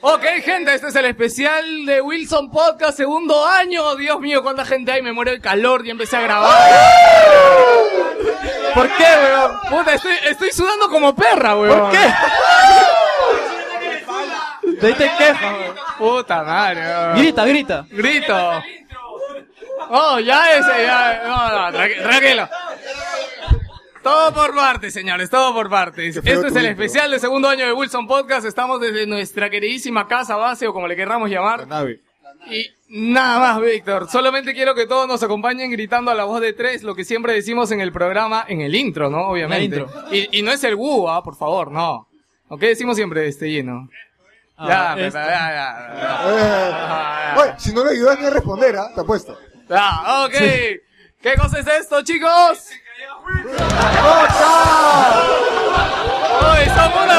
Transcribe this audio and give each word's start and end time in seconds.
Ok, 0.00 0.22
gente, 0.44 0.72
este 0.74 0.88
es 0.88 0.94
el 0.94 1.06
especial 1.06 1.84
de 1.84 2.00
Wilson 2.00 2.50
Podcast, 2.52 2.96
segundo 2.96 3.44
año. 3.44 3.96
Dios 3.96 4.20
mío, 4.20 4.42
cuánta 4.44 4.64
gente 4.64 4.92
hay, 4.92 5.02
me 5.02 5.12
muero 5.12 5.32
de 5.32 5.40
calor 5.40 5.84
y 5.84 5.90
empecé 5.90 6.16
a 6.16 6.20
grabar. 6.20 6.70
¿Por 8.74 8.88
qué, 8.90 9.04
weón? 9.04 9.58
Puta, 9.68 9.94
estoy, 9.94 10.14
estoy 10.24 10.52
sudando 10.52 10.88
como 10.88 11.14
perra, 11.16 11.56
weón. 11.56 11.80
¿Por 11.80 11.90
qué? 11.90 11.98
De 14.80 14.86
ahí 14.86 14.94
te 14.94 15.10
quejas, 15.18 15.52
weón. 15.52 15.74
Puta 15.98 16.42
madre, 16.44 16.80
weón. 16.80 17.16
Grita, 17.16 17.44
grita. 17.44 17.86
Grito. 17.90 18.62
Oh, 19.90 20.20
ya 20.20 20.52
ese, 20.52 20.84
ya. 20.86 21.22
No, 21.26 21.48
no, 21.48 21.76
tranqui- 21.78 22.02
tranquilo. 22.02 22.48
Todo 24.02 24.32
por 24.32 24.54
partes, 24.54 24.92
señores, 24.94 25.28
todo 25.30 25.52
por 25.52 25.68
partes. 25.68 26.16
Este 26.16 26.30
es 26.32 26.36
el 26.36 26.46
intro. 26.46 26.60
especial 26.84 27.10
de 27.10 27.18
segundo 27.18 27.48
año 27.48 27.66
de 27.66 27.72
Wilson 27.72 28.06
Podcast. 28.06 28.46
Estamos 28.46 28.80
desde 28.80 29.06
nuestra 29.06 29.50
queridísima 29.50 30.06
casa 30.06 30.36
base 30.36 30.66
o 30.66 30.72
como 30.72 30.86
le 30.88 30.96
querramos 30.96 31.28
llamar. 31.30 31.66
nave. 31.66 32.00
Y 32.50 32.70
nada 32.88 33.38
más, 33.40 33.60
Víctor. 33.60 34.08
Solamente 34.08 34.54
quiero 34.54 34.74
que 34.74 34.86
todos 34.86 35.08
nos 35.08 35.22
acompañen 35.22 35.70
gritando 35.70 36.10
a 36.10 36.14
la 36.14 36.24
voz 36.24 36.40
de 36.40 36.52
tres 36.52 36.82
lo 36.84 36.94
que 36.94 37.04
siempre 37.04 37.32
decimos 37.34 37.70
en 37.72 37.80
el 37.80 37.92
programa, 37.92 38.44
en 38.48 38.60
el 38.60 38.74
intro, 38.74 39.10
¿no? 39.10 39.28
Obviamente. 39.28 39.78
Intro. 39.80 39.90
Y, 40.12 40.38
y 40.38 40.42
no 40.42 40.52
es 40.52 40.62
el 40.64 40.76
Wu, 40.76 41.08
¿ah? 41.08 41.22
por 41.22 41.36
favor, 41.36 41.70
no. 41.72 42.08
¿O 42.48 42.56
qué 42.56 42.68
decimos 42.68 42.96
siempre 42.96 43.26
este 43.26 43.50
lleno? 43.50 43.88
ya, 44.58 44.92
Ah, 44.92 44.94
pues, 44.94 45.06
este. 45.08 45.18
ya, 45.18 45.26
ya, 45.26 45.94
ya. 45.94 46.22
Eh, 46.24 46.70
Ah, 46.72 47.36
oye, 47.40 47.52
si 47.58 47.72
no 47.74 47.84
le 47.84 47.90
ayudas 47.90 48.18
ni 48.20 48.26
a 48.26 48.30
responder, 48.30 48.76
¿ah? 48.76 48.90
Te 48.94 49.00
apuesto. 49.00 49.36
Ah, 49.70 50.24
ok. 50.26 50.32
¿Qué 51.20 51.34
cosa 51.36 51.58
es 51.58 51.66
esto, 51.66 52.00
chicos? 52.02 52.70
Hoy 52.98 53.06
somos 56.74 56.98
una 57.04 57.14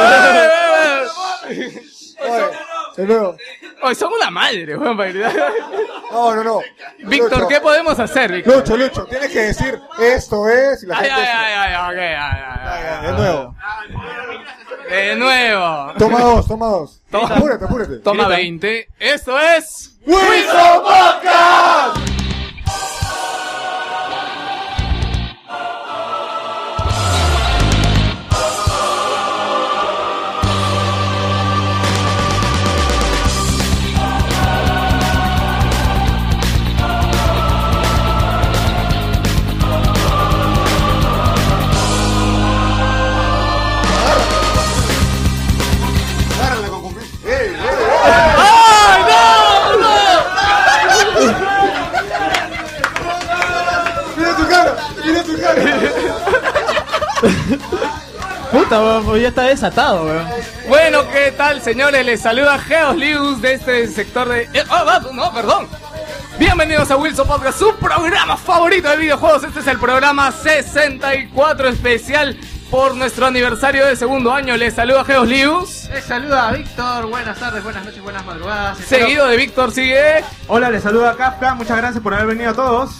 Oye, 2.21 2.49
de 2.97 3.05
nuevo. 3.05 3.37
Hoy 3.81 3.95
somos 3.95 4.19
una 4.19 4.29
madre, 4.29 4.75
weón, 4.75 4.97
para. 4.97 5.13
No, 6.11 6.35
no, 6.35 6.43
no. 6.43 6.59
Víctor, 7.05 7.31
Lucho, 7.31 7.47
¿qué 7.47 7.61
podemos 7.61 7.97
hacer, 7.97 8.29
Víctor? 8.31 8.57
Lucho, 8.57 8.75
Lucho, 8.75 9.05
tienes 9.05 9.29
que 9.31 9.39
decir 9.39 9.79
esto 9.99 10.49
es 10.49 10.83
y 10.83 10.87
la 10.87 10.97
Ay, 10.97 11.05
gente. 11.05 11.21
ay, 11.21 11.53
ay, 11.53 11.73
ay, 11.73 11.93
ok, 11.93 11.97
ay, 11.97 12.09
ay, 12.09 12.43
Ay, 12.43 12.51
ay, 12.65 12.83
ay, 12.99 13.05
de 13.05 13.11
nuevo. 13.13 13.55
De 14.89 15.15
nuevo. 15.15 15.93
Toma 15.97 16.19
dos, 16.19 16.45
toma 16.47 16.65
dos. 16.67 17.01
Toma. 17.09 17.35
Apúrate, 17.35 17.63
apúrate. 17.65 17.99
Toma 17.99 18.23
Grita. 18.25 18.35
20. 18.37 18.87
Esto 18.99 19.39
es. 19.39 19.95
¡Wilson 20.05 20.83
Podcast! 20.83 22.18
Puta, 58.51 58.81
weón, 58.81 59.05
pues 59.05 59.21
ya 59.21 59.27
está 59.27 59.43
desatado, 59.43 60.05
weón. 60.05 60.27
Bueno, 60.67 61.07
¿qué 61.11 61.31
tal, 61.31 61.61
señores? 61.61 62.03
Les 62.03 62.19
saluda 62.19 62.57
Geos 62.57 62.95
Lius 62.95 63.41
de 63.41 63.53
este 63.53 63.87
sector 63.87 64.27
de. 64.27 64.49
oh, 64.69 64.73
ah, 64.73 65.01
no, 65.13 65.31
perdón. 65.31 65.67
Bienvenidos 66.39 66.89
a 66.89 66.97
Wilson 66.97 67.27
Podcast, 67.27 67.59
su 67.59 67.75
programa 67.75 68.37
favorito 68.37 68.89
de 68.89 68.97
videojuegos. 68.97 69.43
Este 69.43 69.59
es 69.59 69.67
el 69.67 69.77
programa 69.77 70.31
64 70.31 71.69
especial 71.69 72.37
por 72.71 72.95
nuestro 72.95 73.27
aniversario 73.27 73.85
de 73.85 73.95
segundo 73.95 74.33
año. 74.33 74.57
Les 74.57 74.73
saluda 74.73 75.03
Geos 75.03 75.27
Lius. 75.27 75.89
Les 75.93 76.03
saluda 76.05 76.49
a 76.49 76.51
Víctor, 76.53 77.07
buenas 77.07 77.37
tardes, 77.37 77.63
buenas 77.63 77.85
noches, 77.85 78.01
buenas 78.01 78.25
madrugadas. 78.25 78.79
Seguido 78.79 79.27
de 79.27 79.37
Víctor 79.37 79.71
sigue. 79.71 80.23
Hola, 80.47 80.71
les 80.71 80.81
saluda 80.81 81.15
Kafka, 81.15 81.53
muchas 81.53 81.77
gracias 81.77 82.01
por 82.01 82.15
haber 82.15 82.27
venido 82.27 82.49
a 82.49 82.55
todos. 82.55 82.91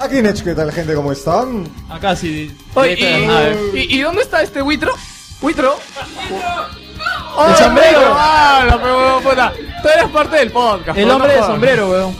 Aquí, 0.00 0.22
Nech, 0.22 0.42
¿qué 0.44 0.54
tal, 0.54 0.70
gente? 0.72 0.94
¿Cómo 0.94 1.10
están? 1.12 1.68
Acá 1.90 2.14
sí. 2.14 2.56
Oye, 2.74 2.94
y, 3.74 3.78
y- 3.78 3.98
y 3.98 4.00
dónde 4.02 4.22
está 4.22 4.42
este 4.42 4.62
Huitro? 4.62 4.94
¿Huitro? 5.40 5.76
El 7.48 7.56
sombrero. 7.56 8.00
¡Ah, 8.14 8.64
la 8.66 9.20
puta! 9.20 9.52
Tú 9.82 9.88
eres 9.88 10.08
parte 10.10 10.36
del 10.36 10.50
podcast. 10.52 10.96
El 10.98 11.08
no 11.08 11.16
hombre 11.16 11.34
de 11.34 11.40
sombrero, 11.40 11.90
weón. 11.90 12.16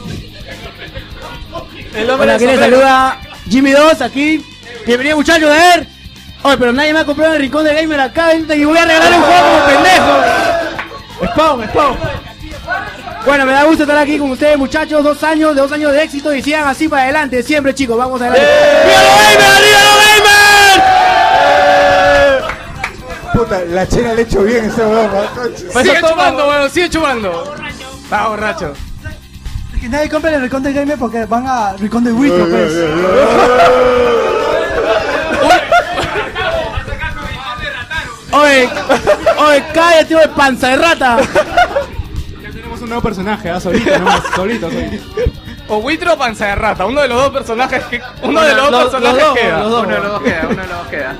El 1.94 2.10
hombre 2.10 2.24
Hola, 2.24 2.26
de 2.26 2.32
aquí 2.34 2.44
les 2.46 2.54
sombrero. 2.54 2.76
saluda 2.76 3.20
Jimmy 3.48 3.70
2 3.72 4.00
aquí. 4.02 4.44
Bienvenido 4.86 5.16
muchachos, 5.16 5.50
a 5.50 5.54
ver. 5.54 5.86
Oye, 6.42 6.56
pero 6.58 6.72
nadie 6.72 6.92
me 6.92 7.00
ha 7.00 7.04
comprado 7.04 7.34
el 7.34 7.40
rincón 7.40 7.64
de 7.64 7.74
gamer 7.74 8.00
acá, 8.00 8.28
vente, 8.28 8.56
y 8.56 8.64
voy 8.64 8.78
a 8.78 8.84
regalar 8.84 9.12
un 9.12 9.22
juego 9.22 9.48
como 9.50 9.66
pendejo. 9.66 11.32
Spawn, 11.32 11.68
spawn. 11.68 11.98
Bueno, 13.24 13.44
me 13.44 13.52
da 13.52 13.64
gusto 13.64 13.82
estar 13.82 13.98
aquí 13.98 14.18
con 14.18 14.30
ustedes, 14.30 14.56
muchachos. 14.56 15.04
Dos 15.04 15.22
años, 15.22 15.54
dos 15.54 15.70
años 15.72 15.92
de 15.92 16.02
éxito 16.02 16.34
y 16.34 16.42
sigan 16.42 16.66
así 16.66 16.88
para 16.88 17.02
adelante, 17.02 17.42
siempre, 17.42 17.74
chicos. 17.74 17.96
Vamos 17.96 18.20
adelante. 18.20 18.46
¡Viva 18.84 19.02
los 19.02 19.16
gamers! 19.16 19.60
¡Viva 19.64 19.80
los 19.84 19.96
gamers! 20.04 20.38
Puta, 23.34 23.64
la 23.66 23.86
chela 23.86 24.14
le 24.14 24.22
he 24.22 24.24
hecho 24.24 24.42
bien 24.42 24.64
ese 24.64 24.84
weón, 24.84 25.10
Sigue 25.56 26.00
chupando, 26.00 26.48
weón, 26.48 26.70
sigue 26.70 26.90
chupando. 26.90 27.54
Está 28.02 28.28
borracho. 28.28 28.72
Que 29.80 29.88
nadie 29.88 30.08
compre 30.08 30.34
el 30.34 30.40
Recon 30.40 30.62
de 30.62 30.72
Gamer 30.72 30.98
porque 30.98 31.24
van 31.26 31.46
a 31.46 31.74
Recon 31.74 32.02
de 32.02 32.12
Wii, 32.12 32.30
pues. 32.30 32.72
Oye, 38.32 38.68
oye, 39.38 39.64
cállate, 39.72 40.16
oye, 40.16 40.28
panza 40.28 40.68
de 40.68 40.76
rata. 40.76 41.18
Ya 42.88 42.94
un 42.94 43.02
nuevo 43.02 43.02
personaje, 43.02 43.50
¿ah? 43.50 43.60
solito, 43.60 43.98
nomás, 43.98 44.22
solito, 44.34 44.70
solito. 44.70 45.02
O 45.68 45.76
Huitro 45.78 46.14
o 46.14 46.18
Panza 46.18 46.46
de 46.46 46.54
Rata, 46.54 46.86
uno 46.86 47.02
de 47.02 47.08
los 47.08 47.20
dos 47.22 47.30
personajes 47.30 47.84
que. 47.84 48.00
Uno 48.22 48.40
de 48.40 48.54
los 48.54 48.70
dos 48.70 48.82
personajes 48.84 49.18
los 49.18 49.28
dos, 49.28 49.38
queda. 49.38 49.58
los 49.58 49.70
dos. 49.70 49.82
Uno 49.84 49.94
de 49.94 50.00
los 50.00 50.12
dos 50.12 50.22
queda, 50.22 50.40
uno 50.50 50.62
de 50.62 50.68
los 50.68 50.78
dos 50.78 50.86
queda. 50.88 51.16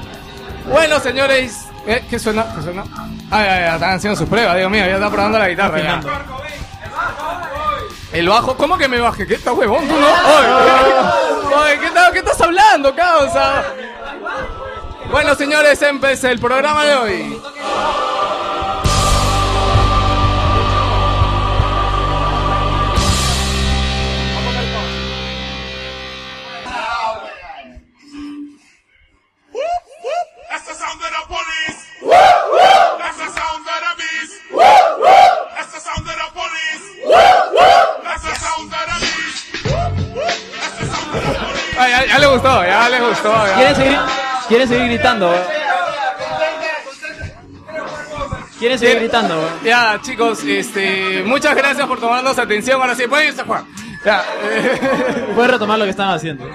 Bueno, 0.71 1.01
señores. 1.01 1.67
¿eh? 1.87 2.05
¿Qué 2.09 2.19
suena? 2.19 2.47
¿Qué 2.55 2.63
suena? 2.63 2.85
Ay, 3.31 3.47
ay, 3.47 3.65
ay, 3.65 3.75
están 3.75 3.93
haciendo 3.95 4.19
sus 4.19 4.29
pruebas, 4.29 4.57
Dios 4.57 4.71
mío, 4.71 4.87
ya 4.87 4.95
está 4.95 5.11
probando 5.11 5.39
la 5.39 5.49
guitarra. 5.49 5.79
ya. 5.81 6.01
El 8.13 8.29
bajo, 8.29 8.57
¿cómo 8.57 8.79
que 8.79 8.89
me 8.89 9.01
baje? 9.01 9.27
¿Qué 9.27 9.35
está 9.35 9.53
huevón? 9.53 9.87
¿Tú 9.87 9.95
no? 9.95 10.07
Oye, 10.07 11.55
oye, 11.55 11.79
¿qué, 11.81 11.91
tal- 11.91 12.13
¿qué 12.13 12.19
estás 12.21 12.41
hablando, 12.41 12.95
causa? 12.95 13.63
Bueno, 15.11 15.35
señores, 15.35 15.81
empecé 15.83 16.31
el 16.31 16.39
programa 16.39 16.85
de 16.85 16.95
hoy. 16.95 17.41
Ay, 41.79 41.91
ya, 41.93 42.07
ya 42.07 42.19
le 42.19 42.27
gustó, 42.27 42.65
ya 42.65 42.89
le 42.89 43.01
gustó. 43.01 43.47
ya. 43.47 43.55
¿Quieren 43.55 43.77
seguir, 43.77 43.99
quieren 44.49 44.69
seguir 44.69 44.87
gritando. 44.87 45.35
Quieren 48.59 48.79
seguir 48.79 48.99
gritando. 48.99 49.49
Ya, 49.65 50.01
chicos, 50.03 50.43
este, 50.45 51.23
muchas 51.25 51.55
gracias 51.55 51.87
por 51.87 52.01
tomarnos 52.01 52.39
atención. 52.39 52.81
Ahora 52.81 52.95
sí, 52.95 53.07
pueden 53.09 53.29
irse 53.29 53.43
a 53.43 53.45
jugar. 53.45 53.63
Ya, 54.05 54.25
Puedes 55.35 55.51
retomar 55.51 55.79
lo 55.79 55.85
que 55.85 55.91
estaban 55.91 56.15
haciendo. 56.15 56.49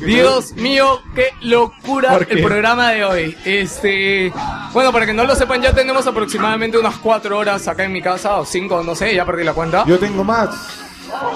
Dios 0.00 0.52
mío, 0.54 1.00
qué 1.14 1.28
locura 1.42 2.18
el 2.28 2.42
programa 2.42 2.90
de 2.90 3.04
hoy. 3.04 3.36
Este, 3.44 4.32
bueno, 4.72 4.92
para 4.92 5.06
que 5.06 5.12
no 5.12 5.24
lo 5.24 5.34
sepan, 5.34 5.62
ya 5.62 5.72
tenemos 5.72 6.06
aproximadamente 6.06 6.78
unas 6.78 6.96
cuatro 6.96 7.38
horas 7.38 7.66
acá 7.68 7.84
en 7.84 7.92
mi 7.92 8.02
casa, 8.02 8.36
o 8.36 8.44
cinco, 8.44 8.82
no 8.84 8.94
sé, 8.94 9.14
ya 9.14 9.24
perdí 9.24 9.44
la 9.44 9.54
cuenta. 9.54 9.84
Yo 9.86 9.98
tengo 9.98 10.22
más. 10.24 10.85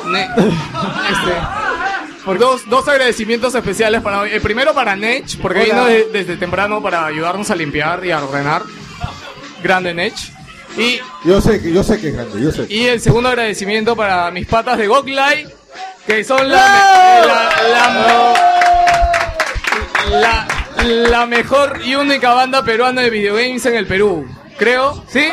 Ne- 0.06 0.24
este, 0.24 2.24
por 2.24 2.38
dos, 2.38 2.68
dos 2.68 2.86
agradecimientos 2.88 3.54
especiales 3.54 4.02
para 4.02 4.20
hoy. 4.20 4.30
El 4.32 4.40
primero 4.40 4.74
para 4.74 4.96
Nech, 4.96 5.38
porque 5.40 5.60
Hola. 5.60 5.68
vino 5.68 5.84
de- 5.86 6.08
desde 6.12 6.36
temprano 6.36 6.82
para 6.82 7.06
ayudarnos 7.06 7.50
a 7.50 7.56
limpiar 7.56 8.04
y 8.04 8.10
a 8.10 8.22
ordenar. 8.22 8.62
Grande 9.62 9.94
Nech. 9.94 10.14
Y 10.76 11.00
Yo 11.24 11.40
sé 11.40 11.60
que, 11.60 11.72
yo 11.72 11.82
sé 11.82 12.00
que 12.00 12.08
es 12.08 12.14
grande, 12.14 12.40
yo 12.40 12.52
sé. 12.52 12.66
Y 12.68 12.86
el 12.86 13.00
segundo 13.00 13.28
agradecimiento 13.28 13.96
para 13.96 14.30
mis 14.30 14.46
patas 14.46 14.78
de 14.78 14.86
Goglai, 14.86 15.46
que 16.06 16.22
son 16.24 16.48
la, 16.48 17.20
la, 17.26 18.34
la, 20.10 20.20
la, 20.20 20.46
la 21.08 21.26
mejor 21.26 21.80
y 21.84 21.94
única 21.96 22.32
banda 22.34 22.64
peruana 22.64 23.02
de 23.02 23.10
videogames 23.10 23.64
en 23.66 23.74
el 23.76 23.86
Perú. 23.86 24.26
Creo, 24.58 25.04
¿sí? 25.08 25.28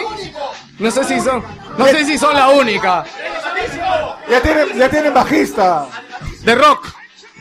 No 0.79 0.89
sé 0.91 1.03
si 1.03 1.19
son, 1.19 1.43
no 1.77 1.85
sé 1.87 2.05
si 2.05 2.17
son 2.17 2.33
la 2.33 2.49
única. 2.49 3.03
Ya 4.29 4.41
tienen, 4.41 4.77
ya 4.77 4.89
tienen 4.89 5.13
bajista. 5.13 5.87
De 6.41 6.55
rock. 6.55 6.87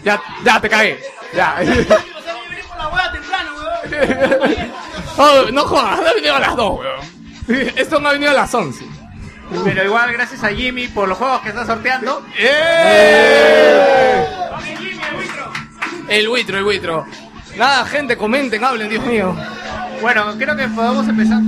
Ya, 0.04 0.20
ya 0.44 0.60
te 0.60 0.68
cagué. 0.68 1.00
Ya. 1.34 1.56
Oh, 5.18 5.44
no 5.50 5.62
jodas, 5.62 5.98
ha 5.98 6.12
venido 6.12 6.34
a 6.34 6.40
las 6.40 6.56
2, 6.56 6.78
weón. 6.78 7.72
Esto 7.76 7.98
no 8.00 8.08
ha 8.10 8.12
venido 8.12 8.30
a 8.32 8.34
las 8.34 8.52
11. 8.52 8.84
Pero 9.64 9.84
igual, 9.84 10.12
gracias 10.12 10.44
a 10.44 10.48
Jimmy 10.48 10.88
por 10.88 11.08
los 11.08 11.16
juegos 11.16 11.40
que 11.40 11.48
está 11.50 11.64
sorteando. 11.64 12.22
¡Eh! 12.36 14.26
El 16.08 16.28
buitro, 16.28 16.58
el 16.58 16.64
buitro. 16.64 17.06
Nada, 17.56 17.86
gente, 17.86 18.16
comenten, 18.16 18.62
hablen, 18.62 18.90
Dios 18.90 19.04
mío. 19.06 19.34
Bueno, 20.02 20.34
creo 20.36 20.56
que 20.56 20.68
podemos 20.68 21.08
empezar. 21.08 21.40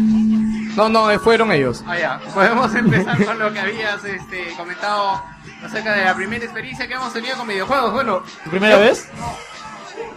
No, 0.79 0.89
no, 0.89 1.11
eh, 1.11 1.19
fueron 1.19 1.51
ellos. 1.51 1.83
Ah, 1.89 1.99
ya. 1.99 2.21
Podemos 2.33 2.73
empezar 2.73 3.25
con 3.25 3.37
lo 3.37 3.53
que 3.53 3.59
habías 3.59 4.05
este, 4.05 4.55
comentado 4.57 5.21
acerca 5.65 5.93
de 5.93 6.05
la 6.05 6.15
primera 6.15 6.45
experiencia 6.45 6.87
que 6.87 6.95
hemos 6.95 7.13
tenido 7.13 7.37
con 7.37 7.49
videojuegos. 7.49 7.93
Bueno, 7.93 8.23
¿Tu 8.45 8.51
primera 8.51 8.77
vez? 8.77 9.09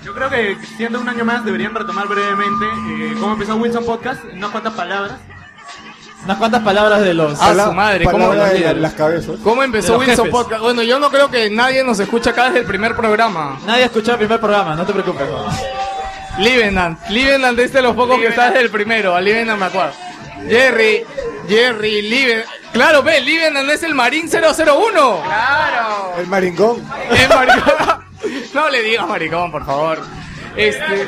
Yo 0.04 0.14
creo 0.14 0.30
que 0.30 0.56
siendo 0.78 1.02
un 1.02 1.10
año 1.10 1.26
más 1.26 1.44
deberían 1.44 1.74
retomar 1.74 2.08
brevemente 2.08 2.66
eh, 2.66 3.16
cómo 3.20 3.34
empezó 3.34 3.56
Wilson 3.56 3.86
Podcast, 3.86 4.24
unas 4.32 4.52
cuantas 4.52 4.74
palabras. 4.74 5.18
Unas 6.26 6.38
cuantas 6.38 6.62
palabras 6.62 7.02
de 7.02 7.16
los... 7.16 7.42
Ah, 7.42 7.56
su 7.66 7.74
madre, 7.74 8.06
¿cómo 8.06 8.32
de 8.32 8.76
las 8.76 8.94
cabezas. 8.94 9.38
¿Cómo 9.44 9.64
empezó 9.64 9.98
Wilson 9.98 10.26
jefes. 10.26 10.32
Podcast? 10.32 10.62
Bueno, 10.62 10.84
yo 10.84 11.00
no 11.00 11.10
creo 11.10 11.32
que 11.32 11.50
nadie 11.50 11.84
nos 11.84 12.00
escucha 12.00 12.30
acá 12.30 12.46
desde 12.46 12.60
el 12.60 12.66
primer 12.66 12.96
programa. 12.96 13.58
Nadie 13.66 13.82
ha 13.82 13.86
escuchado 13.88 14.12
el 14.12 14.20
primer 14.20 14.40
programa, 14.40 14.76
no 14.76 14.86
te 14.86 14.94
preocupes. 14.94 15.28
Livenant, 16.38 17.00
Livenant 17.10 17.58
es 17.58 17.74
de 17.74 17.82
los 17.82 17.96
pocos 17.96 18.20
que 18.20 18.28
está 18.28 18.52
desde 18.52 18.62
el 18.62 18.70
primero, 18.70 19.16
a 19.16 19.22
Livenant 19.22 19.60
me 19.60 19.66
acuerdo. 19.66 19.94
Jerry, 20.48 21.04
Jerry, 21.48 22.02
Livenant. 22.02 22.48
Claro, 22.74 23.04
ve, 23.04 23.20
Livenant 23.22 23.70
es 23.70 23.84
el 23.84 23.94
Marín 23.94 24.30
001. 24.30 25.22
claro. 25.24 26.14
El 26.18 26.28
maringón. 26.28 26.88
Es 27.12 27.30
maricón. 27.30 28.12
No 28.54 28.70
le 28.70 28.84
digas 28.84 29.08
maricón, 29.08 29.52
por 29.52 29.66
favor. 29.66 30.00
Este. 30.56 31.08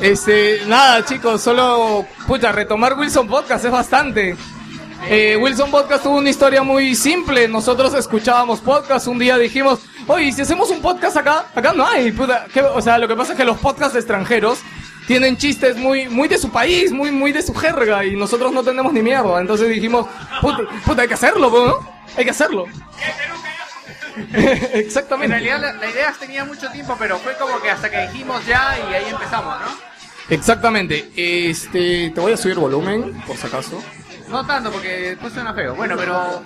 Este, 0.00 0.60
nada 0.66 1.04
chicos, 1.04 1.42
solo, 1.42 2.06
pucha, 2.28 2.52
retomar 2.52 2.94
Wilson 2.94 3.26
Podcast 3.26 3.64
es 3.64 3.70
bastante. 3.72 4.36
Eh, 5.08 5.36
Wilson 5.36 5.70
Podcast 5.70 6.04
tuvo 6.04 6.18
una 6.18 6.30
historia 6.30 6.62
muy 6.62 6.94
simple. 6.94 7.48
Nosotros 7.48 7.94
escuchábamos 7.94 8.60
podcast. 8.60 9.08
Un 9.08 9.18
día 9.18 9.36
dijimos, 9.38 9.80
oye, 10.08 10.32
si 10.32 10.42
hacemos 10.42 10.70
un 10.70 10.80
podcast 10.82 11.16
acá, 11.16 11.46
acá 11.54 11.72
no 11.72 11.86
hay. 11.86 12.10
puta, 12.12 12.46
¿qué? 12.52 12.60
O 12.62 12.80
sea, 12.82 12.98
lo 12.98 13.06
que 13.06 13.14
pasa 13.14 13.32
es 13.32 13.38
que 13.38 13.44
los 13.44 13.58
podcasts 13.58 13.96
extranjeros 13.96 14.58
tienen 15.06 15.36
chistes 15.36 15.76
muy, 15.76 16.08
muy 16.08 16.28
de 16.28 16.36
su 16.38 16.50
país, 16.50 16.90
muy, 16.92 17.10
muy 17.10 17.32
de 17.32 17.42
su 17.42 17.54
jerga. 17.54 18.04
Y 18.04 18.16
nosotros 18.16 18.52
no 18.52 18.62
tenemos 18.62 18.92
ni 18.92 19.00
mierda. 19.02 19.40
Entonces 19.40 19.68
dijimos, 19.68 20.06
puta, 20.40 20.58
puta, 20.84 21.02
hay 21.02 21.08
que 21.08 21.14
hacerlo, 21.14 21.50
¿no? 21.50 21.78
Hay 22.16 22.24
que 22.24 22.30
hacerlo. 22.30 22.66
En 24.32 24.80
Exactamente. 24.80 25.28
realidad 25.32 25.60
la, 25.60 25.72
la 25.74 25.88
idea 25.88 26.12
tenía 26.18 26.44
mucho 26.44 26.68
tiempo, 26.70 26.96
pero 26.98 27.18
fue 27.18 27.36
como 27.36 27.60
que 27.62 27.70
hasta 27.70 27.88
que 27.88 28.08
dijimos 28.08 28.44
ya 28.46 28.76
y 28.90 28.94
ahí 28.94 29.04
empezamos, 29.10 29.54
¿no? 29.60 29.66
Exactamente. 30.28 31.08
Este, 31.16 32.10
te 32.12 32.20
voy 32.20 32.32
a 32.32 32.36
subir 32.36 32.56
volumen, 32.56 33.12
por 33.26 33.36
si 33.36 33.46
acaso. 33.46 33.80
No 34.28 34.44
tanto 34.44 34.72
porque 34.72 34.88
después 35.10 35.32
suena 35.32 35.54
feo. 35.54 35.74
Bueno, 35.76 35.94
pero 35.96 36.42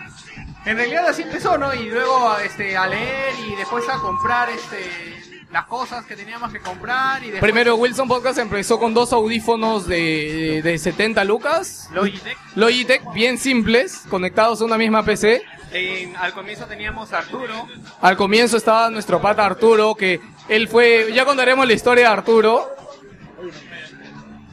en 0.66 0.76
realidad 0.76 1.06
así 1.08 1.22
empezó, 1.22 1.58
¿no? 1.58 1.74
Y 1.74 1.90
luego 1.90 2.36
este, 2.38 2.76
a 2.76 2.86
leer 2.86 3.34
y 3.46 3.54
después 3.56 3.88
a 3.88 3.98
comprar 3.98 4.48
este, 4.50 5.42
las 5.50 5.66
cosas 5.66 6.04
que 6.06 6.16
teníamos 6.16 6.52
que 6.52 6.60
comprar. 6.60 7.22
Y 7.22 7.30
después 7.30 7.40
Primero, 7.42 7.76
Wilson 7.76 8.08
Podcast 8.08 8.38
empezó 8.38 8.78
con 8.78 8.94
dos 8.94 9.12
audífonos 9.12 9.86
de, 9.86 10.60
de 10.62 10.78
70 10.78 11.24
lucas. 11.24 11.88
Logitech. 11.92 12.36
Logitech, 12.54 13.12
bien 13.12 13.38
simples, 13.38 14.02
conectados 14.08 14.60
a 14.60 14.64
una 14.64 14.78
misma 14.78 15.04
PC. 15.04 15.42
En- 15.72 16.14
al 16.16 16.32
comienzo 16.32 16.66
teníamos 16.66 17.12
a 17.12 17.18
Arturo. 17.18 17.66
Al 18.00 18.16
comienzo 18.16 18.56
estaba 18.56 18.90
nuestro 18.90 19.20
pata 19.20 19.44
Arturo, 19.44 19.94
que 19.94 20.20
él 20.48 20.68
fue, 20.68 21.12
ya 21.14 21.24
contaremos 21.24 21.66
la 21.66 21.72
historia 21.72 22.04
de 22.08 22.12
Arturo. 22.12 22.68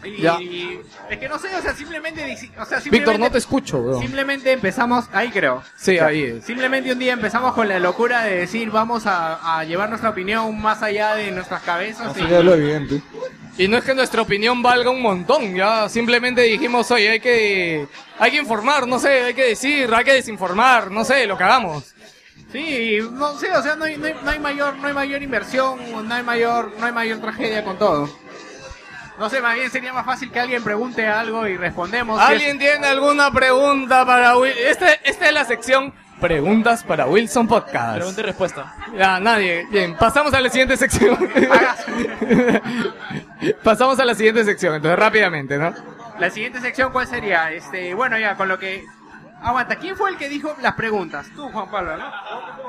Y, 0.03 0.21
Ya. 0.21 0.39
y- 0.41 0.79
es 1.09 1.17
que 1.17 1.27
no 1.27 1.37
sé, 1.39 1.53
o 1.55 1.61
sea, 1.61 1.73
simplemente, 1.75 2.21
o 2.23 2.65
sea, 2.65 2.77
Víctor, 2.77 2.81
simplemente, 2.81 3.17
no 3.19 3.31
te 3.31 3.37
escucho, 3.37 3.99
simplemente 3.99 4.51
empezamos, 4.51 5.05
ahí 5.11 5.29
creo. 5.29 5.61
Sí, 5.77 5.99
ahí 5.99 6.23
es. 6.23 6.45
Simplemente 6.45 6.91
un 6.91 6.99
día 6.99 7.13
empezamos 7.13 7.53
con 7.53 7.67
la 7.67 7.79
locura 7.79 8.23
de 8.23 8.37
decir 8.37 8.69
vamos 8.71 9.05
a, 9.05 9.57
a 9.59 9.63
llevar 9.65 9.89
nuestra 9.89 10.09
opinión 10.11 10.59
más 10.61 10.81
allá 10.83 11.15
de 11.15 11.31
nuestras 11.31 11.61
cabezas. 11.63 12.07
Así 12.07 12.21
y- 12.21 12.33
es 12.33 12.43
lo 12.43 12.53
evidente. 12.53 13.01
Y 13.57 13.67
no 13.67 13.77
es 13.77 13.83
que 13.83 13.93
nuestra 13.93 14.21
opinión 14.21 14.61
valga 14.63 14.89
un 14.89 15.01
montón, 15.01 15.53
ya 15.53 15.89
simplemente 15.89 16.41
dijimos, 16.43 16.89
oye, 16.91 17.09
hay 17.09 17.19
que, 17.19 17.85
hay 18.17 18.31
que 18.31 18.37
informar, 18.37 18.87
no 18.87 18.99
sé, 18.99 19.23
hay 19.25 19.33
que 19.33 19.43
decir, 19.49 19.93
hay 19.93 20.05
que 20.05 20.13
desinformar, 20.13 20.89
no 20.91 21.03
sé, 21.03 21.27
lo 21.27 21.37
que 21.37 21.43
hagamos. 21.43 21.93
Sí, 22.53 22.97
no 23.11 23.37
sé, 23.37 23.51
o 23.51 23.61
sea, 23.61 23.75
no 23.75 23.83
hay, 23.83 23.97
no 23.97 24.05
hay, 24.07 24.15
no 24.23 24.31
hay 24.31 24.39
mayor, 24.39 24.77
no 24.77 24.87
hay 24.87 24.93
mayor 24.93 25.21
inversión, 25.21 25.77
no 26.07 26.13
hay 26.15 26.23
mayor, 26.23 26.71
no 26.79 26.85
hay 26.85 26.91
mayor 26.93 27.19
tragedia 27.19 27.63
con 27.65 27.77
todo. 27.77 28.09
No 29.19 29.29
sé, 29.29 29.41
más 29.41 29.55
bien 29.55 29.69
sería 29.69 29.91
más 29.91 30.05
fácil 30.05 30.31
que 30.31 30.39
alguien 30.39 30.63
pregunte 30.63 31.05
algo 31.05 31.45
y 31.45 31.57
respondemos. 31.57 32.19
¿Alguien 32.19 32.57
tiene 32.57 32.87
alguna 32.87 33.31
pregunta 33.31 34.05
para 34.05 34.37
Wilson? 34.37 34.63
Este, 34.65 34.99
esta 35.03 35.27
es 35.27 35.33
la 35.33 35.45
sección 35.45 35.93
Preguntas 36.19 36.83
para 36.83 37.05
Wilson 37.07 37.47
Podcast. 37.47 37.95
Pregunta 37.95 38.21
y 38.21 38.23
respuesta. 38.25 38.75
Ya, 38.97 39.21
nadie. 39.21 39.65
Bien, 39.71 39.95
pasamos 39.95 40.33
a 40.33 40.41
la 40.41 40.49
siguiente 40.49 40.75
sección. 40.75 41.17
pasamos 43.63 43.97
a 43.99 44.05
la 44.05 44.13
siguiente 44.13 44.43
sección, 44.43 44.75
entonces 44.75 44.99
rápidamente, 44.99 45.57
¿no? 45.57 45.73
La 46.19 46.29
siguiente 46.29 46.59
sección, 46.59 46.91
¿cuál 46.91 47.07
sería? 47.07 47.51
Este, 47.53 47.93
bueno, 47.93 48.19
ya, 48.19 48.35
con 48.35 48.49
lo 48.49 48.59
que... 48.59 48.85
Aguanta, 49.41 49.77
¿quién 49.77 49.95
fue 49.95 50.09
el 50.11 50.17
que 50.17 50.27
dijo 50.27 50.53
las 50.61 50.73
preguntas? 50.75 51.27
Tú, 51.35 51.49
Juan 51.49 51.69
Pablo, 51.71 51.97
¿no? 51.97 52.11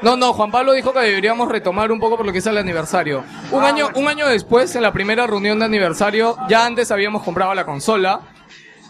No, 0.02 0.16
no, 0.16 0.32
Juan 0.32 0.50
Pablo 0.50 0.72
dijo 0.72 0.92
que 0.92 1.00
deberíamos 1.00 1.48
retomar 1.48 1.90
un 1.90 1.98
poco 1.98 2.16
por 2.16 2.24
lo 2.26 2.32
que 2.32 2.38
es 2.38 2.46
el 2.46 2.56
aniversario. 2.58 3.24
Un 3.50 3.64
Ah, 3.64 3.68
año, 3.68 3.84
bueno. 3.86 3.98
un 4.00 4.08
año 4.08 4.28
después, 4.28 4.74
en 4.76 4.82
la 4.82 4.92
primera 4.92 5.26
reunión 5.26 5.58
de 5.58 5.64
aniversario, 5.64 6.36
ya 6.48 6.64
antes 6.64 6.90
habíamos 6.92 7.22
comprado 7.24 7.52
la 7.54 7.64
consola, 7.64 8.20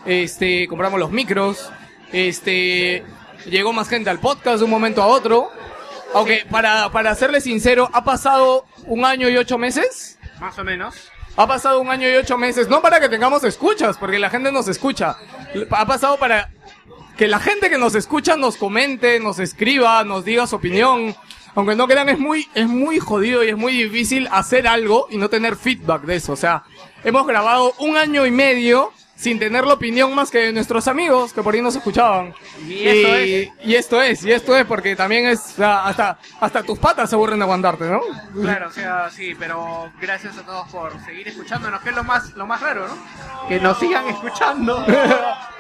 este, 0.05 0.69
compramos 0.69 1.01
los 1.01 1.11
micros, 1.11 1.71
este, 2.13 3.03
llegó 3.47 3.73
más 3.73 3.89
gente 3.89 4.11
al 4.11 4.19
podcast 4.19 4.59
de 4.59 4.65
un 4.65 4.71
momento 4.71 5.03
a 5.03 5.07
otro. 5.07 5.51
Aunque, 6.13 6.45
para, 6.51 6.91
para 6.91 7.15
serle 7.15 7.41
sincero, 7.41 7.89
ha 7.93 8.03
pasado 8.05 8.67
un 8.87 9.05
año 9.05 9.29
y 9.29 9.37
ocho 9.37 9.59
meses. 9.59 10.19
Más 10.41 10.59
o 10.59 10.65
menos. 10.65 10.97
Ha 11.37 11.47
pasado 11.47 11.81
un 11.81 11.89
año 11.89 12.09
y 12.11 12.17
ocho 12.17 12.37
meses, 12.37 12.69
no 12.69 12.83
para 12.83 12.99
que 12.99 13.09
tengamos 13.09 13.45
escuchas, 13.45 13.97
porque 13.97 14.19
la 14.19 14.29
gente 14.29 14.51
nos 14.51 14.67
escucha. 14.67 15.17
Ha 15.71 15.87
pasado 15.87 16.17
para 16.19 16.51
que 17.21 17.29
la 17.29 17.39
gente 17.39 17.69
que 17.69 17.77
nos 17.77 17.95
escucha 17.95 18.35
nos 18.35 18.57
comente, 18.57 19.21
nos 19.21 19.39
escriba, 19.41 20.03
nos 20.05 20.25
diga 20.25 20.47
su 20.47 20.57
opinión. 20.57 21.15
Aunque 21.55 21.77
no 21.77 21.87
crean, 21.87 22.09
es 22.09 22.19
muy, 22.19 22.49
es 22.55 22.67
muy 22.67 22.99
jodido 22.99 23.45
y 23.45 23.49
es 23.49 23.59
muy 23.59 23.75
difícil 23.75 24.27
hacer 24.33 24.67
algo 24.67 25.07
y 25.11 25.19
no 25.19 25.29
tener 25.29 25.57
feedback 25.57 26.05
de 26.05 26.17
eso. 26.17 26.33
O 26.33 26.37
sea, 26.37 26.65
hemos 27.05 27.27
grabado 27.27 27.75
un 27.77 27.99
año 27.99 28.25
y 28.25 28.31
medio 28.31 28.95
sin 29.21 29.39
tener 29.39 29.67
la 29.67 29.75
opinión 29.75 30.15
más 30.15 30.31
que 30.31 30.39
de 30.39 30.53
nuestros 30.53 30.89
amigos 30.89 31.35
que 31.35 31.43
por 31.43 31.55
ahí 31.55 31.61
nos 31.61 31.77
escuchaban. 31.77 32.35
Y 32.67 32.89
esto 32.89 33.15
es. 33.15 33.49
y 33.63 33.75
esto 33.75 34.03
es, 34.03 34.25
y 34.25 34.33
esto 34.33 34.57
es 34.57 34.65
porque 34.65 34.97
también 34.97 35.27
es, 35.27 35.41
o 35.41 35.57
sea, 35.57 35.85
hasta, 35.87 36.19
hasta 36.41 36.63
tus 36.63 36.79
patas 36.79 37.11
se 37.11 37.17
aburren 37.17 37.39
de 37.39 37.45
aguantarte, 37.45 37.85
¿no? 37.85 38.01
Claro, 38.41 38.69
o 38.69 38.73
sea, 38.73 39.11
sí, 39.11 39.35
pero 39.39 39.93
gracias 40.01 40.39
a 40.39 40.43
todos 40.43 40.69
por 40.69 40.99
seguir 41.05 41.29
escuchándonos, 41.29 41.83
que 41.83 41.91
es 41.91 41.95
lo 41.95 42.03
más, 42.03 42.33
lo 42.35 42.47
más 42.47 42.63
raro, 42.63 42.89
¿no? 42.89 43.49
Que 43.49 43.61
nos 43.61 43.79
sigan 43.79 44.09
escuchando. 44.09 44.85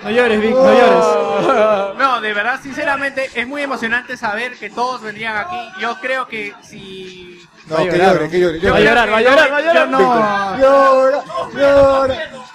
No 0.02 0.10
llores, 0.10 0.40
Vic, 0.40 0.52
no 0.52 0.72
llores. 0.72 1.98
No, 1.98 2.22
de 2.22 2.32
verdad, 2.32 2.58
sinceramente, 2.62 3.28
es 3.34 3.46
muy 3.46 3.60
emocionante 3.60 4.16
saber 4.16 4.56
que 4.56 4.70
todos 4.70 5.02
vendrían 5.02 5.36
aquí. 5.36 5.60
Yo 5.78 6.00
creo 6.00 6.26
que 6.26 6.54
si... 6.62 7.46
No, 7.66 7.74
Va 7.76 7.82
a 7.82 7.84
que 7.84 7.90
llorar, 7.98 8.14
llore, 8.14 8.30
que 8.30 8.40
llore. 8.40 8.70
Va 8.70 8.76
a 8.78 8.80
llorar, 8.80 9.12
va 9.12 9.16
a 9.18 9.20
llorar, 9.20 9.52
va 9.52 9.56
a 9.58 9.60
llorar. 9.60 9.88
No, 9.90 10.58
Llora, 10.58 11.24
llora. 11.54 12.49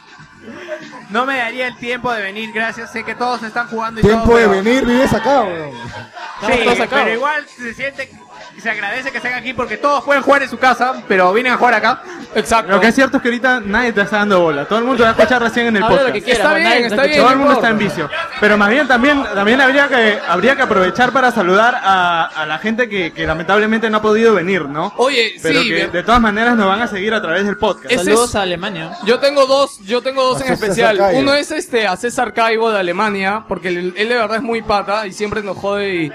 No 1.09 1.25
me 1.25 1.37
daría 1.37 1.67
el 1.67 1.77
tiempo 1.77 2.11
de 2.11 2.21
venir, 2.21 2.51
gracias. 2.53 2.91
Sé 2.91 3.03
que 3.03 3.15
todos 3.15 3.43
están 3.43 3.67
jugando 3.67 3.99
y 3.99 4.03
todo. 4.03 4.11
Tiempo 4.13 4.37
de 4.37 4.47
pero- 4.47 4.63
venir, 4.63 4.85
vives 4.85 5.13
acá, 5.13 5.41
weón. 5.43 5.75
Estamos 5.75 6.57
Sí, 6.57 6.63
todos 6.63 6.79
acá. 6.81 6.95
pero 7.03 7.13
igual 7.13 7.47
se 7.47 7.73
siente 7.73 8.09
se 8.61 8.69
agradece 8.69 9.11
que 9.11 9.17
estén 9.17 9.33
aquí 9.33 9.53
porque 9.53 9.77
todos 9.77 10.03
pueden 10.03 10.23
jugar 10.23 10.43
en 10.43 10.49
su 10.49 10.57
casa, 10.57 11.01
pero 11.07 11.31
vienen 11.33 11.53
a 11.53 11.57
jugar 11.57 11.73
acá. 11.75 12.01
Exacto. 12.35 12.71
Lo 12.71 12.79
que 12.81 12.87
es 12.87 12.95
cierto 12.95 13.17
es 13.17 13.23
que 13.23 13.29
ahorita 13.29 13.61
nadie 13.65 13.93
te 13.93 14.01
está 14.01 14.17
dando 14.17 14.41
bola. 14.41 14.65
Todo 14.65 14.79
el 14.79 14.85
mundo 14.85 14.97
te 14.97 15.03
va 15.03 15.09
a 15.09 15.11
escuchar 15.13 15.41
recién 15.41 15.67
en 15.67 15.77
el 15.77 15.83
Habla 15.83 15.95
lo 15.95 16.01
podcast. 16.03 16.15
que 16.15 16.21
quieras, 16.23 16.39
Está 16.39 16.49
man, 16.51 16.57
bien, 16.59 16.69
nadie- 16.73 16.85
está 16.87 17.03
bien. 17.03 17.19
Todo 17.21 17.29
el 17.31 17.35
mundo 17.37 17.53
está 17.53 17.69
en 17.69 17.77
vicio. 17.77 18.09
Pero 18.39 18.57
más 18.57 18.69
bien 18.69 18.87
también, 18.87 19.23
también 19.33 19.61
habría 19.61 19.87
que 19.87 20.19
habría 20.27 20.55
que 20.55 20.61
aprovechar 20.63 21.11
para 21.11 21.31
saludar 21.31 21.75
a, 21.81 22.25
a 22.25 22.45
la 22.45 22.57
gente 22.57 22.89
que, 22.89 23.11
que 23.13 23.25
lamentablemente 23.25 23.89
no 23.89 23.97
ha 23.97 24.01
podido 24.01 24.33
venir, 24.33 24.65
¿no? 24.65 24.93
Oye, 24.97 25.35
Pero 25.41 25.61
sí, 25.61 25.69
que 25.69 25.87
de 25.87 26.03
todas 26.03 26.19
maneras 26.21 26.55
nos 26.55 26.67
van 26.67 26.81
a 26.81 26.87
seguir 26.87 27.13
a 27.13 27.21
través 27.21 27.45
del 27.45 27.57
podcast. 27.57 27.91
Ese 27.91 28.03
Saludos 28.05 28.29
es- 28.31 28.35
a 28.35 28.41
Alemania. 28.41 28.91
Yo 29.05 29.19
tengo 29.19 29.45
dos, 29.45 29.79
yo 29.85 30.01
tengo 30.01 30.23
dos 30.23 30.41
A 30.41 30.45
en 30.45 30.47
César 30.49 30.63
especial. 30.63 30.97
Caibo. 30.97 31.19
Uno 31.19 31.33
es 31.35 31.51
este 31.51 31.87
a 31.87 31.95
César 31.95 32.33
Caibo 32.33 32.71
de 32.71 32.79
Alemania, 32.79 33.43
porque 33.47 33.69
él, 33.69 33.93
él 33.95 34.09
de 34.09 34.15
verdad 34.15 34.37
es 34.37 34.43
muy 34.43 34.61
pata 34.61 35.07
y 35.07 35.13
siempre 35.13 35.41
nos 35.43 35.57
jode 35.57 35.95
y 35.95 36.11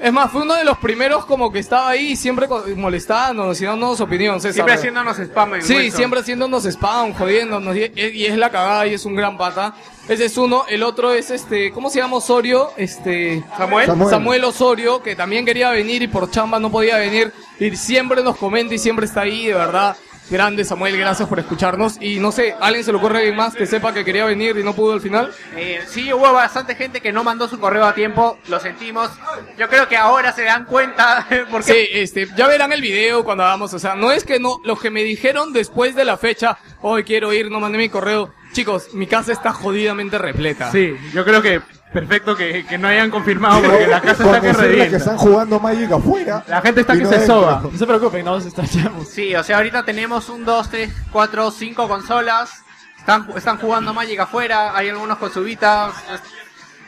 Es 0.00 0.12
más, 0.12 0.30
fue 0.30 0.42
uno 0.42 0.54
de 0.54 0.64
los 0.64 0.76
primeros 0.78 1.24
como 1.24 1.50
que 1.52 1.58
estaba 1.58 1.88
ahí 1.90 2.16
siempre 2.16 2.46
molestándonos 2.76 3.60
y 3.60 3.64
dándonos 3.64 4.00
opinión. 4.00 4.40
César. 4.40 4.54
Siempre 4.54 4.74
haciéndonos 4.74 5.18
spam 5.18 5.54
en 5.54 5.62
Sí, 5.62 5.74
Wilson. 5.76 5.96
siempre 5.96 6.20
haciéndonos 6.20 6.64
spam, 6.66 7.14
jodiéndonos. 7.14 7.76
Y, 7.76 7.92
y 7.96 8.26
es 8.26 8.36
la 8.36 8.50
cagada 8.50 8.86
y 8.86 8.94
es 8.94 9.04
un 9.04 9.14
gran 9.16 9.36
pata. 9.38 9.74
Ese 10.08 10.26
es 10.26 10.36
uno. 10.36 10.64
El 10.68 10.82
otro 10.82 11.14
es 11.14 11.30
este, 11.30 11.70
¿cómo 11.72 11.88
se 11.90 12.00
llama 12.00 12.16
Osorio? 12.16 12.70
Este. 12.76 13.42
Samuel. 13.56 13.86
Samuel. 13.86 14.10
Samuel 14.10 14.44
Osorio, 14.44 15.02
que 15.02 15.16
también 15.16 15.46
quería 15.46 15.70
venir 15.70 16.02
y 16.02 16.08
por 16.08 16.30
chamba 16.30 16.58
no 16.58 16.70
podía 16.70 16.98
venir. 16.98 17.32
Y 17.58 17.74
siempre 17.76 18.22
nos 18.22 18.36
comenta 18.36 18.74
y 18.74 18.78
siempre 18.78 19.06
está 19.06 19.22
ahí, 19.22 19.46
de 19.46 19.54
verdad. 19.54 19.96
Grande 20.30 20.64
Samuel, 20.64 20.96
gracias 20.96 21.28
por 21.28 21.38
escucharnos. 21.38 21.98
Y 22.00 22.18
no 22.18 22.32
sé, 22.32 22.52
¿a 22.52 22.66
alguien 22.66 22.84
se 22.84 22.92
le 22.92 22.98
ocurre 22.98 23.18
alguien 23.18 23.36
más 23.36 23.54
que 23.54 23.66
sepa 23.66 23.92
que 23.92 24.04
quería 24.04 24.24
venir 24.24 24.56
y 24.56 24.64
no 24.64 24.74
pudo 24.74 24.94
al 24.94 25.00
final? 25.00 25.32
Eh, 25.56 25.80
sí, 25.86 26.12
hubo 26.12 26.32
bastante 26.32 26.74
gente 26.74 27.00
que 27.00 27.12
no 27.12 27.22
mandó 27.22 27.46
su 27.46 27.60
correo 27.60 27.84
a 27.84 27.94
tiempo, 27.94 28.38
lo 28.48 28.58
sentimos. 28.58 29.10
Yo 29.58 29.68
creo 29.68 29.88
que 29.88 29.96
ahora 29.96 30.32
se 30.32 30.44
dan 30.44 30.64
cuenta, 30.64 31.26
porque 31.50 31.72
Sí, 31.72 31.88
este, 31.92 32.28
ya 32.36 32.48
verán 32.48 32.72
el 32.72 32.80
video 32.80 33.24
cuando 33.24 33.44
hagamos, 33.44 33.74
o 33.74 33.78
sea, 33.78 33.94
no 33.94 34.12
es 34.12 34.24
que 34.24 34.40
no, 34.40 34.60
los 34.64 34.80
que 34.80 34.90
me 34.90 35.02
dijeron 35.02 35.52
después 35.52 35.94
de 35.94 36.04
la 36.04 36.16
fecha, 36.16 36.58
hoy 36.80 37.04
quiero 37.04 37.32
ir, 37.32 37.50
no 37.50 37.60
mandé 37.60 37.78
mi 37.78 37.88
correo. 37.88 38.32
Chicos, 38.52 38.94
mi 38.94 39.06
casa 39.06 39.32
está 39.32 39.52
jodidamente 39.52 40.16
repleta. 40.16 40.70
Sí, 40.70 40.94
yo 41.12 41.24
creo 41.24 41.42
que 41.42 41.60
perfecto 41.94 42.36
que, 42.36 42.66
que 42.66 42.76
no 42.76 42.88
hayan 42.88 43.10
confirmado 43.10 43.62
porque 43.62 43.86
la 43.86 44.00
casa 44.02 44.24
está 44.24 44.40
que 44.40 44.46
decirle 44.48 44.66
que 44.68 44.72
revienta. 44.74 44.96
están 44.98 45.16
jugando 45.16 45.58
Magic 45.60 45.90
afuera. 45.92 46.44
La 46.46 46.60
gente 46.60 46.80
está 46.82 46.94
y 46.94 46.98
que 46.98 47.04
no 47.04 47.10
se 47.10 47.18
dentro. 47.18 47.40
soba. 47.40 47.60
No 47.72 47.78
se 47.78 47.86
preocupen, 47.86 48.24
no 48.24 48.32
nos 48.34 48.44
extrañamos. 48.46 49.08
sí, 49.08 49.34
o 49.34 49.42
sea, 49.42 49.56
ahorita 49.56 49.84
tenemos 49.84 50.28
un, 50.28 50.44
dos, 50.44 50.68
tres, 50.68 50.92
cuatro, 51.10 51.50
cinco 51.50 51.88
consolas. 51.88 52.50
Están, 52.98 53.28
están 53.36 53.58
jugando 53.58 53.94
Magic 53.94 54.18
afuera, 54.20 54.76
hay 54.76 54.88
algunos 54.90 55.16
con 55.18 55.30
su 55.32 55.42
Vita. 55.44 55.90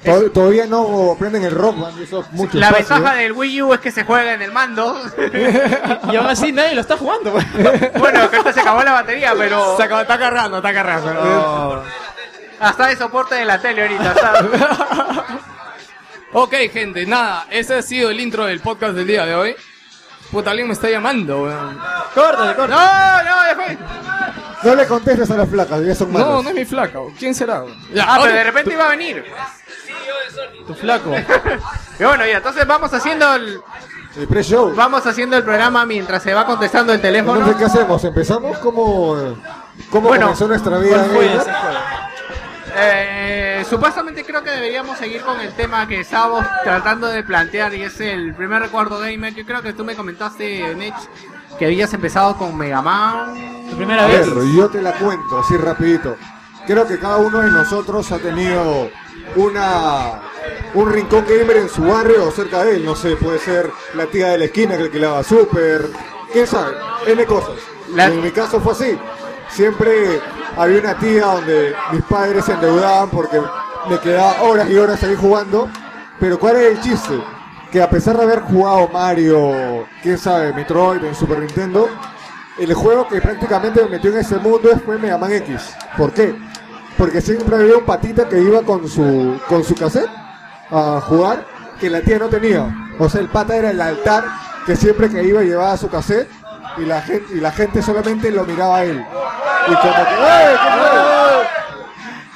Tod- 0.04 0.30
Todavía 0.32 0.66
no 0.66 1.16
prenden 1.18 1.42
el 1.44 1.50
rock 1.52 1.80
band 1.80 1.98
eso 2.00 2.20
es 2.20 2.30
mucho 2.32 2.58
La 2.58 2.68
espacio, 2.68 2.94
ventaja 2.96 3.18
¿eh? 3.18 3.22
del 3.24 3.32
Wii 3.32 3.62
U 3.62 3.74
es 3.74 3.80
que 3.80 3.90
se 3.90 4.04
juega 4.04 4.34
en 4.34 4.42
el 4.42 4.52
mando. 4.52 5.00
Y 6.12 6.16
aún 6.16 6.26
así 6.28 6.52
nadie 6.52 6.74
lo 6.74 6.80
está 6.82 6.96
jugando, 6.96 7.32
pues. 7.32 7.44
bueno, 7.98 8.30
que 8.30 8.52
se 8.52 8.60
acabó 8.60 8.82
la 8.82 8.92
batería, 8.92 9.34
pero 9.36 9.76
Se 9.76 9.82
acaba- 9.82 10.02
está 10.02 10.18
cargando, 10.18 10.58
está 10.58 10.72
cargando. 10.72 11.82
Hasta 12.60 12.86
de 12.88 12.96
soporte 12.96 13.34
de 13.36 13.44
la 13.44 13.60
tele 13.60 13.82
ahorita. 13.82 14.14
¿sabes? 14.14 14.50
Ok, 16.32 16.52
gente, 16.72 17.06
nada, 17.06 17.46
ese 17.50 17.76
ha 17.76 17.82
sido 17.82 18.10
el 18.10 18.20
intro 18.20 18.44
del 18.44 18.60
podcast 18.60 18.94
del 18.94 19.06
día 19.06 19.24
de 19.24 19.34
hoy. 19.34 19.56
Puta, 20.30 20.50
alguien 20.50 20.66
me 20.66 20.74
está 20.74 20.90
llamando, 20.90 21.44
weón. 21.44 21.78
Córtale, 22.14 22.54
córtale. 22.54 22.74
No, 22.74 23.22
no, 23.30 23.42
después. 23.46 23.78
No 24.64 24.74
le 24.74 24.86
contestes 24.86 25.30
a 25.30 25.36
las 25.36 25.48
flacas, 25.48 25.80
ya 25.82 25.94
son 25.94 26.12
No, 26.12 26.18
malas. 26.18 26.42
no 26.42 26.48
es 26.50 26.54
mi 26.56 26.64
flaca, 26.66 26.98
¿quién 27.18 27.34
será? 27.34 27.62
weón? 27.62 27.78
Ya, 27.94 28.04
Ah, 28.06 28.18
pero 28.20 28.34
de 28.34 28.44
repente 28.44 28.72
iba 28.72 28.84
a 28.84 28.88
venir. 28.88 29.24
Tu 30.66 30.74
flaco. 30.74 31.14
Y 31.98 32.04
bueno, 32.04 32.26
ya, 32.26 32.36
entonces 32.38 32.66
vamos 32.66 32.92
haciendo 32.92 33.34
el, 33.36 33.60
El 34.18 34.28
pre-show. 34.28 34.74
vamos 34.74 35.06
haciendo 35.06 35.38
el 35.38 35.44
programa 35.44 35.86
mientras 35.86 36.22
se 36.22 36.34
va 36.34 36.44
contestando 36.44 36.92
el 36.92 37.00
teléfono. 37.00 37.38
Entonces, 37.38 37.56
¿qué 37.56 37.64
hacemos? 37.64 38.04
¿Empezamos? 38.04 38.58
¿Cómo, 38.58 39.14
cómo 39.90 40.08
Bueno, 40.08 40.24
comenzó 40.26 40.48
nuestra 40.48 40.76
vida? 40.78 40.96
¿Cuál 40.98 41.10
fue 41.12 41.24
gamer? 41.28 41.40
ese 41.40 41.52
juego? 41.52 41.78
Eh, 42.78 43.64
supuestamente 43.68 44.24
creo 44.24 44.42
que 44.42 44.50
deberíamos 44.50 44.98
seguir 44.98 45.22
con 45.22 45.40
el 45.40 45.52
tema 45.54 45.86
que 45.88 46.00
estábamos 46.00 46.44
tratando 46.62 47.06
de 47.08 47.22
plantear 47.22 47.74
y 47.74 47.82
es 47.82 48.00
el 48.00 48.34
primer 48.34 48.60
recuerdo 48.62 48.98
gamer. 49.00 49.34
Yo 49.34 49.44
creo 49.46 49.62
que 49.62 49.72
tú 49.72 49.84
me 49.84 49.94
comentaste, 49.96 50.74
Nech, 50.74 50.94
que 51.58 51.64
habías 51.66 51.92
empezado 51.94 52.36
con 52.36 52.56
Mega 52.56 52.82
Man. 52.82 53.34
Tu 53.70 53.76
primera 53.76 54.04
A 54.04 54.08
vez. 54.08 54.34
ver, 54.34 54.44
yo 54.54 54.68
te 54.68 54.82
la 54.82 54.92
cuento 54.92 55.38
así 55.38 55.56
rapidito. 55.56 56.16
Creo 56.66 56.86
que 56.86 56.98
cada 56.98 57.16
uno 57.18 57.38
de 57.40 57.50
nosotros 57.50 58.10
ha 58.12 58.18
tenido 58.18 58.90
una 59.36 60.20
un 60.74 60.92
rincón 60.92 61.24
gamer 61.26 61.56
en 61.58 61.68
su 61.68 61.82
barrio 61.84 62.24
o 62.28 62.30
cerca 62.30 62.64
de 62.64 62.76
él. 62.76 62.84
No 62.84 62.94
sé, 62.94 63.16
puede 63.16 63.38
ser 63.38 63.70
la 63.94 64.06
tía 64.06 64.28
de 64.28 64.38
la 64.38 64.44
esquina 64.46 64.76
que 64.76 64.84
alquilaba 64.84 65.22
super, 65.22 65.88
quién 66.32 66.46
sabe, 66.46 66.74
N 67.06 67.24
cosas. 67.24 67.54
La- 67.94 68.06
En 68.06 68.20
mi 68.20 68.30
caso 68.32 68.60
fue 68.60 68.72
así. 68.72 68.98
Siempre 69.48 70.20
había 70.56 70.80
una 70.80 70.98
tía 70.98 71.26
donde 71.26 71.74
mis 71.92 72.02
padres 72.02 72.44
se 72.44 72.52
endeudaban 72.52 73.10
porque 73.10 73.40
me 73.88 73.98
quedaba 74.00 74.42
horas 74.42 74.68
y 74.70 74.76
horas 74.76 75.02
ahí 75.02 75.14
jugando. 75.14 75.68
Pero 76.18 76.38
¿cuál 76.38 76.56
es 76.56 76.72
el 76.72 76.80
chiste? 76.80 77.20
Que 77.70 77.82
a 77.82 77.90
pesar 77.90 78.16
de 78.16 78.22
haber 78.22 78.40
jugado 78.40 78.88
Mario, 78.88 79.86
quién 80.02 80.16
sabe, 80.16 80.52
Metroid 80.52 81.04
en 81.04 81.14
Super 81.14 81.40
Nintendo, 81.40 81.88
el 82.58 82.72
juego 82.72 83.06
que 83.06 83.20
prácticamente 83.20 83.82
me 83.82 83.90
metió 83.90 84.10
en 84.10 84.18
ese 84.18 84.36
mundo 84.38 84.70
fue 84.84 84.98
Mega 84.98 85.18
Man 85.18 85.32
X. 85.32 85.76
¿Por 85.96 86.12
qué? 86.12 86.34
Porque 86.96 87.20
siempre 87.20 87.56
había 87.56 87.76
un 87.76 87.84
patita 87.84 88.26
que 88.28 88.40
iba 88.40 88.62
con 88.62 88.88
su, 88.88 89.38
con 89.48 89.62
su 89.62 89.74
cassette 89.74 90.08
a 90.70 91.00
jugar 91.02 91.46
que 91.78 91.90
la 91.90 92.00
tía 92.00 92.18
no 92.18 92.28
tenía. 92.28 92.94
O 92.98 93.08
sea, 93.10 93.20
el 93.20 93.28
pata 93.28 93.56
era 93.56 93.70
el 93.70 93.80
altar 93.80 94.24
que 94.64 94.74
siempre 94.74 95.10
que 95.10 95.22
iba 95.22 95.42
llevaba 95.42 95.76
su 95.76 95.88
cassette 95.88 96.28
y 96.78 96.84
la 96.84 97.00
gente, 97.02 97.34
y 97.34 97.40
la 97.40 97.52
gente 97.52 97.82
solamente 97.82 98.30
lo 98.30 98.44
miraba 98.44 98.78
a 98.78 98.84
él. 98.84 99.04
Y 99.68 99.74
como 99.74 99.94
que, 99.94 100.00
¡eh! 100.00 100.56
¿qué 100.62 100.68
fue?". 100.70 101.46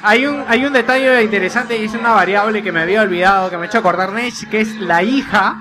Hay 0.03 0.25
un, 0.25 0.43
hay 0.47 0.65
un 0.65 0.73
detalle 0.73 1.21
interesante 1.23 1.77
y 1.77 1.85
es 1.85 1.93
una 1.93 2.11
variable 2.11 2.63
que 2.63 2.71
me 2.71 2.81
había 2.81 3.01
olvidado, 3.01 3.49
que 3.49 3.57
me 3.57 3.63
ha 3.63 3.65
hecho 3.67 3.77
acordar 3.77 4.11
Nech, 4.13 4.49
que 4.49 4.61
es 4.61 4.75
la 4.77 5.03
hija 5.03 5.57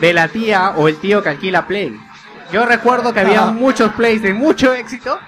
de 0.00 0.12
la 0.14 0.28
tía 0.28 0.70
o 0.76 0.88
el 0.88 0.96
tío 0.96 1.22
que 1.22 1.28
alquila 1.28 1.66
Play. 1.66 2.00
Yo 2.50 2.64
recuerdo 2.64 3.12
que 3.12 3.20
había 3.20 3.44
muchos 3.46 3.92
plays 3.92 4.22
de 4.22 4.32
mucho 4.32 4.72
éxito 4.72 5.18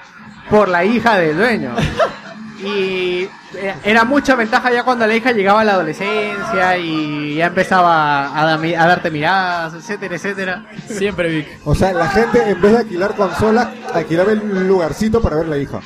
por 0.48 0.68
la 0.68 0.84
hija 0.84 1.18
del 1.18 1.36
dueño. 1.36 1.74
Y 2.62 3.28
eh, 3.54 3.74
era 3.84 4.04
mucha 4.04 4.34
ventaja 4.34 4.70
ya 4.70 4.82
cuando 4.84 5.06
la 5.06 5.14
hija 5.14 5.32
llegaba 5.32 5.62
a 5.62 5.64
la 5.64 5.72
adolescencia 5.72 6.76
y 6.76 7.36
ya 7.36 7.46
empezaba 7.46 8.26
a, 8.38 8.56
dami- 8.58 8.76
a 8.78 8.86
darte 8.86 9.10
miradas, 9.10 9.74
etcétera, 9.74 10.16
etcétera. 10.16 10.66
Siempre, 10.86 11.28
Vic. 11.30 11.48
O 11.64 11.74
sea, 11.74 11.92
la 11.92 12.08
gente 12.08 12.50
en 12.50 12.60
vez 12.60 12.72
de 12.72 12.78
alquilar 12.78 13.14
consolas, 13.14 13.68
alquilaba 13.94 14.32
el 14.32 14.68
lugarcito 14.68 15.22
para 15.22 15.36
ver 15.36 15.48
la 15.48 15.56
hija. 15.56 15.80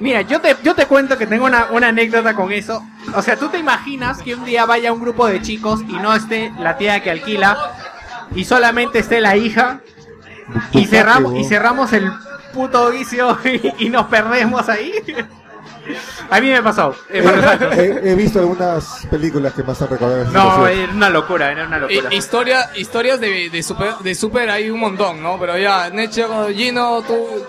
Mira, 0.00 0.22
yo 0.22 0.40
te, 0.40 0.56
yo 0.64 0.74
te 0.74 0.86
cuento 0.86 1.16
que 1.16 1.28
tengo 1.28 1.44
una, 1.44 1.66
una 1.70 1.88
anécdota 1.88 2.34
con 2.34 2.50
eso. 2.50 2.84
O 3.14 3.22
sea, 3.22 3.36
tú 3.36 3.48
te 3.48 3.58
imaginas 3.58 4.18
que 4.22 4.34
un 4.34 4.44
día 4.44 4.66
vaya 4.66 4.92
un 4.92 5.00
grupo 5.00 5.28
de 5.28 5.40
chicos 5.40 5.82
y 5.88 5.92
no 5.92 6.12
esté 6.14 6.50
la 6.58 6.76
tía 6.76 7.00
que 7.00 7.12
alquila 7.12 7.56
y 8.34 8.44
solamente 8.44 8.98
esté 8.98 9.20
la 9.20 9.36
hija 9.36 9.80
y 10.72 10.86
cerramos, 10.86 11.34
y 11.36 11.44
cerramos 11.44 11.92
el 11.92 12.10
puto 12.52 12.90
vicio 12.90 13.38
y, 13.44 13.72
y 13.86 13.88
nos 13.90 14.06
perdemos 14.06 14.68
ahí. 14.68 14.92
A 16.30 16.40
mí 16.40 16.50
me 16.50 16.62
pasó. 16.62 16.94
eh, 17.10 17.22
para 17.22 17.36
nosotros. 17.42 17.78
he, 17.78 18.10
he 18.10 18.14
visto 18.14 18.38
algunas 18.40 19.06
películas 19.10 19.52
que 19.52 19.62
me 19.62 19.72
hacen 19.72 19.88
recordar 19.88 20.20
esa 20.20 20.30
No, 20.30 20.66
era 20.66 20.92
una 20.92 21.10
locura, 21.10 21.50
era 21.50 21.66
una 21.66 21.78
locura. 21.78 22.12
Historia, 22.14 22.70
historias 22.76 23.20
de, 23.20 23.50
de, 23.50 23.62
super, 23.62 23.94
de 23.96 24.14
Super 24.14 24.50
hay 24.50 24.70
un 24.70 24.80
montón, 24.80 25.22
¿no? 25.22 25.38
Pero 25.38 25.58
ya, 25.58 25.90
Necho, 25.90 26.48
Gino, 26.54 27.02
tú... 27.02 27.46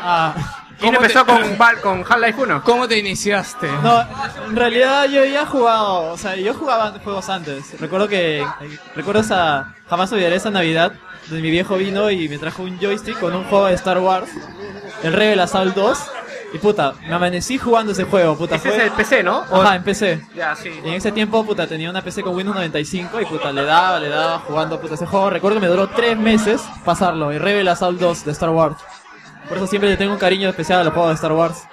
Ah. 0.00 0.34
¿Quién 0.78 0.94
¿cómo 0.94 1.04
empezó 1.06 1.24
te- 1.24 1.32
con, 1.32 2.02
con 2.04 2.04
Half-Life 2.08 2.40
1? 2.40 2.62
¿Cómo 2.62 2.86
te 2.86 2.98
iniciaste? 2.98 3.66
No, 3.82 4.00
en 4.46 4.54
realidad 4.54 5.06
yo 5.06 5.24
ya 5.24 5.42
he 5.42 5.46
jugado, 5.46 6.12
o 6.12 6.16
sea, 6.16 6.36
yo 6.36 6.54
jugaba 6.54 6.92
juegos 7.02 7.28
antes. 7.28 7.80
Recuerdo 7.80 8.06
que, 8.06 8.46
recuerdo 8.94 9.22
esa, 9.22 9.74
jamás 9.90 10.12
olvidaré 10.12 10.36
esa 10.36 10.50
Navidad, 10.50 10.92
donde 11.26 11.42
mi 11.42 11.50
viejo 11.50 11.76
vino 11.78 12.08
y 12.12 12.28
me 12.28 12.38
trajo 12.38 12.62
un 12.62 12.78
joystick 12.78 13.18
con 13.18 13.34
un 13.34 13.42
juego 13.44 13.66
de 13.66 13.74
Star 13.74 13.98
Wars, 13.98 14.30
el 15.02 15.12
Rebel 15.14 15.40
Assault 15.40 15.74
2, 15.74 15.98
y 16.52 16.58
puta, 16.58 16.94
me 17.06 17.14
amanecí 17.14 17.58
jugando 17.58 17.92
ese 17.92 18.04
juego, 18.04 18.36
puta, 18.36 18.56
Ese 18.56 18.68
fue... 18.68 18.78
es 18.78 18.84
el 18.84 18.92
PC, 18.92 19.22
¿no? 19.22 19.44
Ajá, 19.50 19.76
en 19.76 19.82
PC. 19.82 20.26
Ya, 20.34 20.56
sí. 20.56 20.70
Y 20.82 20.88
en 20.88 20.94
ese 20.94 21.12
tiempo, 21.12 21.44
puta, 21.44 21.66
tenía 21.66 21.90
una 21.90 22.02
PC 22.02 22.22
con 22.22 22.34
Windows 22.34 22.56
95 22.56 23.20
y 23.20 23.26
puta, 23.26 23.52
le 23.52 23.64
daba, 23.64 24.00
le 24.00 24.08
daba 24.08 24.38
jugando, 24.40 24.80
puta, 24.80 24.94
ese 24.94 25.06
juego. 25.06 25.28
Recuerdo 25.30 25.56
que 25.56 25.66
me 25.66 25.68
duró 25.68 25.88
tres 25.88 26.16
meses 26.16 26.62
pasarlo, 26.84 27.30
el 27.30 27.40
Rebel 27.40 27.68
Assault 27.68 28.00
2 28.00 28.24
de 28.24 28.32
Star 28.32 28.50
Wars. 28.50 28.76
Por 29.48 29.58
eso 29.58 29.66
siempre 29.66 29.90
le 29.90 29.96
tengo 29.96 30.12
un 30.12 30.18
cariño 30.18 30.48
especial 30.48 30.80
a 30.80 30.84
los 30.84 30.92
juegos 30.92 31.10
de 31.10 31.14
Star 31.16 31.32
Wars. 31.32 31.66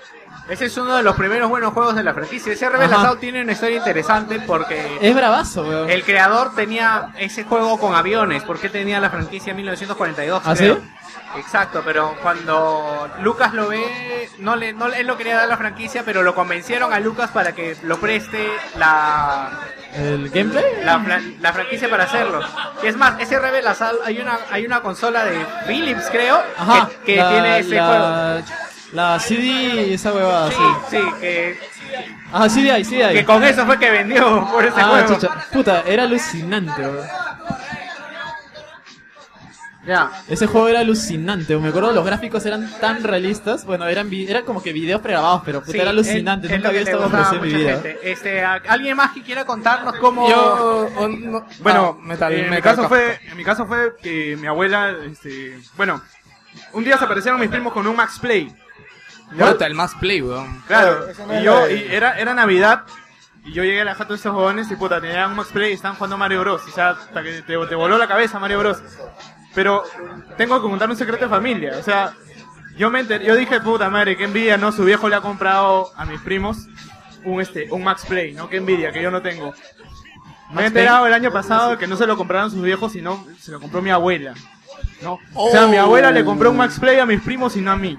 Ese 0.48 0.66
es 0.66 0.78
uno 0.78 0.96
de 0.96 1.02
los 1.04 1.16
primeros 1.16 1.50
buenos 1.50 1.74
juegos 1.74 1.96
de 1.96 2.04
la 2.04 2.14
franquicia. 2.14 2.54
Ese 2.54 2.70
Rebel 2.70 2.92
Ajá. 2.94 3.02
Assault 3.02 3.20
tiene 3.20 3.42
una 3.42 3.54
historia 3.54 3.78
interesante 3.78 4.40
porque... 4.46 5.00
Es 5.02 5.16
bravazo, 5.16 5.64
weón. 5.64 5.90
El 5.90 6.04
creador 6.04 6.54
tenía 6.56 7.10
ese 7.18 7.44
juego 7.46 7.80
con 7.80 7.96
aviones, 7.96 8.44
porque 8.44 8.70
tenía 8.70 9.00
la 9.00 9.10
franquicia 9.10 9.52
en 9.52 9.58
1942. 9.58 10.42
¿Ah, 10.46 10.54
creo. 10.56 10.76
sí? 10.76 10.82
Exacto, 11.38 11.82
pero 11.84 12.16
cuando 12.22 13.10
Lucas 13.22 13.54
lo 13.54 13.68
ve, 13.68 14.30
no 14.38 14.56
le, 14.56 14.72
no, 14.74 14.86
él 14.88 15.06
no 15.08 15.18
quería 15.18 15.36
dar 15.36 15.50
la 15.50 15.58
franquicia, 15.58 16.04
pero 16.06 16.22
lo 16.24 16.34
convencieron 16.36 16.94
a 16.94 17.00
Lucas 17.00 17.32
para 17.32 17.54
que 17.54 17.76
lo 17.84 17.98
preste 18.00 18.48
la, 18.78 19.50
¿El 19.96 20.30
gameplay? 20.30 20.64
la, 20.84 21.02
la 21.42 21.54
franquicia 21.54 21.90
para 21.90 22.04
hacerlo. 22.06 22.40
Y 22.84 22.88
es 22.88 22.96
más, 22.96 23.20
ese 23.20 23.38
Rebel 23.40 23.68
Assault, 23.68 24.00
hay 24.06 24.20
una, 24.20 24.38
hay 24.52 24.66
una 24.66 24.82
consola 24.82 25.26
de 25.26 25.46
Philips, 25.68 26.06
creo, 26.12 26.42
Ajá. 26.58 26.88
que, 27.04 27.16
que 27.16 27.18
la- 27.18 27.30
tiene 27.32 27.60
ese 27.60 27.80
juego. 27.82 28.42
La, 28.94 29.20
CD 29.20 29.88
y 29.88 29.94
esa 29.94 30.14
huevada, 30.14 30.50
Sí, 30.52 30.58
sí. 30.90 30.98
sí, 30.98 31.04
que, 31.20 31.60
Ah, 32.32 32.50
sí 32.50 32.64
de 32.64 32.72
ahí. 32.72 32.84
que 33.16 33.26
con 33.26 33.44
eso 33.44 33.66
fue 33.66 33.78
que 33.80 33.90
vendió 33.92 34.48
por 34.52 34.66
ese 34.66 34.80
Ah, 34.82 34.88
juego. 34.90 35.08
chucha. 35.16 35.46
Puta, 35.52 35.84
era 35.86 36.04
alucinante, 36.04 36.82
weón. 36.82 37.08
Ya. 39.88 40.10
Ese 40.28 40.48
juego 40.48 40.68
era 40.68 40.80
alucinante, 40.80 41.56
me 41.58 41.68
acuerdo 41.70 41.92
los 41.92 42.04
gráficos 42.04 42.44
eran 42.48 42.68
tan 42.80 43.04
realistas, 43.04 43.66
bueno, 43.66 43.86
eran 43.86 44.10
vi- 44.10 44.28
eran 44.28 44.44
como 44.44 44.64
que 44.64 44.74
videos 44.74 45.00
pregrabados, 45.00 45.44
pero 45.46 45.60
puta, 45.60 45.74
Sí, 45.74 45.78
era 45.80 45.92
alucinante, 45.92 46.48
es- 46.48 46.54
es 46.54 46.58
nunca 46.58 46.70
lo 46.70 46.74
que 46.74 46.80
había 46.80 46.86
le 46.86 46.92
estado 46.92 47.04
gustaba 47.04 47.30
a 47.30 47.36
en 47.36 47.42
mi 47.42 47.48
mucha 47.48 47.58
vida. 47.60 47.72
gente. 47.74 48.12
Este, 48.12 48.44
¿a- 48.44 48.62
¿Alguien 48.68 48.98
más 48.98 49.12
que 49.12 49.22
quiera 49.22 49.46
contarnos 49.46 49.96
cómo... 49.98 50.28
Yo. 50.28 50.90
o 50.98 51.08
no- 51.08 51.46
Bueno, 51.60 51.98
ah, 52.02 52.04
metal, 52.04 52.34
en, 52.34 52.46
mi 52.46 52.50
metal 52.50 52.64
caso 52.64 52.82
Kafka. 52.82 52.96
fue, 52.96 53.20
en 53.30 53.38
mi 53.38 53.44
caso 53.44 53.68
fue 53.68 53.96
que 54.02 54.36
mi 54.42 54.48
abuela, 54.48 54.90
este, 55.06 55.60
bueno, 55.78 56.02
un 56.74 56.84
día 56.84 56.98
se 56.98 57.06
aparecieron 57.06 57.40
mis 57.40 57.50
primos 57.50 57.72
con 57.72 57.86
un 57.86 57.96
Max 57.96 58.18
Play. 58.20 58.52
¿Ya? 59.34 59.52
Puta, 59.52 59.66
el 59.68 59.74
más 59.76 59.94
play, 59.96 60.22
weón. 60.22 60.62
Claro, 60.68 61.06
y 61.40 61.44
yo, 61.44 61.70
y 61.70 61.88
era, 61.90 62.18
era 62.20 62.34
Navidad, 62.34 62.84
y 63.44 63.54
yo 63.54 63.64
llegué 63.64 63.82
a 63.82 63.86
la 63.86 63.96
jato 63.96 64.14
de 64.14 64.18
estos 64.18 64.34
jóvenes 64.34 64.70
y 64.72 64.76
puta, 64.76 65.00
tenían 65.02 65.32
un 65.32 65.38
Max 65.38 65.50
Play 65.54 65.72
y 65.72 65.74
estaban 65.74 65.96
jugando 65.98 66.18
Mario 66.18 66.42
Bros. 66.42 66.62
O 66.68 66.72
sea, 66.72 66.90
hasta 66.92 67.22
que 67.24 67.42
te, 67.44 67.58
te 67.68 67.76
voló 67.76 67.98
la 67.98 68.08
cabeza 68.08 68.40
Mario 68.40 68.60
Bros. 68.60 68.82
Pero 69.54 69.84
tengo 70.38 70.62
que 70.62 70.68
contar 70.70 70.90
un 70.90 70.98
secreto 70.98 71.26
de 71.26 71.30
familia, 71.30 71.78
o 71.80 71.84
sea, 71.84 72.14
yo 72.78 72.90
me 72.90 73.00
enter- 73.00 73.22
yo 73.24 73.36
dije, 73.36 73.62
puta 73.62 73.90
madre, 73.90 74.18
qué 74.18 74.26
envidia, 74.26 74.58
¿no? 74.58 74.72
Su 74.74 74.84
viejo 74.84 75.08
le 75.08 75.16
ha 75.16 75.22
comprado 75.22 75.92
a 75.96 76.06
mis 76.06 76.20
primos 76.20 76.58
un 77.24 77.40
este, 77.40 77.68
un 77.72 77.84
Max 77.84 78.06
Play, 78.06 78.34
¿no? 78.34 78.50
Qué 78.50 78.58
envidia, 78.58 78.92
que 78.92 79.02
yo 79.02 79.12
no 79.12 79.22
tengo. 79.22 79.54
Me 80.52 80.64
he 80.64 80.66
enterado 80.68 81.08
el 81.08 81.14
año 81.14 81.32
pasado 81.32 81.78
que 81.78 81.88
no 81.88 81.96
se 81.96 82.06
lo 82.06 82.18
compraron 82.18 82.52
sus 82.52 82.62
viejos, 82.62 82.92
sino 82.92 83.26
se 83.40 83.52
lo 83.52 83.60
compró 83.62 83.82
mi 83.82 83.90
abuela. 83.92 84.34
¿No? 85.02 85.20
O 85.34 85.52
sea, 85.52 85.68
mi 85.68 85.78
abuela 85.78 86.12
le 86.12 86.24
compró 86.26 86.52
un 86.52 86.58
Max 86.58 86.80
Play 86.80 87.00
a 87.00 87.06
mis 87.06 87.22
primos 87.22 87.56
y 87.56 87.62
no 87.62 87.72
a 87.72 87.76
mí. 87.76 87.98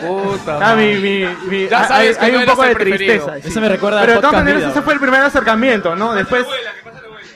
Puta. 0.00 0.58
Ah, 0.60 0.74
mi, 0.74 0.94
madre. 0.94 1.00
mi, 1.00 1.48
mi- 1.50 1.68
Ya 1.68 1.82
hay- 1.82 1.88
sabes 1.88 2.18
que 2.18 2.24
hay 2.24 2.32
no 2.32 2.36
un 2.38 2.42
eres 2.42 2.54
poco 2.54 2.64
el 2.64 2.68
de 2.70 2.74
preferido. 2.76 3.24
tristeza. 3.26 3.48
Eso 3.48 3.60
me 3.60 3.68
recuerda 3.68 4.00
Pero 4.00 4.12
de 4.14 4.18
todas 4.18 4.30
podcast 4.32 4.44
maneras 4.44 4.62
Vida, 4.62 4.70
ese 4.72 4.82
fue 4.82 4.94
el 4.94 5.00
primer 5.00 5.20
acercamiento, 5.22 5.94
¿no? 5.96 6.12
Después, 6.14 6.44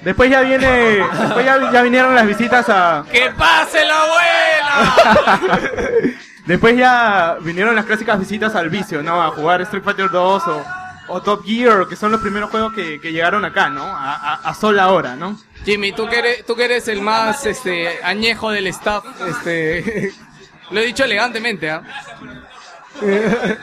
después 0.02 0.30
ya 0.30 0.40
viene, 0.40 0.66
después 1.20 1.44
ya, 1.47 1.70
ya 1.73 1.82
vinieron 1.82 2.14
las 2.14 2.26
visitas 2.26 2.68
a, 2.68 3.04
¡Que 3.11 3.30
pase 3.37 3.85
la 3.85 3.94
abuela! 4.02 5.40
después 6.47 6.76
ya 6.76 7.37
vinieron 7.40 7.75
las 7.76 7.85
clásicas 7.85 8.18
visitas 8.18 8.54
al 8.56 8.68
vicio, 8.68 9.02
¿no? 9.02 9.23
A 9.23 9.28
jugar 9.28 9.61
Street 9.62 9.85
Fighter 9.85 10.11
2 10.11 10.42
o, 10.49 10.64
o 11.11 11.21
Top 11.23 11.45
Gear, 11.45 11.87
que 11.88 11.97
son 11.97 12.12
los 12.12 12.21
primeros 12.21 12.50
juegos 12.50 12.73
que, 12.73 13.00
que 13.00 13.12
llegaron 13.12 13.45
acá, 13.45 13.69
¿no? 13.69 13.83
A, 13.85 14.14
a, 14.14 14.35
a 14.49 14.55
sola 14.55 14.90
hora, 14.90 15.17
¿no? 15.17 15.38
Jimmy, 15.64 15.93
tú 15.93 16.09
que 16.09 16.19
eres, 16.21 16.47
tú 16.47 16.57
que 16.57 16.64
eres 16.64 16.88
el 16.88 17.00
más 17.02 17.45
este 17.47 18.02
añejo 18.02 18.50
del 18.50 18.67
staff, 18.69 19.05
este 19.29 20.12
lo 20.71 20.81
he 20.81 20.87
dicho 20.87 21.05
elegantemente, 21.05 21.71
¿ah? 21.71 21.83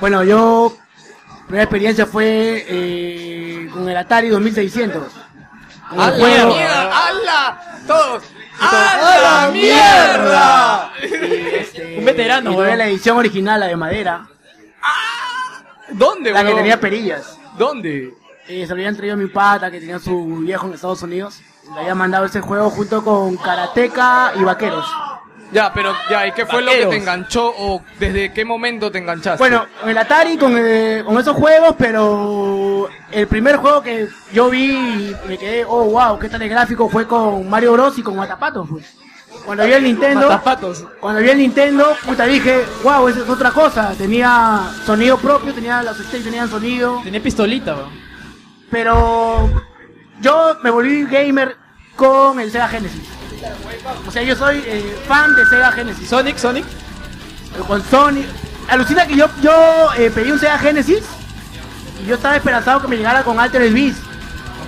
Bueno, 0.00 0.24
yo. 0.24 0.76
Primera 1.46 1.64
experiencia 1.64 2.06
fue 2.06 2.64
eh, 2.68 3.68
con 3.72 3.88
el 3.88 3.96
Atari 3.96 4.28
2600. 4.28 5.12
Con 5.88 6.00
¡A 6.00 6.08
el 6.08 6.12
la 6.12 6.18
juego- 6.18 6.54
mierda! 6.54 7.06
¡Hala! 7.08 7.60
Todos. 7.88 8.22
¡A 8.60 9.18
la 9.44 9.50
mierda! 9.52 10.92
este, 11.02 11.96
Un 11.98 12.04
veterano, 12.04 12.52
y 12.52 12.76
la 12.76 12.86
edición 12.86 13.18
original, 13.18 13.58
la 13.60 13.66
de 13.66 13.76
madera. 13.76 14.26
¿Dónde, 15.92 16.32
La 16.32 16.44
que 16.44 16.54
tenía 16.54 16.80
perillas. 16.80 17.38
¿Dónde? 17.58 18.14
Eh, 18.48 18.62
se 18.62 18.68
lo 18.68 18.74
habían 18.74 18.96
traído 18.96 19.14
a 19.14 19.18
mi 19.18 19.26
pata 19.26 19.70
que 19.70 19.80
tenía 19.80 19.98
su 19.98 20.26
viejo 20.38 20.66
en 20.66 20.74
Estados 20.74 21.02
Unidos. 21.02 21.40
Le 21.74 21.80
había 21.80 21.94
mandado 21.94 22.24
ese 22.24 22.40
juego 22.40 22.70
junto 22.70 23.04
con 23.04 23.36
Karateka 23.36 24.32
y 24.36 24.42
Vaqueros. 24.42 24.86
Ya, 25.52 25.72
pero 25.72 25.92
ya, 26.08 26.26
¿y 26.26 26.32
qué 26.32 26.46
fue 26.46 26.62
lo 26.62 26.70
que 26.70 26.86
te 26.86 26.96
enganchó 26.96 27.52
o 27.56 27.82
desde 27.98 28.32
qué 28.32 28.44
momento 28.44 28.90
te 28.90 28.98
enganchaste? 28.98 29.38
Bueno, 29.38 29.66
con 29.80 29.90
el 29.90 29.98
Atari, 29.98 30.36
con, 30.36 30.54
eh, 30.56 31.02
con 31.04 31.18
esos 31.18 31.36
juegos, 31.36 31.74
pero 31.76 32.88
el 33.10 33.26
primer 33.26 33.56
juego 33.56 33.82
que 33.82 34.08
yo 34.32 34.48
vi 34.48 34.70
y 34.70 35.16
me 35.26 35.36
quedé, 35.36 35.64
oh 35.64 35.86
wow, 35.86 36.18
qué 36.20 36.28
tal 36.28 36.40
de 36.40 36.48
gráfico, 36.48 36.88
fue 36.88 37.06
con 37.06 37.48
Mario 37.48 37.72
Bros. 37.72 37.98
y 37.98 38.02
con 38.02 38.16
Matapatos. 38.16 38.68
Pues. 38.70 38.96
Cuando 39.44 39.64
vi 39.64 39.72
el 39.72 39.82
Nintendo, 39.84 40.40
cuando 41.00 41.20
vi 41.22 41.30
el 41.30 41.38
Nintendo, 41.38 41.96
puta 42.04 42.24
dije, 42.26 42.64
wow, 42.82 43.08
esa 43.08 43.20
es 43.20 43.28
otra 43.28 43.50
cosa. 43.50 43.92
Tenía 43.96 44.70
sonido 44.84 45.16
propio, 45.18 45.52
tenía 45.54 45.82
los 45.82 45.96
sticks 45.98 46.24
tenían 46.24 46.48
sonido, 46.48 47.00
Tenía 47.02 47.22
pistolita, 47.22 47.74
weón. 47.74 47.90
pero 48.70 49.48
yo 50.20 50.56
me 50.62 50.70
volví 50.70 51.04
gamer 51.06 51.56
con 51.96 52.38
el 52.40 52.50
Sega 52.52 52.68
Genesis. 52.68 53.08
O 54.06 54.10
sea, 54.10 54.22
yo 54.22 54.36
soy 54.36 54.62
eh, 54.66 54.96
fan 55.08 55.34
de 55.34 55.46
Sega 55.46 55.72
Genesis. 55.72 56.08
Sonic, 56.08 56.36
Sonic. 56.36 56.64
con 57.66 57.82
Sony. 57.84 58.22
Alucina 58.68 59.06
que 59.06 59.16
yo, 59.16 59.26
yo 59.42 59.88
eh, 59.96 60.10
pedí 60.14 60.30
un 60.30 60.38
Sega 60.38 60.58
Genesis 60.58 61.02
y 62.02 62.06
yo 62.06 62.14
estaba 62.16 62.36
esperanzado 62.36 62.80
que 62.82 62.88
me 62.88 62.96
llegara 62.96 63.22
con 63.22 63.38
Altered 63.40 63.72
Beast. 63.72 63.98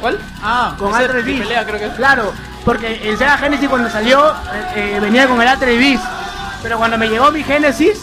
¿Cuál? 0.01 0.19
Ah, 0.43 0.75
Con 0.79 0.93
Altered 0.95 1.25
Beast. 1.25 1.43
pelea, 1.43 1.65
creo 1.65 1.79
que 1.79 1.87
es. 1.87 1.93
Claro, 1.95 2.33
porque 2.65 3.09
el 3.09 3.19
Sega 3.19 3.39
Genesis 3.39 3.69
cuando 3.69 3.91
salió 3.91 4.31
eh, 4.31 4.95
eh, 4.97 5.01
venía 5.01 5.27
con 5.27 5.41
el 5.41 5.79
Beast. 5.79 6.05
Pero 6.63 6.79
cuando 6.79 6.97
me 6.97 7.09
llegó 7.09 7.31
mi 7.33 7.43
Genesis, 7.43 8.01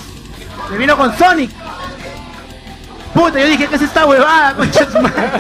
me 0.69 0.78
vino 0.78 0.98
con 0.98 1.17
Sonic. 1.17 1.52
Puta, 3.13 3.39
yo 3.39 3.48
dije, 3.48 3.67
¿qué 3.67 3.76
es 3.76 3.82
esta 3.82 4.06
huevada, 4.06 4.54
concha 4.58 4.86
de 4.86 4.91
su 4.91 5.00
madre? 5.00 5.32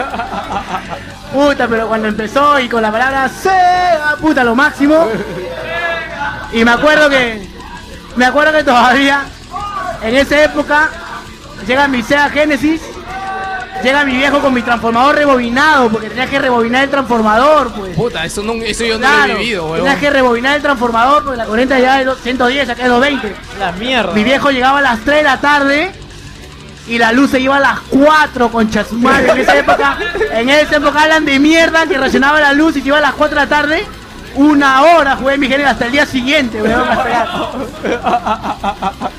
Puta, 1.33 1.67
pero 1.67 1.87
cuando 1.87 2.07
empezó 2.07 2.59
y 2.59 2.69
con 2.69 2.81
la 2.81 2.91
palabra 2.91 3.29
Sega, 3.29 4.15
puta, 4.19 4.43
lo 4.43 4.55
máximo. 4.55 5.07
Y 6.51 6.63
me 6.63 6.71
acuerdo 6.71 7.09
que, 7.09 7.47
me 8.15 8.25
acuerdo 8.25 8.53
que 8.53 8.63
todavía, 8.63 9.23
en 10.01 10.15
esa 10.15 10.43
época, 10.43 10.89
llega 11.67 11.87
mi 11.87 12.01
Sega 12.01 12.29
Genesis, 12.29 12.81
llega 13.83 14.05
mi 14.05 14.15
viejo 14.15 14.39
con 14.39 14.53
mi 14.53 14.61
transformador 14.61 15.15
rebobinado, 15.15 15.89
porque 15.89 16.09
tenía 16.09 16.27
que 16.27 16.39
rebobinar 16.39 16.83
el 16.83 16.89
transformador, 16.89 17.71
pues. 17.73 17.95
Puta, 17.95 18.25
eso, 18.25 18.43
no, 18.43 18.53
eso 18.53 18.85
yo 18.85 18.93
no 18.95 18.99
Claro, 18.99 19.27
lo 19.27 19.33
he 19.33 19.37
vivido, 19.37 19.65
weón. 19.65 19.77
tenías 19.77 19.99
que 19.99 20.09
rebobinar 20.09 20.55
el 20.55 20.61
transformador, 20.61 21.23
porque 21.23 21.37
la 21.37 21.45
corriente 21.45 21.81
ya 21.81 22.01
es 22.01 22.07
110, 22.23 22.69
acá 22.69 22.83
es 22.83 22.89
220. 22.89 23.35
La 23.59 23.71
mierda. 23.73 24.13
Mi 24.13 24.23
viejo 24.23 24.51
llegaba 24.51 24.79
a 24.79 24.81
las 24.81 24.99
3 24.99 25.17
de 25.17 25.23
la 25.23 25.37
tarde 25.39 25.91
y 26.87 26.97
la 26.97 27.11
luz 27.11 27.31
se 27.31 27.39
iba 27.39 27.57
a 27.57 27.59
las 27.59 27.79
4 27.89 28.49
con 28.49 28.69
madre. 28.93 29.31
En 29.31 29.39
esa 29.39 29.57
época, 29.57 29.97
en 30.33 30.49
esa 30.49 30.75
época 30.77 31.03
hablan 31.03 31.25
de 31.25 31.39
mierda 31.39 31.85
que 31.85 31.97
racionaba 31.97 32.39
la 32.39 32.53
luz 32.53 32.75
y 32.77 32.81
se 32.81 32.87
iba 32.87 32.97
a 32.97 33.01
las 33.01 33.13
4 33.13 33.35
de 33.39 33.45
la 33.45 33.49
tarde. 33.49 33.85
Una 34.35 34.83
hora 34.83 35.15
jugué 35.15 35.37
mi 35.37 35.47
género 35.47 35.69
hasta 35.69 35.85
el 35.87 35.91
día 35.91 36.05
siguiente, 36.05 36.61
weón. 36.61 36.87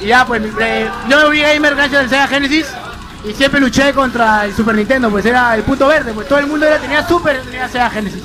Y 0.00 0.06
ya, 0.06 0.26
pues, 0.26 0.42
eh, 0.60 0.88
yo 1.08 1.22
me 1.22 1.30
vi 1.30 1.40
gamer 1.42 1.76
gracias 1.76 2.02
al 2.02 2.08
Sega 2.10 2.26
Genesis 2.26 2.66
y 3.24 3.32
siempre 3.34 3.60
luché 3.60 3.92
contra 3.92 4.44
el 4.44 4.54
Super 4.54 4.74
Nintendo, 4.74 5.10
pues 5.10 5.24
era 5.24 5.54
el 5.54 5.62
punto 5.62 5.86
verde, 5.86 6.12
pues 6.12 6.26
todo 6.26 6.38
el 6.38 6.46
mundo 6.46 6.66
era, 6.66 6.78
tenía 6.78 7.06
Super 7.06 7.40
y 7.42 7.46
tenía 7.46 7.68
Sega 7.68 7.90
Genesis. 7.90 8.22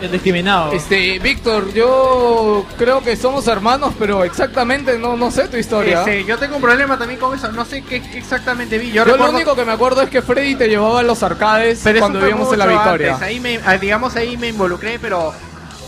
El 0.00 0.12
discriminado. 0.12 0.72
Este, 0.72 1.18
Víctor, 1.18 1.72
yo 1.72 2.66
creo 2.76 3.00
que 3.02 3.16
somos 3.16 3.46
hermanos, 3.46 3.94
pero 3.98 4.24
exactamente 4.24 4.98
no, 4.98 5.16
no 5.16 5.30
sé 5.30 5.48
tu 5.48 5.56
historia. 5.56 6.00
Este, 6.00 6.24
yo 6.24 6.36
tengo 6.38 6.56
un 6.56 6.62
problema 6.62 6.98
también 6.98 7.18
con 7.18 7.34
eso. 7.34 7.50
No 7.52 7.64
sé 7.64 7.82
qué, 7.82 7.96
exactamente 8.14 8.76
vi. 8.78 8.92
Yo, 8.92 9.06
yo 9.06 9.16
lo 9.16 9.30
único 9.30 9.56
que 9.56 9.64
me 9.64 9.72
acuerdo 9.72 10.02
es 10.02 10.10
que 10.10 10.20
Freddy 10.20 10.54
te 10.54 10.68
llevaba 10.68 11.00
a 11.00 11.02
los 11.02 11.22
arcades 11.22 11.80
Pero 11.82 12.00
cuando 12.00 12.20
vivíamos 12.20 12.52
en 12.52 12.58
la 12.58 12.66
Victoria. 12.66 13.14
antes. 13.14 13.26
Ahí 13.26 13.40
me, 13.40 13.58
ah, 13.64 13.78
digamos 13.78 14.16
ahí 14.16 14.36
me 14.36 14.48
involucré, 14.48 14.98
pero 14.98 15.32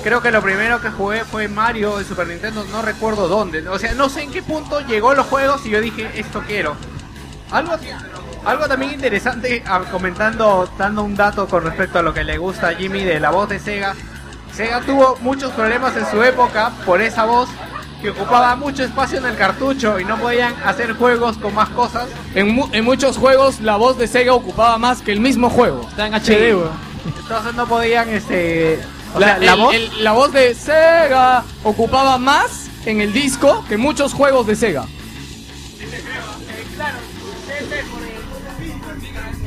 creo 0.02 0.22
que 0.22 0.30
lo 0.30 0.40
primero 0.42 0.80
que 0.80 0.88
jugué 0.88 1.24
fue 1.24 1.48
Mario 1.48 1.98
de 1.98 2.04
Super 2.04 2.26
Nintendo. 2.26 2.64
No 2.72 2.80
recuerdo 2.80 3.28
dónde. 3.28 3.66
O 3.68 3.78
sea, 3.78 3.92
no 3.92 4.08
sé 4.08 4.22
en 4.22 4.30
qué 4.30 4.42
punto 4.42 4.80
llegó 4.80 5.12
los 5.12 5.26
juegos 5.26 5.66
y 5.66 5.70
yo 5.70 5.80
dije 5.82 6.10
esto 6.14 6.42
quiero. 6.46 6.76
Algo, 7.50 7.72
algo 8.44 8.66
también 8.68 8.92
interesante 8.92 9.62
ah, 9.66 9.80
comentando, 9.90 10.68
dando 10.78 11.02
un 11.02 11.16
dato 11.16 11.46
con 11.46 11.64
respecto 11.64 11.98
a 11.98 12.02
lo 12.02 12.12
que 12.12 12.24
le 12.24 12.38
gusta 12.38 12.68
a 12.68 12.74
Jimmy 12.74 13.04
de 13.04 13.20
la 13.20 13.30
voz 13.30 13.48
de 13.48 13.58
Sega. 13.58 13.94
Sega 14.54 14.80
tuvo 14.80 15.16
muchos 15.20 15.52
problemas 15.52 15.96
en 15.96 16.06
su 16.11 16.22
época 16.22 16.72
por 16.84 17.00
esa 17.00 17.24
voz 17.24 17.48
que 18.02 18.11
ocupaba 18.11 18.54
mucho 18.54 18.84
espacio 18.84 19.18
en 19.18 19.26
el 19.26 19.37
cartucho 19.37 19.98
y 19.98 20.04
no 20.04 20.16
podían 20.18 20.54
hacer 20.64 20.92
juegos 20.94 21.37
con 21.38 21.54
más 21.54 21.68
cosas. 21.70 22.06
En, 22.34 22.54
mu- 22.54 22.68
en 22.72 22.84
muchos 22.84 23.16
juegos 23.16 23.61
la 23.61 23.76
voz 23.76 23.98
de 23.98 24.06
Sega 24.06 24.34
ocupaba 24.34 24.78
más 24.78 25.00
que 25.02 25.12
el 25.12 25.20
mismo 25.20 25.50
juego. 25.50 25.87
Está 25.88 26.06
en 26.06 26.14
HD, 26.14 26.24
Sí. 26.26 27.11
Entonces 27.20 27.54
no 27.54 27.66
podían, 27.66 28.08
este... 28.11 28.80
O 29.14 29.18
La, 29.20 29.26
sea, 29.28 29.38
la 29.38 29.52
el- 29.54 29.58
voz... 29.61 29.74
el- 29.74 30.04
la 30.04 30.12
voz 30.12 30.32
de 30.32 30.54
Sega 30.54 31.42
ocupaba 31.64 32.18
más 32.18 32.68
en 32.84 33.00
el 33.00 33.12
disco 33.12 33.64
que 33.68 33.76
muchos 33.78 34.12
juegos 34.12 34.46
de 34.46 34.54
Sega. 34.56 34.84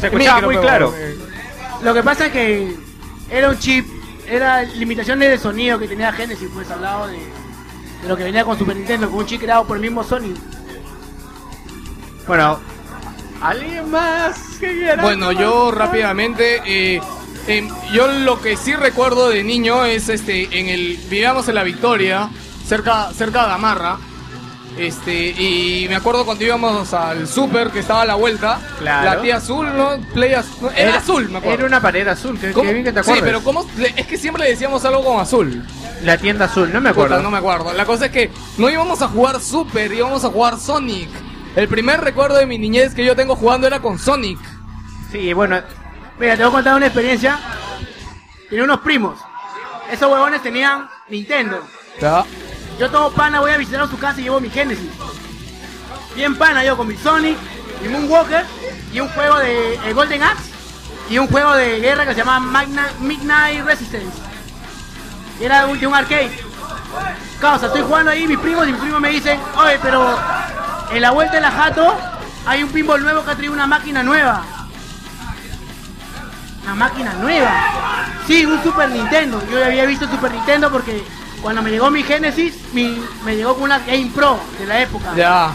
Se 0.01 0.07
escuchaba 0.07 0.41
muy 0.41 0.55
pero, 0.55 0.61
claro. 0.61 0.93
eh, 0.97 1.17
Lo 1.83 1.93
que 1.93 2.03
pasa 2.03 2.25
es 2.25 2.31
que 2.33 2.75
era 3.29 3.49
un 3.49 3.57
chip, 3.59 3.85
era 4.27 4.63
limitaciones 4.63 5.29
de 5.29 5.37
sonido 5.37 5.79
que 5.79 5.87
tenía 5.87 6.11
Genesis, 6.11 6.49
pues 6.53 6.69
al 6.71 6.81
lado 6.81 7.07
de, 7.07 7.17
de 7.17 8.07
lo 8.07 8.17
que 8.17 8.23
venía 8.23 8.43
con 8.43 8.57
Super 8.57 8.75
Nintendo, 8.75 9.09
con 9.09 9.19
un 9.19 9.25
chip 9.25 9.39
creado 9.41 9.65
por 9.65 9.77
el 9.77 9.81
mismo 9.81 10.03
Sony. 10.03 10.33
Bueno, 12.27 12.59
¿alguien 13.41 13.89
más 13.89 14.37
que 14.59 14.71
quiera? 14.73 15.01
Bueno, 15.01 15.31
yo 15.31 15.71
rápidamente, 15.71 16.61
eh, 16.65 17.01
em, 17.47 17.67
yo 17.93 18.07
lo 18.07 18.41
que 18.41 18.55
sí 18.57 18.73
recuerdo 18.75 19.29
de 19.29 19.43
niño 19.43 19.85
es 19.85 20.09
este, 20.09 20.59
en 20.59 20.69
el, 20.69 20.97
vivíamos 21.09 21.47
en 21.47 21.55
la 21.55 21.63
Victoria, 21.63 22.29
cerca, 22.67 23.11
cerca 23.13 23.43
de 23.43 23.47
Gamarra, 23.49 23.97
Este, 24.77 25.13
y 25.13 25.85
me 25.89 25.95
acuerdo 25.97 26.25
cuando 26.25 26.43
íbamos 26.45 26.93
al 26.93 27.27
super 27.27 27.69
que 27.71 27.79
estaba 27.79 28.03
a 28.03 28.05
la 28.05 28.15
vuelta, 28.15 28.59
Claro. 28.79 29.05
la 29.05 29.21
tía 29.21 29.35
azul, 29.37 29.67
¿no? 29.75 29.97
Play 30.13 30.33
az- 30.33 30.61
no, 30.61 30.71
era, 30.71 30.95
azul, 30.97 31.29
me 31.29 31.39
acuerdo. 31.39 31.57
Era 31.59 31.67
una 31.67 31.81
pared 31.81 32.07
azul, 32.07 32.39
que, 32.39 32.51
¿Cómo? 32.51 32.67
que 32.67 32.73
bien 32.73 32.85
que 32.85 32.93
te 32.93 33.03
sí, 33.03 33.11
pero 33.21 33.43
¿cómo? 33.43 33.65
le- 33.77 33.93
Es 33.97 34.07
que 34.07 34.17
siempre 34.17 34.43
le 34.45 34.51
decíamos 34.51 34.83
algo 34.85 35.03
con 35.03 35.19
azul. 35.19 35.63
La 36.03 36.17
tienda 36.17 36.45
azul, 36.45 36.71
no 36.73 36.79
me 36.81 36.89
acuerdo. 36.89 37.15
Puta, 37.15 37.23
no 37.23 37.29
me 37.29 37.37
acuerdo. 37.37 37.73
La 37.73 37.85
cosa 37.85 38.05
es 38.05 38.11
que 38.11 38.31
no 38.57 38.69
íbamos 38.69 39.01
a 39.01 39.07
jugar 39.09 39.39
Super, 39.41 39.91
íbamos 39.91 40.23
a 40.23 40.29
jugar 40.29 40.57
Sonic. 40.57 41.09
El 41.55 41.67
primer 41.67 41.99
recuerdo 42.01 42.37
de 42.37 42.45
mi 42.45 42.57
niñez 42.57 42.95
que 42.95 43.03
yo 43.05 43.15
tengo 43.15 43.35
jugando 43.35 43.67
era 43.67 43.81
con 43.81 43.99
Sonic. 43.99 44.39
Sí, 45.11 45.33
bueno, 45.33 45.61
Mira, 46.17 46.35
te 46.37 46.43
voy 46.43 46.49
a 46.49 46.53
contar 46.53 46.75
una 46.75 46.85
experiencia. 46.85 47.39
Tenía 48.49 48.63
unos 48.63 48.79
primos. 48.81 49.19
Esos 49.91 50.09
huevones 50.11 50.41
tenían 50.43 50.87
Nintendo. 51.09 51.59
Yo 52.81 52.89
todo 52.89 53.11
pana 53.11 53.41
voy 53.41 53.51
a 53.51 53.57
visitar 53.57 53.79
a 53.79 53.87
su 53.87 53.99
casa 53.99 54.19
y 54.19 54.23
llevo 54.23 54.39
mi 54.39 54.49
Genesis. 54.49 54.89
Bien 56.15 56.35
pana 56.35 56.63
yo 56.63 56.75
con 56.75 56.87
mi 56.87 56.97
Sonic, 56.97 57.37
mi 57.79 57.89
Moonwalker 57.89 58.43
y 58.91 58.99
un 58.99 59.07
juego 59.09 59.37
de 59.37 59.75
eh, 59.75 59.93
Golden 59.93 60.23
Axe 60.23 60.49
y 61.07 61.19
un 61.19 61.27
juego 61.27 61.53
de 61.53 61.79
guerra 61.79 62.07
que 62.07 62.13
se 62.13 62.21
llama 62.21 62.39
Magna, 62.39 62.89
Midnight 62.99 63.63
Resistance. 63.63 64.17
Era 65.39 65.63
de 65.63 65.71
un, 65.71 65.79
de 65.79 65.85
un 65.85 65.93
arcade. 65.93 66.31
Causa, 67.39 67.67
estoy 67.67 67.83
jugando 67.83 68.09
ahí 68.09 68.25
mis 68.27 68.39
primos 68.39 68.67
y 68.67 68.71
mis 68.71 68.81
primos 68.81 68.99
me 68.99 69.11
dicen, 69.11 69.39
oye, 69.57 69.77
pero 69.79 70.17
en 70.91 71.01
la 71.03 71.11
vuelta 71.11 71.35
de 71.35 71.41
la 71.41 71.51
jato 71.51 71.95
hay 72.47 72.63
un 72.63 72.71
pinball 72.71 73.03
nuevo 73.03 73.23
que 73.23 73.29
ha 73.29 73.35
traído 73.35 73.53
una 73.53 73.67
máquina 73.67 74.01
nueva. 74.01 74.41
Una 76.63 76.73
máquina 76.73 77.13
nueva. 77.13 77.51
Sí, 78.25 78.43
un 78.43 78.63
Super 78.63 78.89
Nintendo. 78.89 79.39
Yo 79.51 79.63
había 79.63 79.85
visto 79.85 80.09
Super 80.09 80.31
Nintendo 80.31 80.71
porque 80.71 81.03
cuando 81.41 81.61
me 81.61 81.69
llegó 81.71 81.89
mi 81.91 82.03
Genesis, 82.03 82.53
mi- 82.73 83.01
me 83.25 83.35
llegó 83.35 83.53
con 83.55 83.63
una 83.63 83.79
Game 83.79 84.11
Pro 84.13 84.39
de 84.59 84.65
la 84.65 84.81
época. 84.81 85.13
Ya. 85.15 85.53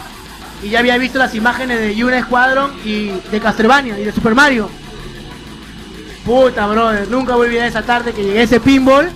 Y 0.63 0.69
ya 0.69 0.79
había 0.79 0.97
visto 0.97 1.17
las 1.19 1.33
imágenes 1.35 1.79
de 1.79 1.95
Yuna 1.95 2.21
Squadron 2.23 2.71
y 2.83 3.07
de 3.31 3.39
Castlevania 3.39 3.97
y 3.99 4.03
de 4.03 4.11
Super 4.11 4.33
Mario. 4.35 4.69
Puta, 6.25 6.67
brother, 6.67 7.07
nunca 7.09 7.35
voy 7.35 7.45
a 7.45 7.49
olvidar 7.49 7.67
esa 7.67 7.83
tarde 7.83 8.11
que 8.13 8.23
llegué 8.23 8.39
a 8.39 8.43
ese 8.43 8.59
pinball 8.59 9.09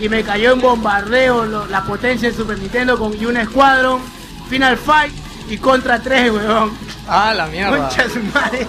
y 0.00 0.08
me 0.08 0.24
cayó 0.24 0.52
en 0.52 0.60
bombardeo 0.60 1.44
lo- 1.44 1.66
la 1.66 1.82
potencia 1.84 2.28
del 2.28 2.36
Super 2.36 2.58
Nintendo 2.58 2.98
con 2.98 3.12
Yuna 3.12 3.44
Squadron, 3.44 4.00
Final 4.48 4.76
Fight 4.76 5.12
y 5.48 5.56
Contra 5.58 6.00
3, 6.00 6.32
weón. 6.32 6.72
Ah, 7.08 7.32
la 7.34 7.46
mierda. 7.46 7.76
Concha 7.76 8.04
de 8.04 8.10
su 8.10 8.20
madre. 8.34 8.58
sí, 8.60 8.66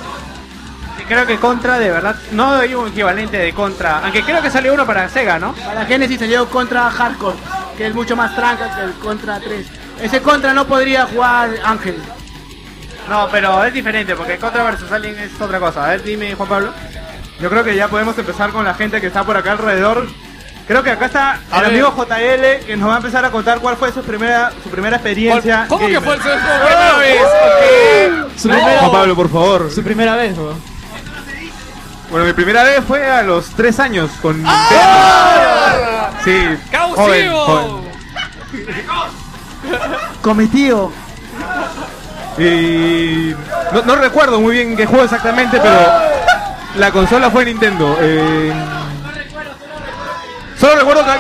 creo 1.10 1.26
que 1.26 1.38
Contra 1.38 1.78
de 1.78 1.89
verdad, 1.91 2.15
no 2.32 2.52
hay 2.54 2.74
un 2.74 2.88
equivalente 2.88 3.38
de 3.38 3.52
Contra, 3.54 4.00
aunque 4.00 4.24
creo 4.24 4.41
que 4.41 4.50
salió 4.50 4.74
uno 4.74 4.86
para 4.86 5.10
Sega, 5.10 5.38
¿no? 5.39 5.54
Para 5.54 5.86
Genesis 5.86 6.19
salió 6.19 6.48
Contra 6.50 6.89
Hardcore, 6.89 7.36
que 7.78 7.88
es 7.88 7.93
mucho 7.93 8.15
más 8.15 8.34
tranca 8.36 8.74
que 8.76 8.84
el 8.84 8.93
Contra 8.93 9.39
3. 9.41 9.67
Ese 10.02 10.22
Contra 10.22 10.54
no 10.54 10.65
podría 10.65 11.06
jugar 11.08 11.50
Ángel. 11.65 12.02
No, 13.10 13.28
pero 13.32 13.63
es 13.65 13.74
diferente, 13.74 14.15
porque 14.15 14.38
Contra 14.38 14.63
versus 14.63 14.89
Alien 14.91 15.17
es 15.19 15.41
otra 15.41 15.60
cosa. 15.60 15.84
A 15.86 15.89
ver, 15.89 16.04
dime, 16.04 16.36
Juan 16.36 16.48
Pablo. 16.48 16.74
Yo 17.41 17.50
creo 17.50 17.63
que 17.63 17.76
ya 17.76 17.88
podemos 17.88 18.17
empezar 18.17 18.52
con 18.52 18.63
la 18.63 18.74
gente 18.76 19.02
que 19.02 19.08
está 19.08 19.24
por 19.24 19.36
acá 19.36 19.54
alrededor. 19.54 20.08
Creo 20.67 20.84
que 20.84 20.91
acá 20.91 21.06
está 21.08 21.39
A 21.50 21.58
el 21.58 21.62
ver. 21.62 21.72
amigo 21.84 21.95
JL 21.98 22.65
que 22.67 22.78
nos 22.78 22.89
va 22.89 22.93
a 22.93 22.98
empezar 22.98 23.26
a 23.26 23.32
contar 23.32 23.60
cuál 23.60 23.76
fue 23.78 23.91
su 23.91 24.04
primera 24.04 24.52
su 24.63 24.69
primera 24.69 24.98
experiencia. 24.98 25.65
¿Cómo 25.67 25.88
que 25.88 26.00
fue 26.00 26.13
el 26.13 26.22
su 26.22 26.28
primera 26.28 26.98
vez? 27.00 27.22
Ok. 27.24 28.38
Su 28.38 28.48
No. 28.50 28.54
primera, 28.56 28.80
Juan 28.82 28.91
Pablo, 28.91 29.15
por 29.15 29.30
favor. 29.32 29.72
su 29.72 29.84
primera 29.84 30.15
vez, 30.15 30.38
weón. 30.38 30.62
Bueno, 32.10 32.26
mi 32.26 32.34
primera 32.34 32.63
vez 32.63 32.84
fue 32.88 33.06
a 33.10 33.22
los 33.22 33.50
tres 33.52 33.80
años 33.80 34.10
con 34.22 34.41
¡Ah! 34.45 36.10
Nintendo. 36.26 36.58
Sí, 36.58 36.58
¡Causivo! 36.72 36.95
joven, 37.06 37.32
joven. 37.32 37.89
Cometido. 40.22 40.91
Y 42.38 43.34
no, 43.74 43.82
no 43.84 43.95
recuerdo 43.95 44.39
muy 44.39 44.54
bien 44.54 44.76
qué 44.76 44.86
juego 44.86 45.04
exactamente, 45.04 45.60
pero 45.62 45.80
la 46.78 46.91
consola 46.91 47.30
fue 47.30 47.45
Nintendo. 47.45 47.95
Eh, 48.02 48.54
Solo 50.60 50.76
recuerdo 50.76 51.04
que 51.06 51.12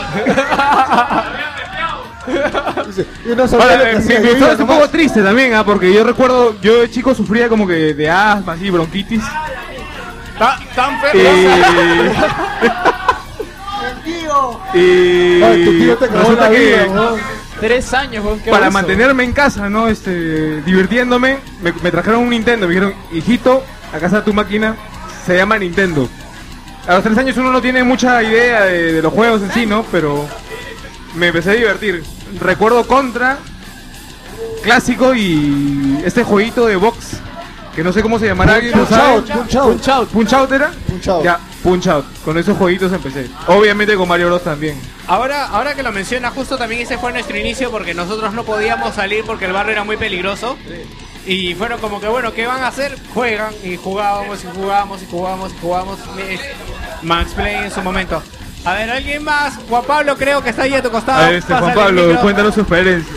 Y 3.25 3.35
no 3.35 3.47
que 3.47 3.55
eh, 3.55 3.99
mi- 3.99 4.05
mi 4.05 4.13
yo, 4.25 4.31
historia 4.33 4.51
es 4.53 4.59
un 4.59 4.67
poco 4.67 4.89
triste 4.89 5.21
también, 5.23 5.53
¿ah? 5.53 5.63
porque 5.63 5.93
yo 5.93 6.03
recuerdo, 6.03 6.59
yo 6.61 6.81
de 6.81 6.91
chico 6.91 7.15
sufría 7.15 7.47
como 7.47 7.65
que 7.65 7.93
de 7.93 8.09
asma, 8.09 8.53
así, 8.53 8.69
bronquitis. 8.69 9.23
Ta- 10.39 10.59
Tan 10.75 10.95
Y, 10.95 11.19
feo. 14.21 14.59
y 14.73 15.43
Ay, 15.43 15.65
tu 15.65 15.71
tío 15.77 15.97
te 15.97 16.07
la 16.09 16.49
vida, 16.49 16.85
que. 16.85 16.89
Tres 17.59 17.93
años, 17.93 18.25
para 18.49 18.69
mantenerme 18.69 19.25
en 19.25 19.33
casa, 19.33 19.69
¿no? 19.69 19.89
Este, 19.89 20.61
divirtiéndome, 20.61 21.39
me, 21.61 21.73
me 21.73 21.91
trajeron 21.91 22.21
un 22.21 22.29
Nintendo, 22.29 22.67
me 22.67 22.73
dijeron, 22.73 22.93
hijito, 23.11 23.65
acá 23.93 24.05
está 24.05 24.23
tu 24.23 24.33
máquina, 24.33 24.77
se 25.25 25.35
llama 25.35 25.57
Nintendo. 25.59 26.07
A 26.87 26.93
los 26.95 27.03
tres 27.03 27.17
años 27.17 27.35
uno 27.35 27.51
no 27.51 27.61
tiene 27.61 27.83
mucha 27.83 28.23
idea 28.23 28.63
de, 28.63 28.93
de 28.93 29.01
los 29.01 29.11
juegos 29.11 29.41
en 29.41 29.51
sí, 29.51 29.65
¿no? 29.65 29.83
Pero 29.91 30.25
me 31.15 31.27
empecé 31.27 31.51
a 31.51 31.53
divertir. 31.55 32.01
Recuerdo 32.39 32.87
Contra, 32.87 33.37
clásico 34.63 35.13
y 35.13 35.99
este 36.05 36.23
jueguito 36.23 36.65
de 36.65 36.77
box, 36.77 37.17
que 37.75 37.83
no 37.83 37.91
sé 37.93 38.01
cómo 38.01 38.19
se 38.19 38.27
llamará, 38.27 38.55
¿alguien 38.55 38.73
Punch 38.73 38.89
sabe? 38.89 39.03
out, 39.03 39.29
punch 39.29 39.55
out, 39.55 39.71
Punch 39.71 39.87
Out. 39.87 40.09
¿Punch 40.09 40.33
Out 40.33 40.51
era? 40.51 40.71
punch 40.87 41.07
out. 41.07 41.23
Ya, 41.23 41.39
Punch 41.63 41.87
Out. 41.87 42.05
Con 42.23 42.37
esos 42.37 42.57
jueguitos 42.57 42.91
empecé. 42.93 43.29
Obviamente 43.47 43.95
con 43.95 44.07
Mario 44.07 44.27
Bros 44.27 44.43
también. 44.43 44.79
Ahora, 45.07 45.47
ahora 45.47 45.75
que 45.75 45.83
lo 45.83 45.91
menciona, 45.91 46.29
justo 46.31 46.57
también 46.57 46.81
ese 46.81 46.97
fue 46.97 47.11
nuestro 47.11 47.37
inicio 47.37 47.71
porque 47.71 47.93
nosotros 47.93 48.33
no 48.33 48.43
podíamos 48.43 48.95
salir 48.95 49.23
porque 49.25 49.45
el 49.45 49.53
barrio 49.53 49.73
era 49.73 49.83
muy 49.83 49.97
peligroso. 49.97 50.57
Y 51.25 51.53
fueron 51.55 51.79
como 51.79 51.99
que, 51.99 52.07
bueno, 52.07 52.33
¿qué 52.33 52.47
van 52.47 52.63
a 52.63 52.67
hacer? 52.67 52.97
Juegan 53.13 53.53
y 53.63 53.75
jugábamos 53.75 54.43
y 54.43 54.47
jugábamos 54.55 55.01
y 55.01 55.05
jugábamos 55.05 55.51
y 55.51 55.59
jugábamos. 55.61 55.99
Max 57.01 57.33
Play 57.33 57.55
en 57.55 57.71
su 57.71 57.81
momento. 57.81 58.21
A 58.65 58.73
ver, 58.73 58.89
¿alguien 58.89 59.23
más? 59.23 59.55
Juan 59.69 59.83
Pablo 59.85 60.17
creo 60.17 60.43
que 60.43 60.49
está 60.49 60.63
ahí 60.63 60.73
a 60.73 60.81
tu 60.83 60.89
costado. 60.91 61.19
A 61.19 61.29
ver, 61.29 61.35
este, 61.35 61.53
Juan 61.53 61.73
Pablo, 61.73 62.19
cuéntanos 62.21 62.53
su 62.53 62.61
experiencia. 62.61 63.13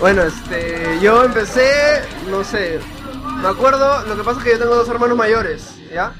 Bueno, 0.00 0.22
este, 0.22 0.98
yo 1.02 1.22
empecé, 1.24 2.02
no 2.30 2.42
sé, 2.42 2.80
me 3.42 3.48
acuerdo, 3.48 4.02
lo 4.06 4.16
que 4.16 4.22
pasa 4.24 4.38
es 4.38 4.44
que 4.44 4.50
yo 4.52 4.58
tengo 4.58 4.74
dos 4.74 4.88
hermanos 4.88 5.16
mayores, 5.16 5.74
¿ya? 5.92 6.14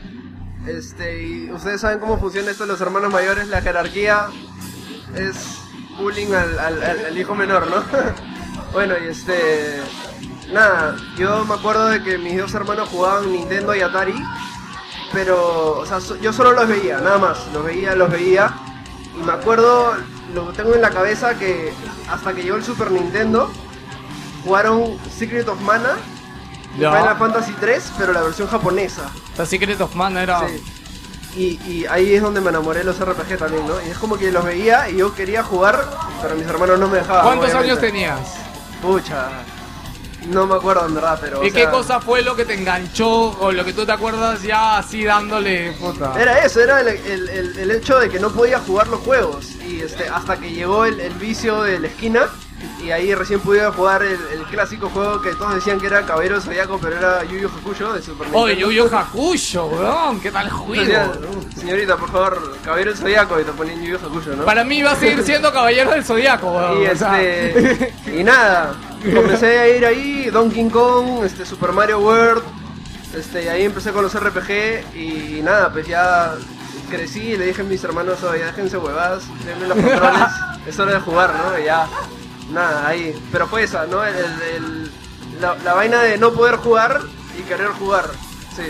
Este, 0.66 1.22
y 1.26 1.50
ustedes 1.50 1.80
saben 1.80 1.98
cómo 1.98 2.18
funciona 2.18 2.50
esto 2.50 2.64
de 2.64 2.72
los 2.72 2.80
hermanos 2.82 3.10
mayores, 3.10 3.48
la 3.48 3.62
jerarquía 3.62 4.26
es 5.16 5.60
bullying 5.98 6.32
al, 6.34 6.58
al- 6.58 7.16
hijo 7.18 7.34
menor, 7.34 7.68
¿no? 7.68 7.82
bueno, 8.74 8.94
y 9.02 9.08
este, 9.08 9.80
nada, 10.52 10.96
yo 11.16 11.46
me 11.46 11.54
acuerdo 11.54 11.86
de 11.88 12.02
que 12.02 12.18
mis 12.18 12.36
dos 12.38 12.52
hermanos 12.52 12.90
jugaban 12.90 13.32
Nintendo 13.32 13.74
y 13.74 13.80
Atari, 13.80 14.22
pero, 15.14 15.78
o 15.78 15.86
sea, 15.86 15.98
yo 16.20 16.34
solo 16.34 16.52
los 16.52 16.68
veía, 16.68 16.98
nada 16.98 17.16
más, 17.16 17.38
los 17.54 17.64
veía, 17.64 17.94
los 17.94 18.10
veía, 18.10 18.52
y 19.18 19.24
me 19.24 19.32
acuerdo, 19.32 19.94
lo 20.34 20.52
tengo 20.52 20.74
en 20.74 20.82
la 20.82 20.90
cabeza 20.90 21.38
que 21.38 21.72
hasta 22.10 22.34
que 22.34 22.42
llegó 22.42 22.56
el 22.56 22.62
Super 22.64 22.90
Nintendo, 22.90 23.50
jugaron 24.44 24.98
Secret 25.16 25.48
of 25.48 25.60
Mana 25.60 25.96
y 26.76 26.80
Ya. 26.80 26.92
Final 26.92 27.16
Fantasy 27.18 27.52
3, 27.58 27.92
pero 27.98 28.12
la 28.12 28.22
versión 28.22 28.48
japonesa. 28.48 29.10
The 29.36 29.44
Secret 29.46 29.80
of 29.80 29.94
Mana 29.94 30.22
era. 30.22 30.48
Sí. 30.48 30.62
Y, 31.36 31.70
y 31.70 31.86
ahí 31.86 32.14
es 32.14 32.22
donde 32.22 32.40
me 32.40 32.50
enamoré 32.50 32.80
de 32.80 32.84
los 32.86 32.98
RPG 32.98 33.38
también, 33.38 33.66
¿no? 33.66 33.74
Y 33.86 33.90
es 33.90 33.98
como 33.98 34.16
que 34.18 34.32
los 34.32 34.44
veía 34.44 34.88
y 34.90 34.96
yo 34.96 35.14
quería 35.14 35.42
jugar, 35.44 35.84
pero 36.20 36.34
mis 36.34 36.46
hermanos 36.46 36.78
no 36.80 36.88
me 36.88 36.98
dejaban. 36.98 37.22
¿Cuántos 37.24 37.50
obviamente. 37.50 37.70
años 37.72 37.80
tenías? 37.80 38.18
Pucha. 38.82 39.28
No 40.28 40.46
me 40.46 40.54
acuerdo 40.56 40.86
en 40.86 40.94
verdad, 40.94 41.18
pero. 41.20 41.42
¿Y 41.44 41.48
o 41.50 41.52
qué 41.52 41.66
cosa 41.70 41.98
fue 42.00 42.22
lo 42.22 42.36
que 42.36 42.44
te 42.44 42.52
enganchó 42.54 43.08
o 43.40 43.52
lo 43.52 43.64
que 43.64 43.72
tú 43.72 43.86
te 43.86 43.92
acuerdas 43.92 44.42
ya 44.42 44.76
así 44.78 45.04
dándole 45.04 45.72
puta? 45.72 46.12
Era 46.20 46.44
eso, 46.44 46.60
era 46.60 46.80
el, 46.80 46.88
el- 46.88 47.28
el- 47.30 47.58
el 47.58 47.70
hecho 47.70 47.98
de 47.98 48.10
que 48.10 48.18
no 48.20 48.30
podía 48.30 48.58
jugar 48.58 48.88
los 48.88 49.00
juegos. 49.00 49.46
Y 49.66 49.80
este, 49.80 50.08
hasta 50.08 50.36
que 50.36 50.50
llegó 50.50 50.84
el 50.84 50.98
vicio 51.14 51.62
de 51.62 51.78
la 51.80 51.86
esquina. 51.86 52.26
Y 52.82 52.90
ahí 52.92 53.14
recién 53.14 53.40
pude 53.40 53.64
jugar 53.70 54.02
el, 54.02 54.18
el 54.32 54.42
clásico 54.50 54.88
juego 54.88 55.20
que 55.20 55.34
todos 55.34 55.54
decían 55.54 55.78
que 55.78 55.86
era 55.86 56.06
Caballero 56.06 56.40
Zodiaco, 56.40 56.78
pero 56.80 56.96
era 56.96 57.24
Yu 57.24 57.38
Yu 57.38 57.48
Hakusho 57.48 57.92
de 57.92 58.00
Super 58.02 58.28
Nintendo. 58.28 58.38
Oye, 58.38 58.56
Yu 58.56 58.70
Yu 58.70 58.86
Hakusho, 58.96 59.66
weón, 59.66 60.20
¿qué 60.20 60.30
tal 60.30 60.48
juego? 60.50 61.12
"Uh, 61.12 61.58
Señorita, 61.60 61.96
por 61.96 62.10
favor, 62.10 62.56
Caballero 62.64 62.90
del 62.92 62.98
Zodiaco 63.00 63.38
y 63.40 63.44
te 63.44 63.52
ponían 63.52 63.82
Yu 63.82 63.98
Yu 63.98 64.06
Hakusho, 64.06 64.34
¿no? 64.34 64.44
Para 64.44 64.64
mí 64.64 64.82
va 64.82 64.92
a 64.92 64.96
seguir 64.96 65.22
siendo 65.24 65.52
Caballero 65.52 65.90
del 65.90 66.04
Zodiaco, 66.04 66.50
weón. 66.50 66.82
Y 66.82 66.86
este 66.86 67.92
y 68.18 68.24
nada, 68.24 68.74
comencé 69.14 69.58
a 69.58 69.68
ir 69.68 69.84
ahí, 69.84 70.30
Donkey 70.30 70.68
Kong, 70.70 71.24
este 71.24 71.44
Super 71.44 71.72
Mario 71.72 71.98
World, 72.00 72.42
este 73.14 73.44
y 73.44 73.48
ahí 73.48 73.64
empecé 73.64 73.92
con 73.92 74.02
los 74.02 74.14
RPG 74.18 74.94
y 74.96 75.40
nada, 75.42 75.70
pues 75.72 75.86
ya 75.86 76.32
crecí 76.88 77.20
y 77.20 77.36
le 77.36 77.46
dije 77.46 77.60
a 77.60 77.64
mis 77.64 77.84
hermanos, 77.84 78.22
oye, 78.24 78.44
déjense 78.44 78.76
huevadas, 78.78 79.24
denme 79.44 79.68
los 79.68 79.76
controles, 79.78 80.28
es 80.66 80.78
hora 80.78 80.92
de 80.94 81.00
jugar, 81.00 81.34
¿no? 81.34 81.58
Y 81.58 81.64
ya, 81.64 81.86
nada, 82.50 82.86
ahí. 82.88 83.14
Pero 83.32 83.46
fue 83.48 83.62
esa, 83.64 83.86
¿no? 83.86 84.04
El, 84.04 84.14
el- 84.16 84.42
el- 84.56 84.90
la, 85.40 85.54
la 85.64 85.74
vaina 85.74 86.02
de 86.02 86.18
no 86.18 86.32
poder 86.32 86.56
jugar 86.56 87.00
y 87.38 87.42
querer 87.42 87.68
jugar. 87.68 88.10
Sí, 88.54 88.62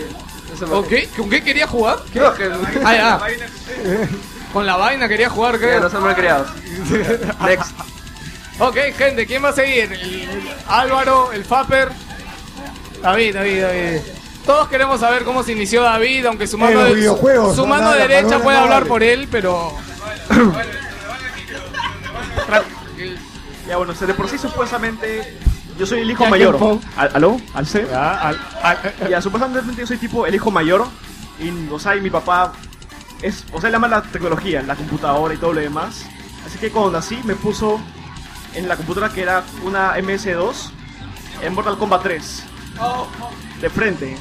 eso 0.53 0.65
me 0.67 0.71
¿Con 0.73 0.85
qué? 0.87 1.09
¿Con 1.17 1.29
qué 1.29 1.43
quería 1.43 1.67
jugar? 1.67 1.97
No, 2.13 2.33
que- 2.33 2.51
Ah. 2.85 3.19
Con 4.53 4.65
la 4.65 4.75
vaina 4.77 5.07
quería 5.07 5.29
jugar, 5.29 5.57
creo. 5.59 5.79
no 5.79 5.89
son 5.89 6.03
malcriados. 6.03 6.47
Next. 7.45 7.71
Ok, 8.59 8.77
gente, 8.97 9.25
¿quién 9.25 9.43
va 9.43 9.49
a 9.49 9.53
seguir? 9.53 9.91
El- 9.93 10.51
Álvaro, 10.67 11.31
el 11.33 11.43
Faper. 11.45 11.89
David, 13.01 13.33
David, 13.35 13.61
David. 13.63 13.99
Todos 14.45 14.67
queremos 14.69 14.99
saber 14.99 15.23
cómo 15.23 15.43
se 15.43 15.51
inició 15.53 15.81
David, 15.83 16.25
aunque 16.25 16.47
su 16.47 16.57
mano, 16.57 16.83
de- 16.83 17.03
su 17.05 17.55
no 17.61 17.65
mano 17.65 17.91
derecha 17.93 18.39
puede 18.39 18.57
no 18.57 18.63
hablar 18.63 18.85
por 18.85 19.03
él, 19.03 19.27
pero 19.31 19.71
Ya 23.71 23.77
bueno, 23.77 23.93
de 23.93 24.13
por 24.13 24.27
sí 24.27 24.37
supuestamente 24.37 25.39
yo 25.79 25.85
soy 25.85 25.99
el 26.01 26.11
hijo 26.11 26.25
mayor. 26.31 26.55
¿Al- 26.97 27.11
¿Aló? 27.13 27.39
¿Al 27.53 27.65
C? 27.65 27.87
Ya, 27.89 28.15
al- 28.27 28.39
al- 28.61 29.09
Ya, 29.09 29.21
supuestamente 29.21 29.73
yo 29.79 29.87
soy 29.87 29.95
tipo 29.97 30.25
el 30.25 30.35
hijo 30.35 30.51
mayor. 30.51 30.85
Y, 31.39 31.69
o 31.71 31.79
sea, 31.79 31.95
y 31.95 32.01
mi 32.01 32.09
papá 32.09 32.51
es, 33.21 33.45
o 33.53 33.61
sea, 33.61 33.69
él 33.69 33.75
ama 33.75 33.87
la 33.87 34.01
tecnología, 34.01 34.61
la 34.61 34.75
computadora 34.75 35.33
y 35.33 35.37
todo 35.37 35.53
lo 35.53 35.61
demás. 35.61 36.05
Así 36.45 36.57
que 36.57 36.69
cuando 36.69 36.91
nací 36.91 37.17
me 37.23 37.35
puso 37.35 37.79
en 38.55 38.67
la 38.67 38.75
computadora 38.75 39.13
que 39.13 39.21
era 39.21 39.43
una 39.63 39.95
MS2 39.97 40.69
en 41.41 41.53
Mortal 41.53 41.77
Kombat 41.77 42.03
3. 42.03 42.43
De 43.61 43.69
frente. 43.69 44.17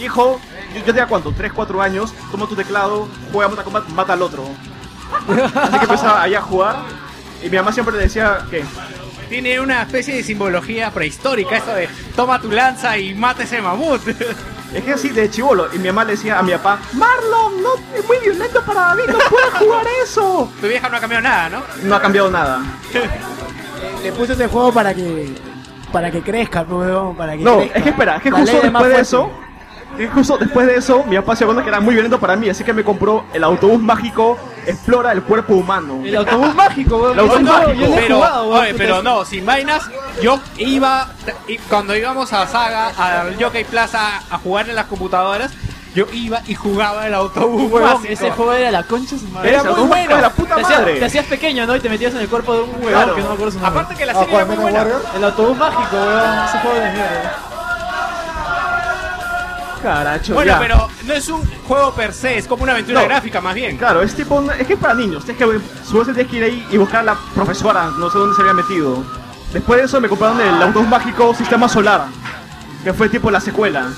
Hijo, 0.00 0.40
yo, 0.74 0.78
yo 0.78 0.84
tenía 0.84 1.08
cuánto, 1.08 1.32
3, 1.32 1.52
4 1.52 1.82
años, 1.82 2.14
toma 2.30 2.46
tu 2.46 2.54
teclado, 2.54 3.08
juega 3.32 3.48
Mortal 3.48 3.64
Kombat, 3.64 3.88
mata 3.88 4.12
al 4.12 4.22
otro. 4.22 4.44
Así 5.60 5.72
que 5.78 5.84
empezaba 5.86 6.22
allá 6.22 6.38
a 6.38 6.42
jugar. 6.42 6.76
Y 7.42 7.48
mi 7.50 7.56
mamá 7.56 7.72
siempre 7.72 7.94
le 7.96 8.02
decía 8.02 8.44
que 8.50 8.64
Tiene 9.28 9.60
una 9.60 9.82
especie 9.82 10.14
de 10.16 10.22
simbología 10.22 10.90
prehistórica, 10.90 11.56
eso 11.58 11.74
de 11.74 11.88
toma 12.16 12.40
tu 12.40 12.50
lanza 12.50 12.96
y 12.98 13.14
mata 13.14 13.42
ese 13.42 13.60
mamut. 13.60 14.00
Es 14.74 14.84
que 14.84 14.92
así 14.92 15.08
de 15.08 15.30
chivolo. 15.30 15.74
Y 15.74 15.78
mi 15.78 15.86
mamá 15.88 16.04
le 16.04 16.10
decía 16.12 16.38
a 16.38 16.42
mi 16.42 16.52
papá, 16.52 16.78
Marlon, 16.92 17.62
no, 17.62 17.70
es 17.96 18.06
muy 18.06 18.18
violento 18.18 18.60
para 18.62 18.80
David, 18.88 19.04
no 19.08 19.18
puedes 19.30 19.54
jugar 19.54 19.86
eso. 20.04 20.52
Tu 20.60 20.68
vieja 20.68 20.90
no 20.90 20.98
ha 20.98 21.00
cambiado 21.00 21.22
nada, 21.22 21.48
¿no? 21.48 21.62
No 21.84 21.94
ha 21.96 22.02
cambiado 22.02 22.30
nada. 22.30 22.60
Le 24.02 24.12
puse 24.12 24.32
este 24.32 24.46
juego 24.46 24.70
para 24.72 24.92
que 24.92 25.34
para 25.90 26.10
que 26.10 26.20
crezca, 26.20 26.64
pues, 26.64 26.86
weón, 26.86 27.16
para 27.16 27.32
que 27.34 27.42
No, 27.44 27.60
crezca. 27.60 27.78
es 27.78 27.82
que 27.84 27.88
espera, 27.90 28.16
es 28.16 28.22
que 28.24 28.30
justo 28.30 28.44
después 28.60 28.72
de 28.72 28.78
fuerte. 28.78 29.00
eso, 29.00 29.30
que 29.96 30.08
justo 30.08 30.38
después 30.38 30.66
de 30.66 30.76
eso, 30.76 31.02
mi 31.04 31.16
papá 31.16 31.34
se 31.36 31.44
cuenta 31.44 31.62
que 31.62 31.68
era 31.70 31.80
muy 31.80 31.94
violento 31.94 32.18
para 32.20 32.36
mí, 32.36 32.48
así 32.48 32.62
que 32.64 32.72
me 32.72 32.84
compró 32.84 33.24
el 33.32 33.42
autobús 33.44 33.80
mágico 33.80 34.38
Explora 34.66 35.12
el 35.12 35.22
cuerpo 35.22 35.54
humano. 35.54 35.98
El 36.04 36.14
autobús 36.14 36.54
mágico, 36.54 36.98
weón. 36.98 37.12
El 37.14 37.20
autobús 37.20 37.40
no- 37.42 37.52
mágico. 37.52 37.72
yo 37.86 37.94
pero, 37.94 38.16
jugado, 38.16 38.48
weón, 38.50 38.60
oye, 38.60 38.72
puta, 38.72 38.84
pero 38.84 39.02
no, 39.02 39.24
sin 39.24 39.46
vainas, 39.46 39.90
yo 40.22 40.38
iba, 40.58 41.08
y 41.46 41.56
cuando 41.56 41.96
íbamos 41.96 42.30
a 42.34 42.46
Saga, 42.46 42.88
al 42.98 43.42
Jockey 43.42 43.64
Plaza, 43.64 44.18
a 44.30 44.36
jugar 44.38 44.68
en 44.68 44.76
las 44.76 44.84
computadoras, 44.84 45.52
yo 45.94 46.04
iba 46.12 46.42
y 46.46 46.54
jugaba 46.54 47.06
el 47.06 47.14
autobús 47.14 47.72
Weón, 47.72 47.94
mágico. 47.94 48.12
ese 48.12 48.30
juego 48.30 48.52
era 48.52 48.70
la 48.70 48.82
concha 48.82 49.14
de 49.14 49.22
su 49.22 49.28
madre. 49.28 49.48
Era 49.54 49.64
muy 49.64 49.88
bueno. 49.88 50.16
de 50.16 50.20
la 50.22 50.30
puta 50.30 50.56
te, 50.56 50.60
hacías, 50.60 50.80
madre. 50.80 50.98
te 50.98 51.04
hacías 51.06 51.24
pequeño, 51.24 51.66
¿no? 51.66 51.74
Y 51.74 51.80
te 51.80 51.88
metías 51.88 52.12
en 52.12 52.20
el 52.20 52.28
cuerpo 52.28 52.52
de 52.52 52.60
un 52.64 52.70
huevón 52.72 52.88
Claro. 52.92 53.14
que 53.14 53.22
no 53.22 53.28
me 53.28 53.34
acuerdo 53.34 53.52
su 53.52 53.60
nombre. 53.60 53.80
Aparte 53.80 53.94
que 53.96 54.04
la 54.04 54.12
Ah, 54.12 54.16
serie 54.16 54.34
era 54.36 54.44
¿cuál? 54.44 54.58
muy 54.58 54.66
¿Metal 54.66 54.84
buena. 54.84 54.96
Warrior? 54.96 55.16
El 55.16 55.24
autobús 55.24 55.56
mágico, 55.56 55.96
weón. 55.96 56.44
Ese 56.46 56.58
juego 56.58 56.76
de 56.78 56.90
mierda. 56.92 57.38
Caracho, 59.78 60.34
Bueno, 60.34 60.52
ya. 60.52 60.58
pero 60.58 60.88
no 61.06 61.12
es 61.14 61.28
un 61.28 61.42
juego 61.66 61.92
per 61.94 62.12
se, 62.12 62.38
es 62.38 62.46
como 62.46 62.62
una 62.64 62.72
aventura 62.72 63.00
No. 63.02 63.06
gráfica 63.08 63.40
más 63.40 63.54
bien. 63.54 63.76
Claro, 63.76 64.02
es 64.02 64.14
tipo, 64.14 64.40
es 64.52 64.66
que 64.66 64.74
es 64.74 64.78
para 64.78 64.94
niños. 64.94 65.24
Tienes 65.24 65.38
que, 65.42 65.60
supuestamente 65.84 66.24
tienes 66.24 66.30
que 66.30 66.36
ir 66.36 66.44
ahí 66.44 66.66
y 66.70 66.76
buscar 66.76 67.00
a 67.00 67.04
la 67.04 67.18
profesora, 67.34 67.90
no 67.98 68.10
sé 68.10 68.18
dónde 68.18 68.34
se 68.36 68.42
había 68.42 68.54
metido. 68.54 69.04
Después 69.52 69.78
de 69.80 69.86
eso 69.86 70.00
me 70.00 70.08
compraron 70.08 70.40
el 70.40 70.62
autobús 70.62 70.88
mágico 70.88 71.34
Sistema 71.34 71.68
Solar, 71.68 72.06
que 72.84 72.92
fue 72.92 73.08
tipo 73.08 73.30
la 73.30 73.40
secuela. 73.40 73.88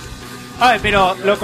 A 0.60 0.72
ver, 0.72 0.80
pero 0.80 1.16
¿lo, 1.24 1.36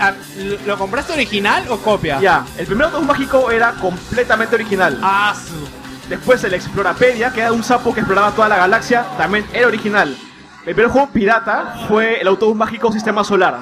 ah, 0.00 0.12
¿lo- 0.38 0.58
¿lo 0.66 0.78
compraste 0.78 1.12
original 1.12 1.64
o 1.68 1.76
copia? 1.78 2.18
Ya, 2.20 2.44
el 2.58 2.66
primer 2.66 2.86
autobús 2.86 3.06
mágico 3.06 3.50
era 3.50 3.72
completamente 3.72 4.54
original. 4.54 4.98
Ah, 5.02 5.34
su- 5.36 5.82
Después 6.08 6.42
el 6.44 6.52
Explorapedia, 6.52 7.32
que 7.32 7.40
era 7.40 7.52
un 7.52 7.62
sapo 7.62 7.94
que 7.94 8.00
exploraba 8.00 8.32
toda 8.32 8.48
la 8.48 8.56
galaxia, 8.56 9.06
también 9.16 9.46
era 9.52 9.66
original. 9.68 10.14
El 10.64 10.76
primer 10.76 10.92
juego 10.92 11.10
pirata 11.10 11.86
fue 11.88 12.20
el 12.20 12.28
autobús 12.28 12.56
mágico 12.56 12.92
Sistema 12.92 13.24
Solar. 13.24 13.58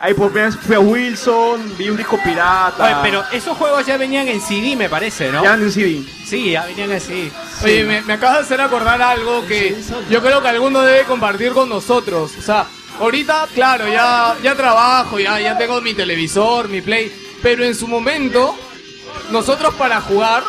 Ahí 0.00 0.14
por 0.14 0.30
primera 0.30 0.50
vez 0.50 0.56
fui 0.56 0.76
a 0.76 0.78
Wilson, 0.78 1.76
vi 1.76 1.90
un 1.90 1.96
disco 1.96 2.16
pirata. 2.22 2.84
Oye, 2.84 2.94
pero 3.02 3.24
esos 3.32 3.56
juegos 3.56 3.84
ya 3.84 3.96
venían 3.96 4.28
en 4.28 4.40
CD, 4.40 4.76
me 4.76 4.88
parece, 4.88 5.32
¿no? 5.32 5.42
Ya 5.42 5.54
en 5.54 5.72
CD. 5.72 6.04
Sí, 6.24 6.52
ya 6.52 6.64
venían 6.64 6.92
en 6.92 7.00
CD. 7.00 7.32
Oye, 7.64 7.82
me, 7.82 8.02
me 8.02 8.12
acabas 8.12 8.36
de 8.36 8.42
hacer 8.44 8.60
acordar 8.60 9.02
algo 9.02 9.44
que 9.46 9.76
yo 10.08 10.22
creo 10.22 10.40
que 10.40 10.46
alguno 10.46 10.82
debe 10.82 11.02
compartir 11.02 11.50
con 11.50 11.68
nosotros. 11.68 12.30
O 12.38 12.42
sea, 12.42 12.66
ahorita, 13.00 13.48
claro, 13.52 13.88
ya, 13.88 14.36
ya 14.40 14.54
trabajo, 14.54 15.18
ya, 15.18 15.40
ya 15.40 15.58
tengo 15.58 15.80
mi 15.80 15.94
televisor, 15.94 16.68
mi 16.68 16.80
play. 16.80 17.12
Pero 17.42 17.64
en 17.64 17.74
su 17.74 17.88
momento, 17.88 18.56
nosotros 19.32 19.74
para 19.74 20.00
jugar 20.00 20.44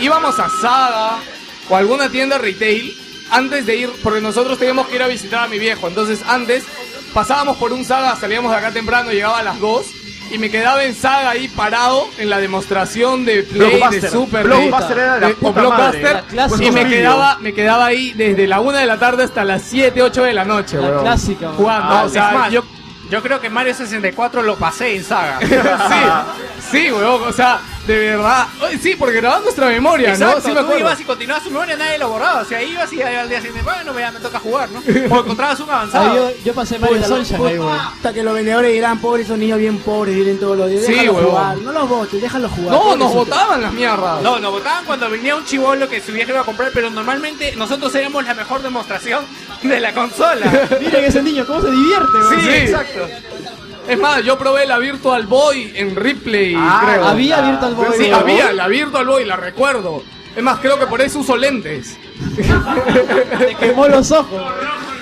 íbamos 0.00 0.38
a 0.38 0.48
Saga 0.48 1.18
o 1.68 1.76
alguna 1.76 2.08
tienda 2.08 2.38
retail 2.38 3.03
antes 3.30 3.66
de 3.66 3.76
ir, 3.76 3.90
porque 4.02 4.20
nosotros 4.20 4.58
teníamos 4.58 4.86
que 4.88 4.96
ir 4.96 5.02
a 5.02 5.08
visitar 5.08 5.44
a 5.44 5.48
mi 5.48 5.58
viejo. 5.58 5.88
Entonces, 5.88 6.20
antes 6.26 6.64
pasábamos 7.12 7.56
por 7.56 7.72
un 7.72 7.84
Saga, 7.84 8.16
salíamos 8.16 8.50
de 8.52 8.58
acá 8.58 8.70
temprano, 8.72 9.10
llegaba 9.12 9.38
a 9.38 9.42
las 9.42 9.58
2 9.60 9.86
y 10.32 10.38
me 10.38 10.50
quedaba 10.50 10.82
en 10.84 10.94
Saga 10.94 11.30
ahí 11.30 11.48
parado 11.48 12.08
en 12.18 12.30
la 12.30 12.38
demostración 12.38 13.24
de 13.24 13.42
Play, 13.42 13.80
de. 13.90 14.08
Super, 14.10 14.44
Blockbuster 14.44 14.98
era 14.98 15.14
de 15.14 15.20
la 15.20 15.26
de- 15.28 15.32
o 15.34 15.36
puta 15.36 15.60
Blockbuster, 15.60 16.02
madre. 16.02 16.12
La 16.14 16.22
clásica. 16.22 16.64
y 16.64 16.70
me 16.70 16.88
quedaba, 16.88 17.38
me 17.40 17.52
quedaba 17.54 17.86
ahí 17.86 18.12
desde 18.14 18.46
la 18.46 18.60
1 18.60 18.78
de 18.78 18.86
la 18.86 18.98
tarde 18.98 19.24
hasta 19.24 19.44
las 19.44 19.62
7, 19.62 20.02
8 20.02 20.22
de 20.24 20.32
la 20.32 20.44
noche, 20.44 20.76
La 20.76 20.88
weón. 20.88 21.02
clásica, 21.02 21.46
weón. 21.46 21.56
Jugando, 21.56 21.94
Ah, 21.94 22.02
o 22.04 22.08
sea, 22.08 22.28
es 22.28 22.34
más, 22.34 22.52
yo... 22.52 22.64
Yo 23.10 23.22
creo 23.22 23.38
que 23.38 23.50
Mario 23.50 23.74
64 23.74 24.42
lo 24.42 24.56
pasé 24.56 24.96
en 24.96 25.04
Saga. 25.04 25.38
sí, 25.40 25.46
sí, 26.72 26.90
weón, 26.90 27.22
o 27.28 27.32
sea, 27.32 27.60
de 27.86 27.98
verdad. 27.98 28.46
Oye, 28.62 28.78
sí, 28.78 28.94
porque 28.98 29.16
grababa 29.16 29.42
nuestra 29.42 29.66
memoria, 29.66 30.10
Exacto, 30.10 30.36
¿no? 30.36 30.40
Sí 30.40 30.48
me 30.48 30.54
tú 30.54 30.60
acuerdo. 30.60 30.80
ibas 30.80 31.00
y 31.00 31.04
continuabas 31.04 31.44
tu 31.44 31.50
memoria, 31.50 31.76
nadie 31.76 31.98
lo 31.98 32.08
borraba. 32.08 32.40
O 32.42 32.44
sea, 32.44 32.62
ibas 32.62 32.92
y 32.92 33.02
al 33.02 33.28
día 33.28 33.40
siguiente, 33.40 33.62
bueno, 33.62 33.98
ya 33.98 34.10
me 34.10 34.20
toca 34.20 34.38
jugar, 34.38 34.68
¿no? 34.70 34.80
O 35.14 35.20
encontrabas 35.20 35.60
un 35.60 35.70
avanzado. 35.70 36.10
Ah, 36.10 36.14
yo, 36.14 36.44
yo 36.44 36.54
pasé 36.54 36.78
Mario 36.78 36.96
Puta, 36.96 37.08
Sunshine 37.08 37.46
ahí. 37.46 37.58
Hasta 37.96 38.12
que 38.12 38.22
los 38.22 38.34
vendedores 38.34 38.72
dirán, 38.72 39.00
pobres, 39.00 39.26
esos 39.26 39.38
niños 39.38 39.58
bien 39.58 39.78
pobres, 39.78 40.14
vienen 40.14 40.38
todos 40.38 40.56
los 40.56 40.70
días. 40.70 40.84
Sí, 40.84 41.06
jugar, 41.06 41.58
no 41.58 41.72
los 41.72 41.88
votes, 41.88 42.20
déjalos 42.20 42.50
jugar. 42.52 42.72
No, 42.72 42.96
nos 42.96 43.12
botaban 43.12 43.60
las 43.62 43.72
mierdas. 43.72 44.22
No, 44.22 44.38
nos 44.38 44.52
votaban 44.52 44.84
cuando 44.84 45.10
venía 45.10 45.36
un 45.36 45.44
chivolo 45.44 45.88
que 45.88 46.00
su 46.00 46.12
vieja 46.12 46.30
iba 46.30 46.40
a 46.40 46.44
comprar, 46.44 46.70
pero 46.72 46.90
normalmente 46.90 47.54
nosotros 47.56 47.94
éramos 47.94 48.24
la 48.24 48.34
mejor 48.34 48.62
demostración 48.62 49.24
de 49.62 49.80
la 49.80 49.92
consola. 49.92 50.68
Miren 50.80 51.04
ese 51.04 51.22
niño, 51.22 51.46
cómo 51.46 51.60
se 51.60 51.70
divierte, 51.70 52.12
weón. 52.12 52.40
Sí, 52.40 52.48
exacto. 52.50 53.08
Es 53.88 53.98
más, 53.98 54.22
yo 54.24 54.38
probé 54.38 54.66
la 54.66 54.78
Virtual 54.78 55.26
Boy 55.26 55.72
en 55.76 55.94
Ripley, 55.94 56.54
Ah, 56.56 56.82
creo. 56.92 57.04
había 57.06 57.40
Virtual 57.42 57.74
Boy. 57.74 57.86
Sí, 57.98 58.10
había 58.10 58.52
la 58.52 58.66
Virtual 58.68 59.06
Boy, 59.06 59.24
la 59.24 59.36
recuerdo. 59.36 60.02
Es 60.34 60.42
más, 60.42 60.58
creo 60.58 60.78
que 60.78 60.86
por 60.86 61.00
eso 61.00 61.20
uso 61.20 61.36
lentes. 61.36 61.96
Te 63.38 63.54
quemó 63.56 63.86
los 63.88 64.10
ojos. 64.10 64.42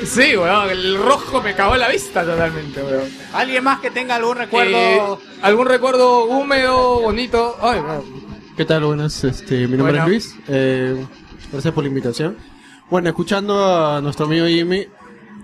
Sí, 0.04 0.36
weón, 0.36 0.68
el 0.70 0.98
rojo 0.98 1.40
me 1.42 1.54
cagó 1.54 1.76
la 1.76 1.88
vista 1.88 2.24
totalmente, 2.24 2.82
weón. 2.82 3.08
¿Alguien 3.32 3.62
más 3.64 3.78
que 3.80 3.90
tenga 3.90 4.16
algún 4.16 4.36
recuerdo? 4.36 4.76
Eh, 4.76 5.00
¿Algún 5.42 5.66
recuerdo 5.66 6.24
húmedo, 6.24 7.00
bonito? 7.00 7.56
Ay, 7.62 7.78
weón. 7.80 8.02
¿Qué 8.56 8.64
tal? 8.64 8.84
Buenas, 8.84 9.22
este, 9.24 9.66
mi 9.68 9.76
nombre 9.76 9.92
Bueno. 9.98 10.02
es 10.02 10.08
Luis. 10.08 10.36
Eh, 10.48 11.06
gracias 11.52 11.72
por 11.72 11.84
la 11.84 11.88
invitación. 11.88 12.36
Bueno, 12.90 13.08
escuchando 13.08 13.64
a 13.64 14.00
nuestro 14.02 14.26
amigo 14.26 14.46
Jimmy, 14.46 14.86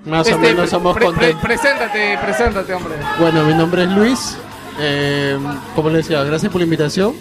más 0.08 0.26
o 0.26 0.30
Este, 0.30 0.40
menos 0.42 0.62
pre- 0.62 0.70
somos 0.70 0.96
pre- 0.96 1.12
pre- 1.12 1.34
preséntate, 1.36 2.18
preséntate, 2.22 2.74
hombre. 2.74 2.94
Bueno, 3.18 3.42
mi 3.44 3.54
nombre 3.54 3.84
es 3.84 3.90
Luis. 3.90 4.36
Eh, 4.80 5.38
como 5.74 5.90
le 5.90 5.98
decía, 5.98 6.22
gracias 6.24 6.50
por 6.50 6.60
la 6.60 6.64
invitación. 6.64 7.14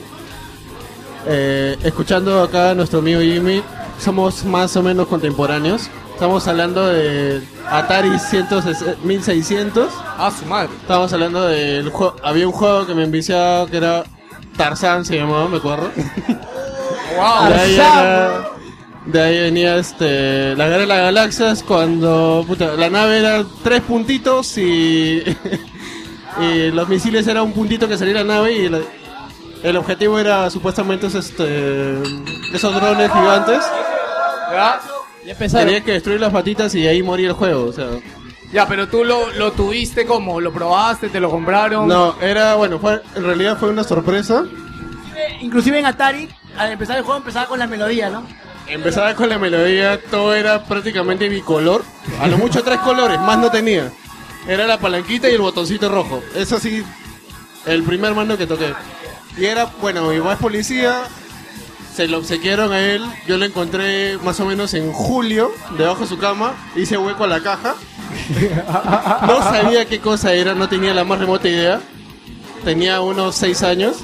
Eh, 1.25 1.77
escuchando 1.83 2.41
acá 2.41 2.71
a 2.71 2.75
nuestro 2.75 2.99
amigo 2.99 3.19
Jimmy, 3.21 3.61
somos 3.99 4.45
más 4.45 4.75
o 4.77 4.83
menos 4.83 5.07
contemporáneos. 5.07 5.89
Estamos 6.13 6.47
hablando 6.47 6.87
de 6.87 7.41
Atari 7.69 8.17
160 8.17 8.95
1600. 9.03 9.89
Ah, 10.17 10.31
su 10.37 10.45
madre. 10.45 10.69
Estamos 10.81 11.11
hablando 11.13 11.45
del 11.47 11.89
juego. 11.89 12.15
Había 12.23 12.47
un 12.47 12.53
juego 12.53 12.87
que 12.87 12.95
me 12.95 13.03
enviciaba 13.03 13.67
que 13.67 13.77
era 13.77 14.03
Tarzan, 14.55 15.05
se 15.05 15.17
llamaba, 15.17 15.47
me 15.47 15.57
acuerdo. 15.57 15.89
Wow. 17.17 17.47
Era- 17.51 18.49
de 19.07 19.21
ahí 19.21 19.39
venía 19.39 19.77
este 19.77 20.55
la 20.55 20.65
guerra 20.67 20.81
de 20.81 20.87
las 20.87 20.97
galaxias 20.99 21.63
cuando 21.63 22.43
puta, 22.47 22.73
la 22.75 22.89
nave 22.89 23.19
era 23.19 23.43
tres 23.63 23.81
puntitos 23.81 24.57
y, 24.57 25.23
y 26.41 26.71
los 26.71 26.87
misiles 26.89 27.25
era 27.27 27.41
un 27.43 27.53
puntito 27.53 27.87
que 27.87 27.97
salía 27.97 28.15
la 28.15 28.23
nave 28.23 28.51
y 28.53 28.69
la- 28.69 28.79
el 29.63 29.75
objetivo 29.75 30.19
era 30.19 30.49
supuestamente 30.49 31.07
es, 31.07 31.15
este 31.15 31.93
esos 32.53 32.75
drones 32.75 33.11
gigantes. 33.11 33.63
¿Ya? 34.51 34.79
Ya 35.25 35.31
empezaron. 35.31 35.65
Tenía 35.67 35.83
que 35.83 35.93
destruir 35.93 36.21
las 36.21 36.31
patitas 36.31 36.73
y 36.75 36.87
ahí 36.87 37.01
moría 37.01 37.27
el 37.29 37.33
juego, 37.33 37.65
o 37.65 37.73
sea. 37.73 37.87
Ya, 38.53 38.67
pero 38.67 38.87
tú 38.87 39.03
lo, 39.03 39.31
lo 39.33 39.51
tuviste 39.51 40.05
como, 40.05 40.39
lo 40.39 40.53
probaste, 40.53 41.09
te 41.09 41.19
lo 41.19 41.29
compraron. 41.29 41.87
No, 41.87 42.15
era 42.21 42.53
bueno, 42.55 42.77
fue 42.79 43.01
en 43.15 43.23
realidad 43.23 43.57
fue 43.57 43.69
una 43.69 43.83
sorpresa. 43.83 44.45
Inclusive 45.41 45.79
en 45.79 45.85
Atari, 45.87 46.29
al 46.57 46.71
empezar 46.71 46.97
el 46.97 47.03
juego 47.03 47.17
empezaba 47.17 47.47
con 47.47 47.59
las 47.59 47.67
melodías, 47.69 48.11
¿no? 48.11 48.23
Empezaba 48.67 49.15
con 49.15 49.29
la 49.29 49.37
melodía, 49.37 50.01
todo 50.11 50.35
era 50.35 50.63
prácticamente 50.65 51.29
bicolor. 51.29 51.83
A 52.21 52.27
lo 52.27 52.37
mucho 52.37 52.63
tres 52.63 52.79
colores, 52.79 53.19
más 53.19 53.37
no 53.37 53.49
tenía. 53.49 53.91
Era 54.47 54.67
la 54.67 54.79
palanquita 54.79 55.29
y 55.29 55.33
el 55.33 55.41
botoncito 55.41 55.89
rojo. 55.89 56.21
Eso 56.35 56.59
sí, 56.59 56.83
el 57.65 57.83
primer 57.83 58.13
mando 58.13 58.37
que 58.37 58.47
toqué. 58.47 58.73
Y 59.37 59.45
era, 59.45 59.65
bueno, 59.81 60.11
igual 60.13 60.33
es 60.33 60.39
policía. 60.39 61.03
se 61.97 62.07
lo 62.07 62.19
obsequiaron 62.19 62.71
a 62.71 62.79
él. 62.79 63.03
Yo 63.27 63.37
lo 63.37 63.45
encontré 63.45 64.17
más 64.19 64.39
o 64.39 64.45
menos 64.45 64.75
en 64.75 64.91
julio, 64.91 65.51
debajo 65.77 66.01
de 66.01 66.07
su 66.07 66.19
cama. 66.19 66.53
Hice 66.75 66.95
hueco 66.97 67.23
a 67.23 67.27
la 67.27 67.41
caja. 67.41 67.75
No 69.25 69.41
sabía 69.41 69.85
qué 69.85 69.99
cosa 69.99 70.33
era, 70.33 70.53
no 70.53 70.69
tenía 70.69 70.93
la 70.93 71.03
más 71.03 71.19
remota 71.19 71.47
idea. 71.47 71.81
Tenía 72.63 73.01
unos 73.01 73.35
6 73.35 73.63
años. 73.63 73.97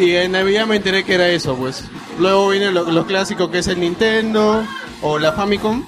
Y 0.00 0.14
en 0.16 0.32
Navidad 0.32 0.66
me 0.66 0.76
enteré 0.76 1.04
que 1.04 1.14
era 1.14 1.28
eso, 1.28 1.54
pues. 1.56 1.84
Luego 2.18 2.48
vienen 2.48 2.72
lo- 2.74 2.90
los 2.90 3.04
clásicos 3.06 3.50
que 3.50 3.58
es 3.58 3.66
el 3.68 3.80
Nintendo 3.80 4.64
o 5.02 5.18
la 5.18 5.32
Famicom. 5.32 5.84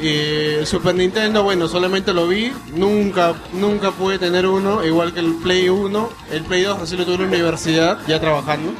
Y 0.00 0.64
Super 0.64 0.94
Nintendo, 0.94 1.42
bueno, 1.42 1.66
solamente 1.66 2.12
lo 2.14 2.28
vi. 2.28 2.52
Nunca, 2.74 3.34
nunca 3.52 3.90
pude 3.90 4.18
tener 4.20 4.46
uno, 4.46 4.84
igual 4.84 5.12
que 5.12 5.18
el 5.20 5.34
Play 5.42 5.68
1. 5.68 6.08
El 6.30 6.42
Play 6.44 6.62
2 6.62 6.80
así 6.80 6.96
lo 6.96 7.04
tuve 7.04 7.14
en 7.16 7.20
la 7.22 7.26
universidad, 7.28 7.98
ya 8.06 8.20
trabajando. 8.20 8.72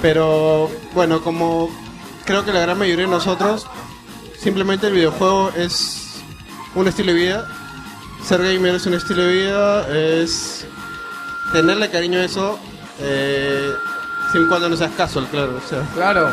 Pero, 0.00 0.70
bueno, 0.94 1.20
como 1.22 1.68
creo 2.24 2.44
que 2.44 2.52
la 2.52 2.60
gran 2.60 2.78
mayoría 2.78 3.04
de 3.06 3.10
nosotros, 3.10 3.66
simplemente 4.38 4.86
el 4.86 4.94
videojuego 4.94 5.50
es 5.56 6.20
un 6.74 6.86
estilo 6.86 7.12
de 7.12 7.18
vida. 7.18 7.48
Ser 8.24 8.42
gamer 8.42 8.76
es 8.76 8.86
un 8.86 8.94
estilo 8.94 9.22
de 9.22 9.32
vida, 9.32 9.88
es 10.22 10.66
tenerle 11.52 11.90
cariño 11.90 12.18
a 12.20 12.24
eso, 12.24 12.58
eh, 13.00 13.70
siempre 14.30 14.46
y 14.46 14.48
cuando 14.48 14.68
no 14.68 14.76
seas 14.76 14.92
casual, 14.96 15.26
claro. 15.30 15.60
O 15.64 15.68
sea, 15.68 15.82
Claro. 15.94 16.32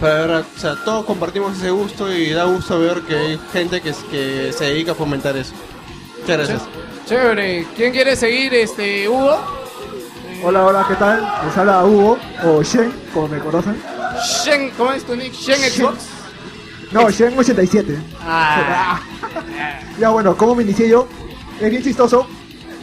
pero 0.00 0.14
de 0.14 0.20
verdad, 0.20 0.44
o 0.56 0.58
sea, 0.60 0.76
todos 0.84 1.04
compartimos 1.06 1.56
ese 1.56 1.70
gusto 1.70 2.12
y 2.12 2.30
da 2.30 2.44
gusto 2.44 2.78
ver 2.80 3.00
que 3.02 3.16
hay 3.16 3.40
gente 3.52 3.80
que, 3.80 3.92
que 4.10 4.52
se 4.56 4.64
dedica 4.66 4.92
a 4.92 4.94
fomentar 4.94 5.36
eso. 5.36 5.52
Muchas 6.20 6.36
gracias. 6.36 6.62
Chévere. 7.06 7.66
¿Quién 7.76 7.92
quiere 7.92 8.14
seguir, 8.16 8.52
este, 8.54 9.08
Hugo? 9.08 9.36
Hola, 10.44 10.64
hola, 10.66 10.84
¿qué 10.86 10.94
tal? 10.94 11.20
Les 11.46 11.56
habla 11.56 11.84
Hugo, 11.84 12.18
o 12.44 12.62
Shen, 12.62 12.92
como 13.12 13.28
me 13.28 13.38
conocen. 13.40 13.80
Shen, 14.44 14.70
¿cómo 14.76 14.92
es 14.92 15.04
tu 15.04 15.16
nick? 15.16 15.32
Shen 15.32 15.58
Xbox. 15.70 15.96
No, 16.92 17.08
Shen87. 17.08 17.96
Ah. 18.20 19.00
Ya 19.98 20.10
bueno, 20.10 20.36
¿cómo 20.36 20.54
me 20.54 20.62
inicié 20.62 20.88
yo? 20.88 21.08
Es 21.60 21.68
bien 21.70 21.82
chistoso, 21.82 22.28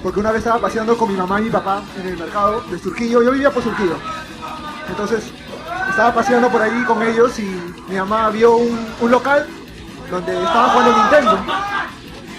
porque 0.06 0.20
una 0.20 0.30
vez 0.30 0.38
estaba 0.38 0.62
paseando 0.62 0.96
con 0.96 1.10
mi 1.10 1.18
mamá 1.18 1.42
y 1.42 1.46
mi 1.46 1.50
papá 1.50 1.82
en 2.00 2.08
el 2.10 2.16
mercado 2.16 2.62
de 2.70 2.78
Surquillo. 2.78 3.24
Yo 3.24 3.32
vivía 3.32 3.50
por 3.50 3.64
Surquillo. 3.64 3.98
Entonces, 4.88 5.24
estaba 5.90 6.14
paseando 6.14 6.48
por 6.48 6.62
ahí 6.62 6.84
con 6.84 7.02
ellos 7.02 7.40
y 7.40 7.74
mi 7.90 7.96
mamá 7.96 8.30
vio 8.30 8.56
un, 8.56 8.86
un 9.02 9.10
local 9.10 9.48
donde 10.12 10.32
estaban 10.44 10.70
jugando 10.70 10.96
Nintendo. 10.96 11.40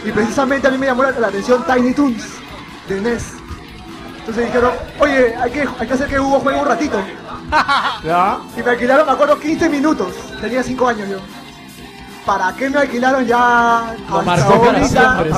Y 0.04 0.12
precisamente 0.12 0.68
a 0.68 0.70
mí 0.70 0.78
me 0.78 0.86
llamó 0.86 1.02
la, 1.02 1.10
la 1.10 1.26
atención 1.26 1.64
Tiny 1.66 1.92
Toons 1.92 2.24
de 2.88 3.00
NES. 3.00 3.32
Entonces 4.20 4.46
dijeron, 4.46 4.70
oye, 5.00 5.34
hay 5.34 5.50
que, 5.50 5.68
hay 5.80 5.88
que 5.88 5.94
hacer 5.94 6.08
que 6.08 6.20
Hugo 6.20 6.38
juegue 6.38 6.60
un 6.60 6.68
ratito. 6.68 7.00
Y 8.56 8.62
me 8.62 8.70
alquilaron, 8.70 9.06
me 9.06 9.12
acuerdo, 9.12 9.40
15 9.40 9.68
minutos. 9.70 10.14
Tenía 10.40 10.62
5 10.62 10.86
años 10.86 11.08
yo. 11.08 11.18
¿Para 12.26 12.52
qué 12.56 12.68
me 12.68 12.78
alquilaron 12.78 13.24
ya? 13.24 13.94
Lo 14.10 14.22
marcó 14.22 14.60
para 14.60 14.78
ahorita? 14.80 14.88
siempre, 14.88 15.32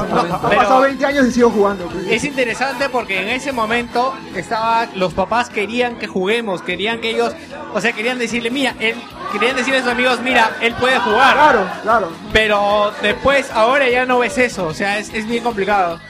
Pero- 0.49 0.57
pasado 0.57 0.81
20 0.81 1.05
años 1.07 1.27
y 1.27 1.33
sigo 1.33 1.51
jugando. 1.51 1.85
pues. 1.87 2.07
Es 2.09 2.25
interesante 2.25 2.89
porque 2.89 3.21
en 3.21 3.29
ese 3.29 3.53
momento 3.53 4.15
estaba 4.35 4.87
los 4.95 5.13
papás 5.13 5.51
querían 5.51 5.97
que 5.99 6.07
juguemos, 6.07 6.63
querían 6.63 7.01
que 7.01 7.11
ellos, 7.11 7.35
o 7.75 7.81
sea, 7.83 7.93
querían 7.93 8.19
decirle, 8.19 8.51
mira, 8.51 8.75
él 8.81 8.95
querían 9.33 9.55
decirle 9.55 9.81
a 9.81 9.83
sus 9.83 9.93
amigos, 9.93 10.21
mira, 10.25 10.51
él 10.63 10.75
puede 10.81 10.99
jugar. 10.99 11.35
Claro, 11.35 11.67
claro. 11.83 12.09
Pero 12.33 12.91
después 13.03 13.51
ahora 13.53 13.89
ya 13.91 14.07
no 14.07 14.21
ves 14.21 14.39
eso, 14.39 14.67
o 14.67 14.73
sea, 14.75 14.99
es, 14.99 15.13
es 15.13 15.27
bien 15.27 15.45
complicado. 15.45 16.01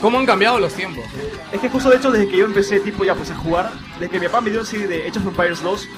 ¿Cómo 0.00 0.18
han 0.18 0.24
cambiado 0.26 0.58
los 0.58 0.72
tiempos? 0.72 1.04
Es 1.52 1.60
que 1.60 1.68
justo 1.68 1.90
de 1.90 1.96
hecho 1.98 2.10
desde 2.10 2.26
que 2.28 2.38
yo 2.38 2.46
empecé 2.46 2.80
tipo 2.80 3.04
ya 3.04 3.14
pues 3.14 3.30
a 3.30 3.36
jugar, 3.36 3.70
desde 4.00 4.08
que 4.10 4.18
mi 4.18 4.26
papá 4.26 4.40
me 4.40 4.50
dio 4.50 4.60
el 4.60 4.66
CD 4.66 4.86
de 4.88 5.06
Age 5.08 5.18
of 5.18 5.26
Empires 5.26 5.62
2, 5.62 5.88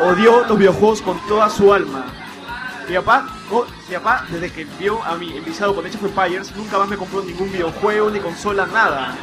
odió 0.00 0.44
los 0.44 0.58
videojuegos 0.58 1.00
con 1.02 1.18
toda 1.28 1.48
su 1.48 1.72
alma. 1.72 2.04
Mi 2.88 2.96
papá, 2.96 3.26
mi 3.88 3.94
papá 3.94 4.24
desde 4.30 4.50
que 4.50 4.64
vio 4.78 5.02
a 5.04 5.16
mí 5.16 5.36
enviciado 5.36 5.74
con 5.74 5.86
Age 5.86 5.96
of 5.96 6.04
Empires, 6.04 6.54
nunca 6.56 6.78
más 6.78 6.88
me 6.88 6.96
compró 6.96 7.22
ningún 7.22 7.50
videojuego, 7.52 8.10
ni 8.10 8.20
consola, 8.20 8.66
nada. 8.66 9.16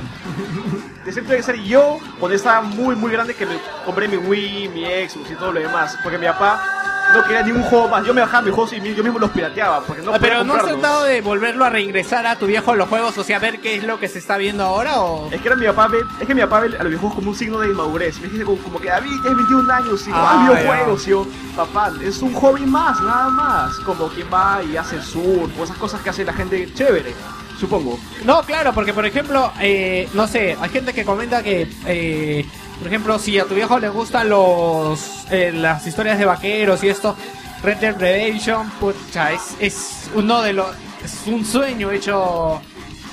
De 1.06 1.12
siempre 1.12 1.38
que 1.38 1.44
ser 1.44 1.62
yo, 1.62 2.00
cuando 2.20 2.36
estaba 2.36 2.62
muy 2.62 2.96
muy 2.96 3.12
grande 3.12 3.36
que 3.36 3.46
me 3.46 3.58
compré 3.86 4.08
mi 4.08 4.18
Wii, 4.18 4.70
mi 4.70 4.86
Xbox 4.86 5.32
y 5.32 5.36
todo 5.36 5.52
lo 5.52 5.60
demás, 5.60 5.98
porque 6.02 6.18
mi 6.18 6.26
papá 6.26 6.64
no 7.13 7.23
quería 7.23 7.43
ningún 7.43 7.63
juego 7.63 7.88
más. 7.89 8.06
Yo 8.06 8.13
me 8.13 8.21
bajaba 8.21 8.43
mis 8.43 8.54
juegos 8.54 8.73
y 8.73 8.95
yo 8.95 9.04
mismo 9.04 9.19
los 9.19 9.30
pirateaba, 9.32 9.82
porque 9.82 10.02
no 10.02 10.12
Ah, 10.13 10.17
podía 10.17 10.30
Pero 10.34 10.43
¿no 10.43 10.56
has 10.56 10.65
tratado 10.65 11.04
de 11.04 11.21
volverlo 11.21 11.65
a 11.65 11.69
reingresar 11.69 12.26
a 12.26 12.36
tu 12.38 12.45
viejo 12.47 12.71
a 12.71 12.76
los 12.76 12.89
juegos, 12.89 13.17
o 13.17 13.23
sea, 13.23 13.39
ver 13.39 13.60
qué 13.60 13.76
es 13.76 13.84
lo 13.84 13.99
que 13.99 14.08
se 14.08 14.19
está 14.19 14.38
viendo 14.38 14.63
ahora 14.63 15.02
o...? 15.02 15.30
Es 15.32 15.41
que 15.41 15.47
era 15.47 15.56
mi 15.56 15.65
papá 15.65 15.88
ve, 15.88 15.99
es 16.19 16.28
que 16.28 16.36
mi 16.36 16.41
papá 16.41 16.62
ve 16.62 16.67
a 16.67 16.84
los 16.84 16.88
videojuegos 16.88 17.15
como 17.15 17.30
un 17.30 17.36
signo 17.36 17.60
de 17.60 17.67
inmadurez. 17.69 18.19
Me 18.19 18.28
dice 18.28 18.43
como, 18.43 18.58
como 18.62 18.80
que 18.80 18.89
David 18.89 19.12
tienes 19.21 19.38
21 19.38 19.73
años 19.73 20.08
y 20.08 20.12
Ah, 20.13 20.43
juegas 20.47 20.63
videojuegos. 20.63 21.06
Yo, 21.06 21.28
papá, 21.56 21.91
es 22.04 22.21
un 22.21 22.34
hobby 22.34 22.65
más, 22.65 22.99
nada 23.02 23.30
más. 23.30 23.76
Como 23.80 24.08
quien 24.10 24.28
va 24.34 24.62
y 24.63 24.76
hace 24.78 25.02
surf, 25.02 25.52
o 25.60 25.63
esas 25.63 25.78
cosas 25.78 26.02
que 26.02 26.10
hace 26.10 26.23
la 26.26 26.34
gente 26.34 26.73
chévere, 26.73 27.13
supongo. 27.60 27.99
No, 28.26 28.41
claro, 28.43 28.73
porque 28.73 28.93
por 28.93 29.06
ejemplo, 29.06 29.52
eh, 29.60 30.10
no 30.13 30.28
sé, 30.28 30.58
hay 30.60 30.69
gente 30.69 30.93
que 30.93 31.04
comenta 31.06 31.43
que, 31.43 31.69
eh, 31.86 32.45
por 32.78 32.88
ejemplo, 32.88 33.20
si 33.20 33.40
a 33.40 33.46
tu 33.46 33.56
viejo 33.56 33.80
le 33.80 33.90
gustan 33.90 34.30
los 34.30 35.26
eh, 35.32 35.52
las 35.54 35.86
historias 35.88 36.18
de 36.18 36.26
vaqueros 36.26 36.84
y 36.84 36.90
esto, 36.90 37.16
Red 37.64 37.78
Dead 37.78 37.98
Redemption, 37.98 38.70
pucha, 38.72 39.32
es, 39.32 39.56
es 39.60 40.10
uno 40.14 40.42
de 40.42 40.54
los, 40.54 40.68
es 41.04 41.28
un 41.28 41.46
sueño 41.46 41.92
hecho, 41.92 42.62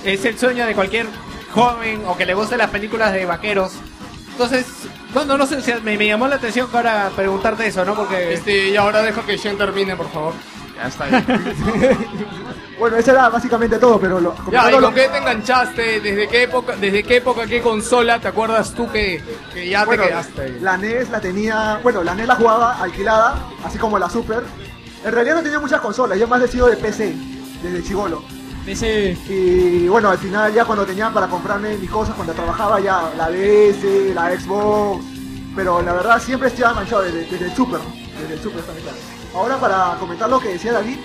es 0.04 0.24
el 0.24 0.38
sueño 0.38 0.66
de 0.66 0.74
cualquier 0.74 1.06
joven 1.52 2.02
o 2.06 2.16
que 2.16 2.26
le 2.26 2.34
gusten 2.34 2.58
las 2.58 2.70
películas 2.70 3.12
de 3.12 3.26
vaqueros. 3.26 3.72
Entonces, 4.32 4.66
bueno, 5.12 5.36
no 5.36 5.46
sé, 5.46 5.58
me, 5.82 5.98
me 5.98 6.06
llamó 6.06 6.26
la 6.26 6.36
atención 6.36 6.68
ahora 6.72 7.10
preguntarte 7.14 7.66
eso, 7.66 7.84
¿no? 7.84 7.94
Porque... 7.94 8.32
Este, 8.32 8.70
y 8.70 8.76
ahora 8.76 9.02
dejo 9.02 9.24
que 9.26 9.36
Shen 9.36 9.58
termine, 9.58 9.96
por 9.96 10.10
favor. 10.10 10.32
Ya 10.80 10.86
está 10.88 11.06
bien. 11.06 11.24
Bueno, 12.80 12.96
eso 12.96 13.10
era 13.10 13.28
básicamente 13.28 13.76
todo, 13.78 14.00
pero 14.00 14.18
lo, 14.20 14.34
Ya, 14.34 14.70
¿y 14.70 14.72
comentando 14.72 14.72
con 14.72 14.82
lo- 14.82 14.94
qué 14.94 15.08
te 15.08 15.18
enganchaste? 15.18 16.00
¿Desde 16.00 16.28
qué 16.28 16.44
época, 16.44 16.76
desde 16.76 17.02
qué 17.02 17.16
época, 17.16 17.46
qué 17.46 17.60
consola 17.60 18.18
te 18.18 18.28
acuerdas 18.28 18.72
tú 18.72 18.90
que, 18.90 19.22
que 19.52 19.68
ya 19.68 19.84
bueno, 19.84 20.04
te 20.04 20.08
quedaste 20.08 20.40
ahí? 20.40 20.58
la 20.62 20.78
NES 20.78 21.10
la 21.10 21.20
tenía, 21.20 21.78
bueno, 21.82 22.02
la 22.02 22.14
NES 22.14 22.26
la 22.26 22.36
jugaba 22.36 22.80
alquilada, 22.82 23.38
así 23.66 23.76
como 23.76 23.98
la 23.98 24.08
Super. 24.08 24.42
En 25.04 25.12
realidad 25.12 25.34
no 25.36 25.42
tenía 25.42 25.60
muchas 25.60 25.82
consolas, 25.82 26.18
yo 26.18 26.26
más 26.26 26.40
he 26.42 26.48
sido 26.48 26.68
de 26.68 26.76
PC, 26.78 27.14
desde 27.62 27.82
chivolo. 27.82 28.22
Ese 28.66 29.14
Y 29.28 29.86
bueno, 29.88 30.08
al 30.08 30.16
final 30.18 30.50
ya 30.54 30.64
cuando 30.64 30.86
tenía 30.86 31.10
para 31.10 31.26
comprarme 31.26 31.76
mis 31.76 31.90
cosas, 31.90 32.14
cuando 32.14 32.32
trabajaba 32.32 32.80
ya 32.80 33.12
la 33.14 33.28
DS, 33.28 34.14
la 34.14 34.30
Xbox, 34.40 35.04
pero 35.54 35.82
la 35.82 35.92
verdad 35.92 36.18
siempre 36.18 36.48
estaba 36.48 36.72
manchado 36.72 37.02
desde, 37.02 37.26
desde 37.26 37.44
el 37.44 37.54
Super, 37.54 37.80
desde 38.22 38.34
el 38.36 38.40
Super 38.40 38.62
también 38.62 38.84
claro. 38.84 38.98
Ahora 39.34 39.56
para 39.58 39.96
comentar 39.98 40.28
lo 40.28 40.40
que 40.40 40.48
decía 40.48 40.72
David, 40.72 40.98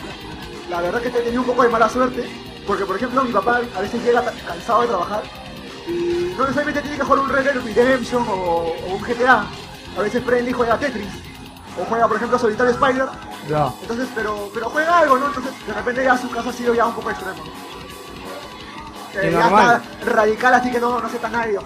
la 0.69 0.81
verdad 0.81 1.01
que 1.01 1.09
he 1.09 1.11
tenido 1.11 1.41
un 1.41 1.47
poco 1.47 1.63
de 1.63 1.69
mala 1.69 1.87
suerte, 1.89 2.27
porque 2.65 2.85
por 2.85 2.95
ejemplo 2.95 3.23
mi 3.23 3.31
papá 3.31 3.61
a 3.77 3.81
veces 3.81 4.03
llega 4.03 4.23
cansado 4.47 4.81
de 4.81 4.87
trabajar 4.87 5.23
y 5.87 6.33
no 6.35 6.41
necesariamente 6.41 6.81
tiene 6.81 6.97
que 6.97 7.03
jugar 7.03 7.19
un 7.19 7.29
Red 7.29 7.43
Dead 7.43 7.63
Redemption 7.63 8.25
o, 8.27 8.33
o 8.33 8.95
un 8.95 9.01
GTA, 9.01 9.45
a 9.97 10.01
veces 10.01 10.23
prende 10.23 10.49
y 10.49 10.53
juega 10.53 10.77
Tetris, 10.79 11.07
o 11.79 11.85
juega 11.85 12.07
por 12.07 12.17
ejemplo 12.17 12.39
Solitario 12.39 12.71
Spider, 12.73 13.05
Ya. 13.47 13.71
entonces, 13.81 14.07
pero, 14.15 14.49
pero 14.53 14.69
juega 14.69 14.97
algo, 14.99 15.17
¿no? 15.19 15.27
Entonces, 15.27 15.53
de 15.67 15.73
repente 15.73 16.03
ya 16.03 16.17
su 16.17 16.29
casa 16.31 16.49
ha 16.49 16.53
sido 16.53 16.73
ya 16.73 16.85
un 16.87 16.95
poco 16.95 17.11
extremo. 17.11 17.43
Eh, 19.21 19.29
ya 19.31 19.45
está 19.47 19.81
radical, 20.11 20.53
así 20.55 20.71
que 20.71 20.79
no, 20.79 20.99
no 20.99 21.07
acepta 21.07 21.29
nada 21.29 21.45
de 21.45 21.57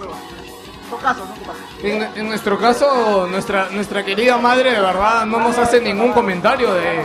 En, 1.83 2.01
en 2.15 2.27
nuestro 2.27 2.57
caso, 2.59 3.27
nuestra, 3.29 3.69
nuestra 3.71 4.03
querida 4.03 4.37
madre 4.37 4.71
de 4.71 4.79
verdad 4.81 5.25
no 5.25 5.39
nos 5.39 5.57
hace 5.57 5.79
ningún 5.81 6.11
comentario 6.13 6.73
de... 6.73 6.99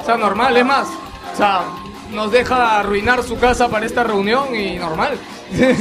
O 0.00 0.04
sea, 0.04 0.16
normal, 0.16 0.56
es 0.56 0.64
más. 0.66 0.88
O 1.32 1.36
sea, 1.36 1.62
nos 2.10 2.30
deja 2.30 2.78
arruinar 2.80 3.22
su 3.22 3.38
casa 3.38 3.68
para 3.68 3.86
esta 3.86 4.02
reunión 4.04 4.54
y 4.54 4.76
normal. 4.78 5.18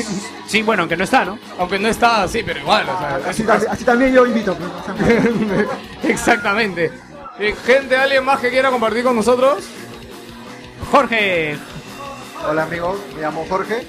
Sí, 0.47 0.61
bueno, 0.61 0.83
aunque 0.83 0.95
no 0.95 1.03
está, 1.05 1.25
¿no? 1.25 1.39
Aunque 1.57 1.79
no 1.79 1.87
está, 1.87 2.27
sí, 2.27 2.43
pero 2.45 2.59
igual. 2.59 2.87
O 2.87 2.99
sea, 2.99 3.17
es 3.17 3.25
Así, 3.25 3.43
también- 3.43 3.71
así 3.71 3.83
también 3.83 4.13
yo 4.13 4.23
invito. 4.27 4.55
Exactamente. 6.03 6.91
Eh, 7.39 7.55
gente, 7.65 7.97
¿alguien 7.97 8.23
más 8.23 8.39
que 8.39 8.51
quiera 8.51 8.69
compartir 8.69 9.03
con 9.03 9.15
nosotros? 9.15 9.63
Jorge, 10.91 11.57
Hola 12.47 12.61
amigos, 12.63 12.97
me 13.15 13.21
llamo 13.23 13.43
Jorge. 13.49 13.87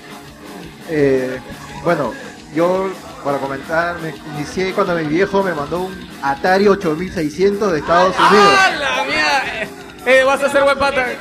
Eh, 0.88 1.38
bueno, 1.85 2.12
yo 2.55 2.88
para 3.26 3.38
comentar, 3.38 3.96
me 3.98 4.14
inicié 4.36 4.72
cuando 4.72 4.94
mi 4.94 5.02
viejo 5.02 5.42
me 5.42 5.52
mandó 5.52 5.80
un 5.80 6.08
Atari 6.22 6.68
8600 6.68 7.72
de 7.72 7.78
Estados 7.80 8.14
Unidos. 8.16 8.52
¡Ah, 8.56 8.70
la 8.78 9.04
mía! 9.04 9.68
Eh, 10.06 10.22
vas 10.24 10.40
a 10.44 10.48
ser 10.48 10.62
buen 10.62 10.78
pata. 10.78 11.06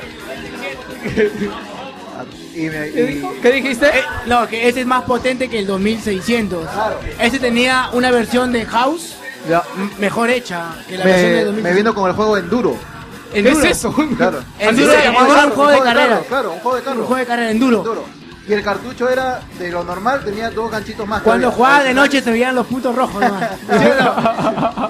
Y 2.54 2.70
me- 2.70 2.90
¿Qué 2.90 3.00
y- 3.02 3.14
dijo? 3.16 3.34
¿Qué 3.42 3.52
dijiste? 3.52 3.86
Eh, 3.86 4.02
no, 4.24 4.46
que 4.48 4.66
ese 4.66 4.80
es 4.80 4.86
más 4.86 5.02
potente 5.02 5.50
que 5.50 5.58
el 5.58 5.66
2600. 5.66 6.66
Ese 7.20 7.38
tenía 7.38 7.90
una 7.92 8.10
versión 8.10 8.50
de 8.52 8.64
House 8.64 9.16
mejor 9.98 10.30
hecha 10.30 10.74
que 10.88 10.96
la 10.96 11.04
versión 11.04 11.30
me, 11.32 11.36
de 11.36 11.44
me 11.44 11.44
2600. 11.72 11.76
vino 11.76 11.94
con 11.94 12.08
el 12.08 12.16
juego 12.16 12.36
Enduro. 12.38 12.78
¿Qué 13.30 13.40
es 13.40 13.62
eso? 13.64 13.92
Claro. 14.16 14.40
Enduro 14.58 14.90
llamaba, 14.94 15.26
un 15.26 15.32
claro, 15.34 15.50
juego 15.50 15.70
de 15.72 15.80
carrera. 15.80 16.20
Claro, 16.26 16.52
un 16.52 16.60
juego 16.60 16.76
de 16.78 16.82
carro. 16.82 17.00
Un 17.00 17.06
juego 17.06 17.20
de 17.20 17.26
carrera 17.26 17.50
Enduro. 17.50 17.78
Enduro. 17.78 18.04
Y 18.48 18.52
el 18.52 18.62
cartucho 18.62 19.08
era 19.08 19.40
de 19.58 19.70
lo 19.70 19.82
normal, 19.82 20.22
tenía 20.24 20.50
dos 20.50 20.70
ganchitos 20.70 21.06
más. 21.06 21.22
Cuando 21.22 21.50
jugaba 21.50 21.82
de 21.82 21.92
noche 21.92 22.22
se 22.22 22.30
veían 22.30 22.54
los 22.54 22.66
puntos 22.66 22.94
rojos. 22.94 23.22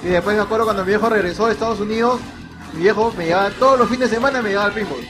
Y 0.03 0.09
después 0.09 0.37
me 0.37 0.43
acuerdo 0.43 0.65
cuando 0.65 0.85
mi 0.85 0.91
viejo 0.91 1.09
regresó 1.09 1.47
de 1.47 1.53
Estados 1.55 1.81
Unidos, 1.81 2.21
mi 2.75 2.83
viejo 2.83 3.13
me 3.17 3.27
llevaba 3.27 3.51
todos 3.51 3.79
los 3.79 3.89
fines 3.89 4.09
de 4.09 4.17
semana 4.17 4.41
me 4.41 4.51
llevaba 4.51 4.69
al 4.69 4.75
pinball. 4.75 5.01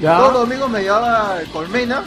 Ya. 0.00 0.16
Todos 0.16 0.32
los 0.32 0.42
domingos 0.42 0.70
me 0.70 0.82
llevaba 0.82 1.36
Colmena, 1.52 2.02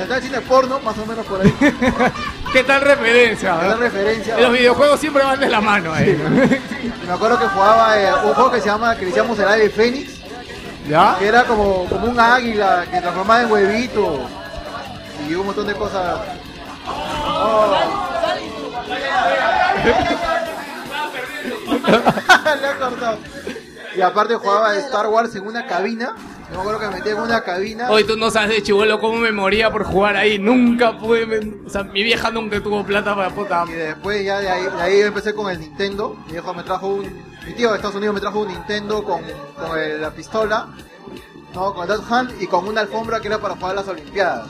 está 0.00 0.16
el 0.18 0.22
cine 0.22 0.40
porno, 0.42 0.78
más 0.80 0.96
o 0.98 1.06
menos 1.06 1.26
por 1.26 1.40
ahí. 1.40 1.52
¿Qué 2.52 2.62
tal 2.62 2.82
referencia? 2.82 3.58
¿Qué 3.60 3.66
tal 3.66 3.78
referencia? 3.78 4.38
Los 4.38 4.52
videojuegos 4.52 5.00
siempre 5.00 5.24
van 5.24 5.40
de 5.40 5.48
la 5.48 5.60
mano 5.60 5.92
ahí. 5.92 6.10
Y 6.10 7.06
me 7.06 7.12
acuerdo 7.12 7.38
que 7.38 7.46
jugaba 7.46 7.98
eh, 7.98 8.12
un 8.26 8.34
juego 8.34 8.50
que 8.50 8.60
se 8.60 8.66
llama, 8.66 8.94
que 8.94 9.00
le 9.00 9.06
decíamos 9.06 9.38
el 9.38 9.48
ave 9.48 9.70
fénix, 9.70 10.20
¿Ya? 10.88 11.16
que 11.18 11.26
era 11.26 11.44
como, 11.44 11.86
como 11.86 12.06
un 12.06 12.20
águila 12.20 12.84
que 12.90 13.00
transformaba 13.00 13.42
en 13.42 13.50
huevito 13.50 14.28
y 15.30 15.34
un 15.34 15.46
montón 15.46 15.66
de 15.66 15.74
cosas. 15.74 16.20
Oh. 16.86 17.74
Le 22.60 22.66
ha 22.66 22.78
cortado. 22.78 23.18
Y 23.96 24.00
aparte 24.00 24.34
jugaba 24.36 24.74
Star 24.76 25.06
Wars 25.08 25.34
en 25.34 25.46
una 25.46 25.66
cabina. 25.66 26.14
Yo 26.50 26.54
me 26.56 26.60
acuerdo 26.60 26.80
que 26.80 26.86
me 26.88 26.94
metí 26.96 27.08
en 27.10 27.18
una 27.18 27.40
cabina. 27.42 27.90
Hoy 27.90 28.04
tú 28.04 28.16
no 28.16 28.30
sabes 28.30 28.50
de 28.50 28.62
chivolo 28.62 28.98
cómo 29.00 29.18
me 29.18 29.30
moría 29.32 29.70
por 29.70 29.84
jugar 29.84 30.16
ahí. 30.16 30.38
Nunca 30.38 30.98
pude. 30.98 31.26
me- 31.26 31.66
O 31.66 31.70
sea, 31.70 31.84
mi 31.84 32.02
vieja 32.02 32.30
nunca 32.30 32.60
tuvo 32.62 32.84
plata 32.84 33.14
para 33.14 33.30
puta. 33.30 33.64
Y 33.68 33.72
después 33.72 34.24
ya 34.24 34.38
de 34.40 34.48
ahí, 34.50 34.64
de 34.64 34.82
ahí 34.82 35.00
empecé 35.00 35.34
con 35.34 35.50
el 35.50 35.60
Nintendo. 35.60 36.16
Mi 36.26 36.32
viejo 36.32 36.52
me 36.54 36.62
trajo 36.62 36.88
un. 36.88 37.02
Mi 37.46 37.52
tío 37.54 37.70
de 37.70 37.76
Estados 37.76 37.96
Unidos 37.96 38.14
me 38.14 38.20
trajo 38.20 38.40
un 38.40 38.48
Nintendo 38.48 39.02
con, 39.04 39.22
con 39.56 39.78
el- 39.78 40.00
la 40.00 40.10
pistola. 40.10 40.68
No, 41.54 41.74
con 41.74 41.90
el 41.90 41.98
Hand 42.08 42.40
y 42.40 42.46
con 42.46 42.66
una 42.68 42.80
alfombra 42.82 43.20
que 43.20 43.26
era 43.28 43.38
para 43.38 43.56
jugar 43.56 43.74
las 43.74 43.88
Olimpiadas. 43.88 44.46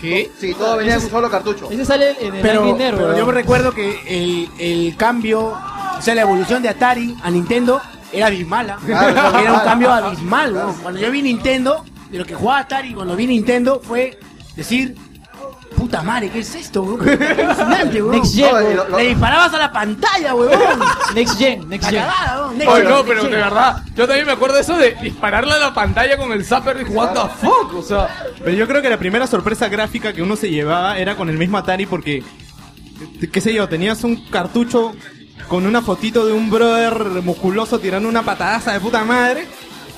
¿Qué? 0.00 0.30
Sí, 0.38 0.54
todo 0.54 0.76
venía 0.76 0.96
en 0.96 1.02
un 1.02 1.10
solo 1.10 1.30
cartucho. 1.30 1.70
Ese 1.70 1.84
sale 1.84 2.16
en 2.20 2.34
el 2.34 2.42
Pero, 2.42 2.76
pero 2.78 3.16
yo 3.16 3.26
me 3.26 3.32
recuerdo 3.32 3.72
que 3.72 4.00
el, 4.06 4.48
el 4.58 4.96
cambio, 4.96 5.56
o 5.98 6.02
sea, 6.02 6.14
la 6.14 6.22
evolución 6.22 6.62
de 6.62 6.68
Atari 6.68 7.16
a 7.22 7.30
Nintendo 7.30 7.80
era 8.12 8.26
abismal. 8.26 8.70
¿ah? 8.70 8.78
Claro, 8.84 9.38
era 9.38 9.52
un 9.54 9.60
cambio 9.60 9.92
abismal. 9.92 10.54
¿no? 10.54 10.74
Cuando 10.82 11.00
yo 11.00 11.10
vi 11.10 11.22
Nintendo, 11.22 11.84
de 12.10 12.18
lo 12.18 12.24
que 12.24 12.34
jugaba 12.34 12.60
Atari 12.60 12.94
cuando 12.94 13.16
vi 13.16 13.26
Nintendo 13.26 13.80
fue 13.82 14.18
decir, 14.54 14.94
puta 15.76 16.02
madre, 16.02 16.30
¿qué 16.30 16.40
es 16.40 16.54
esto? 16.54 16.82
weón? 16.82 17.08
Alucinante, 17.08 18.02
weón. 18.02 18.16
Next 18.16 18.34
Gen, 18.34 18.46
No, 18.46 18.52
weón. 18.54 18.76
le- 18.92 18.96
Le 19.02 19.08
disparabas 19.10 19.54
a 19.54 19.58
la 19.58 19.72
pantalla, 19.72 20.34
weón. 20.34 20.58
Next 21.14 21.38
Gen, 21.38 21.68
Next 21.68 21.84
La 21.84 21.90
Gen. 21.90 22.00
cagada, 22.08 22.40
weón. 22.42 22.58
Next 22.58 22.72
Oye, 22.72 22.80
Gen, 22.82 22.90
no, 22.90 22.96
Next 22.96 23.08
pero 23.08 23.22
de 23.22 23.28
Gen. 23.30 23.38
verdad, 23.40 23.82
yo 23.94 24.06
también 24.06 24.26
me 24.26 24.32
acuerdo 24.32 24.54
de 24.56 24.60
eso 24.62 24.76
de 24.76 24.94
dispararle 25.02 25.52
a 25.52 25.58
la 25.58 25.74
pantalla 25.74 26.16
con 26.16 26.32
el 26.32 26.44
zapper 26.44 26.80
y 26.80 26.84
what 26.92 27.12
the 27.12 27.46
fuck, 27.46 27.74
o 27.74 27.82
sea, 27.82 28.08
Pero 28.42 28.56
yo 28.56 28.66
creo 28.66 28.82
que 28.82 28.90
la 28.90 28.98
primera 28.98 29.26
sorpresa 29.26 29.68
gráfica 29.68 30.12
que 30.12 30.22
uno 30.22 30.34
se 30.36 30.50
llevaba 30.50 30.98
era 30.98 31.14
con 31.16 31.28
el 31.28 31.38
mismo 31.38 31.58
Atari 31.58 31.86
porque, 31.86 32.22
qué 33.32 33.40
sé 33.40 33.52
yo, 33.54 33.68
tenías 33.68 34.02
un 34.04 34.16
cartucho 34.30 34.92
con 35.48 35.64
una 35.66 35.82
fotito 35.82 36.26
de 36.26 36.32
un 36.32 36.50
brother 36.50 37.22
musculoso 37.22 37.78
tirando 37.78 38.08
una 38.08 38.22
patadaza 38.22 38.72
de 38.72 38.80
puta 38.80 39.04
madre 39.04 39.46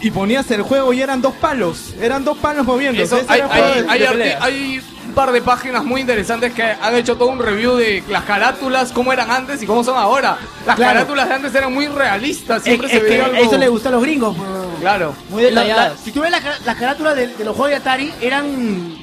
y 0.01 0.11
ponías 0.11 0.51
el 0.51 0.62
juego 0.62 0.93
y 0.93 1.01
eran 1.01 1.22
dos 1.22 1.33
palos, 1.35 1.95
eran 2.01 2.24
dos 2.24 2.37
palos 2.39 2.64
moviendo. 2.66 3.03
Eso, 3.03 3.18
hay, 3.29 3.41
hay- 3.41 3.85
hay 3.89 4.01
arti- 4.03 4.37
hay 4.41 4.79
un 4.79 4.98
par 5.15 5.33
de 5.33 5.41
páginas 5.43 5.85
muy 5.85 6.01
interesantes 6.01 6.53
que 6.53 6.63
han 6.63 6.95
hecho 6.95 7.17
todo 7.17 7.29
un 7.29 7.39
review 7.39 7.77
de 7.77 8.03
las 8.09 8.25
carátulas, 8.25 8.93
cómo 8.93 9.13
eran 9.13 9.31
antes 9.31 9.63
y 9.63 9.67
cómo 9.67 9.83
son 9.85 9.97
ahora. 9.97 10.39
Las 10.67 10.77
Claro. 10.77 10.93
carátulas 10.95 11.29
de 11.29 11.35
antes 11.35 11.55
eran 11.55 11.73
muy 11.73 11.87
realistas, 11.89 12.59
Es, 12.59 12.65
siempre 12.65 12.87
es 12.89 12.93
se 12.93 12.99
que 13.01 13.05
veía 13.11 13.25
algo... 13.25 13.37
eso 13.37 13.59
le 13.59 13.69
gusta 13.69 13.89
a 13.89 13.93
los 13.93 14.03
gringos. 14.03 14.37
weón. 14.39 14.69
Claro. 14.81 15.15
Muy 15.31 15.43
La- 15.45 15.49
detalladas. 15.51 15.93
la- 15.99 16.05
si 16.05 16.13
tú 16.13 16.21
ves 16.21 16.31
la 16.31 16.41
las 16.65 16.77
carátulas 16.77 17.17
de, 17.17 17.29
de 17.29 17.45
los 17.45 17.55
juegos 17.57 17.71
de 17.71 17.77
Atari, 17.77 18.13
eran 18.21 18.97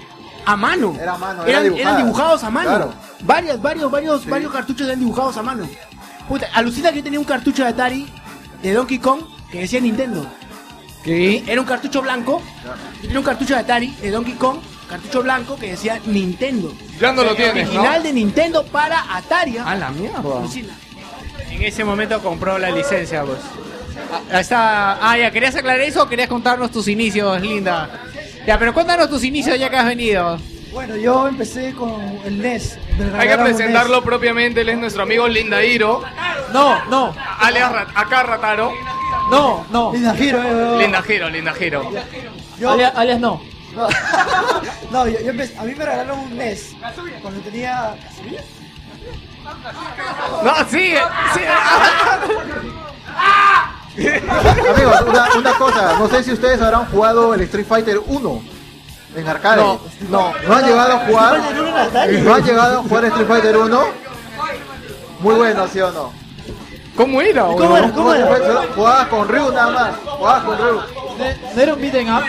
a 0.45 0.55
mano. 0.55 0.95
Era 1.01 1.13
a 1.13 1.17
mano, 1.17 1.41
era 1.43 1.49
eran, 1.51 1.63
dibujadas. 1.63 1.91
eran 1.93 2.05
dibujados 2.05 2.43
a 2.43 2.49
mano. 2.49 2.69
Claro. 2.69 2.93
Varias, 3.23 3.61
varios, 3.61 3.91
varios, 3.91 4.25
varios 4.27 4.51
cartuchos 4.53 4.87
eran 4.87 4.99
dibujados 4.99 5.35
a 5.37 5.43
mano. 5.43 5.67
Puta, 6.29 6.47
alucina 6.53 6.91
que 6.91 6.97
yo 6.97 7.03
tenía 7.03 7.19
un 7.19 7.25
cartucho 7.25 7.63
de 7.63 7.69
Atari 7.69 8.07
de 8.61 8.73
Donkey 8.73 8.99
Kong 8.99 9.21
que 9.51 9.59
decía 9.61 9.79
Nintendo. 9.79 10.25
¿Qué? 11.03 11.43
Era 11.47 11.61
un 11.61 11.67
cartucho 11.67 12.01
blanco. 12.01 12.41
Yo 12.95 13.01
tenía 13.01 13.19
un 13.19 13.25
cartucho 13.25 13.53
de 13.53 13.59
Atari 13.59 13.87
de 14.01 14.09
Donkey 14.11 14.33
Kong, 14.33 14.57
cartucho 14.87 15.23
blanco 15.23 15.55
que 15.57 15.71
decía 15.71 15.99
Nintendo. 16.05 16.73
Ya 16.99 17.11
no 17.11 17.23
lo 17.23 17.35
tienes, 17.35 17.65
¿no? 17.67 17.73
Original 17.79 18.03
de 18.03 18.13
Nintendo 18.13 18.65
para 18.65 19.15
Atari. 19.15 19.57
¿ah? 19.57 19.71
A 19.71 19.75
la 19.75 19.89
mierda. 19.89 20.21
En 21.51 21.63
ese 21.63 21.83
momento 21.83 22.21
compró 22.21 22.57
la 22.57 22.69
licencia, 22.71 23.23
pues. 23.23 23.39
Ah, 24.31 24.39
está... 24.39 24.97
ah, 25.11 25.17
ya, 25.17 25.31
¿querías 25.31 25.55
aclarar 25.55 25.81
eso 25.81 26.03
o 26.03 26.09
querías 26.09 26.27
contarnos 26.27 26.71
tus 26.71 26.87
inicios, 26.87 27.39
linda? 27.41 27.89
Ya, 28.45 28.59
pero 28.59 28.73
cuéntanos 28.73 29.09
tus 29.09 29.23
inicios 29.23 29.57
ya 29.57 29.69
que 29.69 29.77
has 29.77 29.85
venido. 29.85 30.37
Bueno, 30.73 30.97
yo 30.97 31.27
empecé 31.27 31.73
con 31.73 31.93
el 32.25 32.41
NES. 32.41 32.77
Hay 33.17 33.27
que 33.29 33.33
E 33.33 33.37
presentarlo 33.37 34.03
propiamente, 34.03 34.61
él 34.61 34.69
es 34.69 34.77
nuestro 34.77 35.03
amigo 35.03 35.27
Lindairo, 35.27 36.03
No, 36.51 36.83
no, 36.85 37.15
alias 37.39 37.71
Rat- 37.71 37.89
acá 37.95 38.23
Rataro. 38.23 38.73
no, 39.31 39.65
no. 39.71 39.93
NES. 39.93 40.01
Linda 40.01 40.15
Hero, 40.19 40.43
eh, 40.43 40.77
Linda 40.79 41.01
Giro, 41.01 41.29
Linda 41.29 41.53
Giro. 41.53 41.91
Yo, 42.59 42.71
Alias, 42.71 42.91
alias 42.95 43.19
no. 43.21 43.41
No, 43.75 43.87
no, 44.91 45.07
yo, 45.07 45.19
yo 45.19 45.31
empecé- 45.31 45.57
a 45.57 45.63
mí 45.63 45.73
me 45.75 45.85
regalaron 45.85 46.19
un 46.19 46.37
NES 46.37 46.73
cuando 47.21 47.41
tenía... 47.41 47.95
No, 50.43 50.53
sigue, 50.69 50.99
sigue. 51.33 51.47
Amigos, 54.75 55.01
una, 55.07 55.27
una 55.37 55.53
cosa, 55.53 55.97
no 55.99 56.07
sé 56.09 56.23
si 56.23 56.33
ustedes 56.33 56.61
habrán 56.61 56.85
jugado 56.87 57.33
el 57.33 57.41
Street 57.41 57.65
Fighter 57.65 57.99
1 58.05 58.41
en 59.15 59.27
arcade. 59.27 59.61
No, 59.61 59.79
no. 60.09 60.33
¿No 60.47 60.55
han 60.55 60.65
llegado 60.65 60.93
a 60.93 60.97
jugar? 60.99 61.35
Street 61.37 61.55
Fighter 61.55 61.61
1 61.61 61.69
en 61.69 61.75
Atari. 61.77 62.21
¿No 62.21 62.33
han 62.35 62.43
llegado 62.43 62.79
a 62.79 62.83
jugar 62.83 63.05
Street 63.05 63.27
Fighter 63.27 63.57
1? 63.57 63.83
Muy 65.19 65.35
bueno, 65.35 65.67
¿sí 65.71 65.79
o 65.79 65.91
no? 65.91 66.13
¿Cómo 66.97 67.21
era? 67.21 67.43
¿Cómo 67.43 67.77
era? 67.77 67.91
¿Cómo 67.91 68.13
era? 68.13 68.27
Jugabas 68.75 69.07
con 69.07 69.27
Ryu 69.27 69.51
nada 69.51 69.71
más. 69.71 69.95
Jugabas 70.17 70.43
con 70.43 70.57
Ryu. 70.57 70.75
No 70.75 70.83
no 71.55 71.61
era 71.61 71.73
un 71.73 71.81
beat'em 71.81 72.15
up. 72.17 72.23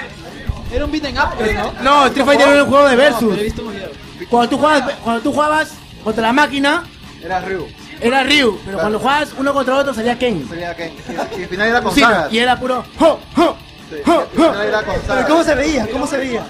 Era 0.73 0.85
un 0.85 0.91
beat'em 0.91 1.15
up, 1.17 1.31
¿no? 1.55 1.83
No, 1.83 2.07
Street 2.07 2.27
Fighter 2.27 2.49
era 2.49 2.65
un 2.65 2.69
juego 2.71 2.89
de 2.89 2.97
versus. 2.97 3.21
pero 3.29 3.41
he 3.41 3.45
visto 3.45 3.63
un 3.63 3.73
video. 3.73 3.89
Cuando 4.31 4.49
tú 4.51 4.57
jugabas, 4.59 4.95
cuando 5.05 5.23
tú 5.23 5.33
jugabas 5.33 5.73
contra 6.03 6.23
la 6.23 6.33
máquina, 6.33 6.85
Era 7.23 7.41
Ryu. 7.41 7.67
era 8.01 8.23
Ryu, 8.25 8.59
pero 8.65 8.79
cuando 8.79 8.99
jugabas 8.99 9.29
uno 9.39 9.53
contra 9.55 9.77
otro 9.77 9.95
salía 9.95 10.19
Ken. 10.19 10.49
Sería 10.49 10.75
que- 10.75 10.89
Y, 11.09 11.13
y 11.41 11.43
al 11.45 11.49
final 11.49 11.69
era 11.69 11.83
con 11.83 11.95
Sí, 11.95 12.01
sagas. 12.01 12.33
y 12.33 12.39
era 12.39 12.59
puro 12.59 12.85
ho, 13.01 13.07
ho, 13.37 13.57
Sí, 13.89 13.97
ho, 14.05 14.13
y 14.13 14.21
al 14.21 14.27
final 14.29 14.57
ho. 14.57 14.63
era 14.63 14.83
con 14.83 14.95
Pero 14.95 15.07
sagas. 15.07 15.27
¿cómo 15.27 15.45
se 15.45 15.55
veía? 15.55 15.89
¿Cómo 15.91 16.07
se 16.07 16.17
veía? 16.19 16.45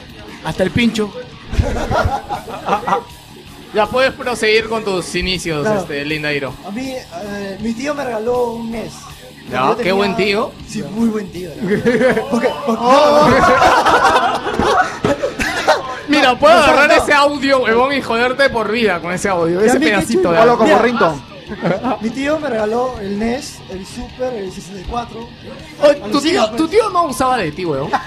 hasta 0.44 0.62
el 0.62 0.70
pincho. 0.70 1.12
Ya 3.74 3.86
puedes 3.86 4.12
proseguir 4.12 4.68
con 4.68 4.84
tus 4.84 5.14
inicios, 5.14 5.62
Claro. 5.62 5.80
este, 5.80 6.04
Lindairo. 6.04 6.54
A 6.66 6.70
mí, 6.70 6.92
eh, 6.92 7.58
mi 7.60 7.74
tío 7.74 7.94
me 7.94 8.04
regaló 8.04 8.52
un 8.52 8.70
NES. 8.70 8.92
Yo 9.50 9.76
qué 9.76 9.92
buen 9.92 10.16
tío. 10.16 10.52
Sí, 10.68 10.82
muy 10.82 11.08
buen 11.08 11.30
tío. 11.30 11.50
Porque- 12.30 12.50
porque- 12.66 12.82
no, 12.82 13.28
no, 13.28 13.36
Mira, 16.08 16.38
puedo 16.38 16.54
no, 16.56 16.62
agarrar 16.64 16.88
no. 16.88 16.94
ese 17.02 17.12
audio, 17.12 17.58
huevón, 17.62 17.92
y 17.92 18.00
joderte 18.00 18.48
por 18.50 18.70
vida 18.70 19.00
con 19.00 19.12
ese 19.12 19.28
audio, 19.28 19.60
ese 19.60 19.78
pedacito 19.80 20.30
de 20.32 20.38
audio. 20.38 20.56
como. 20.58 20.78
Rington. 20.78 21.36
Mi 22.00 22.10
tío 22.10 22.38
me 22.40 22.48
regaló 22.48 22.96
el 23.00 23.18
NES, 23.20 23.58
el 23.70 23.86
Super, 23.86 24.32
el 24.34 24.50
64. 24.52 25.28
Oye, 25.82 25.94
tu, 26.10 26.20
tío, 26.20 26.44
pues. 26.48 26.56
tu 26.56 26.66
tío 26.68 26.90
no 26.90 27.04
usaba 27.04 27.36
de 27.36 27.52
ti, 27.52 27.64
huevón. 27.64 27.90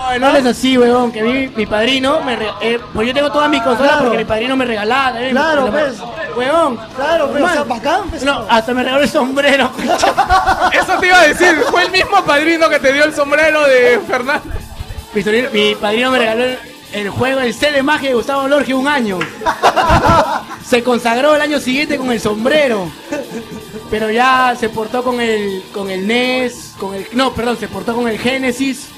Ay, 0.00 0.20
no 0.20 0.28
hables 0.28 0.46
así, 0.46 0.78
weón, 0.78 1.10
que 1.10 1.22
mi, 1.22 1.48
mi 1.48 1.66
padrino, 1.66 2.20
me 2.20 2.36
re- 2.36 2.52
eh, 2.60 2.78
pues 2.94 3.08
yo 3.08 3.12
tengo 3.14 3.32
todas 3.32 3.50
mis 3.50 3.60
consolas 3.62 3.90
Claro. 3.92 4.04
porque 4.06 4.18
mi 4.18 4.24
padrino 4.24 4.56
me 4.56 4.64
regalaba. 4.64 5.20
eh, 5.20 5.30
Claro, 5.30 5.66
pues. 5.72 5.94
Weón. 6.38 6.76
Claro, 6.96 7.30
pero 7.32 7.44
o 7.44 7.48
sea, 7.50 7.62
bacán, 7.64 8.08
pues. 8.10 8.22
No, 8.22 8.44
hasta 8.48 8.72
me 8.74 8.82
regaló 8.82 9.02
el 9.02 9.08
sombrero. 9.10 9.70
Eso 10.72 10.98
te 11.00 11.06
iba 11.06 11.20
a 11.20 11.26
decir, 11.26 11.58
fue 11.70 11.84
el 11.84 11.90
mismo 11.92 12.24
padrino 12.24 12.68
que 12.68 12.78
te 12.78 12.92
dio 12.92 13.04
el 13.04 13.14
sombrero 13.14 13.66
de 13.66 14.00
Fernando. 14.06 14.44
mi, 15.14 15.22
sobrino- 15.22 15.50
mi 15.52 15.74
padrino 15.74 16.10
me 16.10 16.18
regaló 16.18 16.44
el, 16.44 16.58
el 16.92 17.10
juego, 17.10 17.40
el 17.40 17.52
C 17.54 17.70
de 17.72 17.82
magia 17.82 18.08
de 18.10 18.14
Gustavo 18.14 18.46
Lorge 18.48 18.72
un 18.74 18.88
año. 18.88 19.18
Se 20.66 20.82
consagró 20.82 21.34
el 21.34 21.40
año 21.40 21.60
siguiente 21.60 21.96
con 21.96 22.10
el 22.12 22.20
sombrero. 22.20 22.90
Pero 23.90 24.10
ya 24.10 24.54
se 24.58 24.68
portó 24.68 25.02
con 25.02 25.18
el 25.20 25.64
con 25.72 25.88
el 25.90 26.06
NES, 26.06 26.74
con 26.78 26.94
el 26.94 27.06
no, 27.12 27.32
perdón, 27.32 27.56
se 27.58 27.68
portó 27.68 27.94
con 27.94 28.06
el 28.06 28.18
Genesis, 28.18 28.88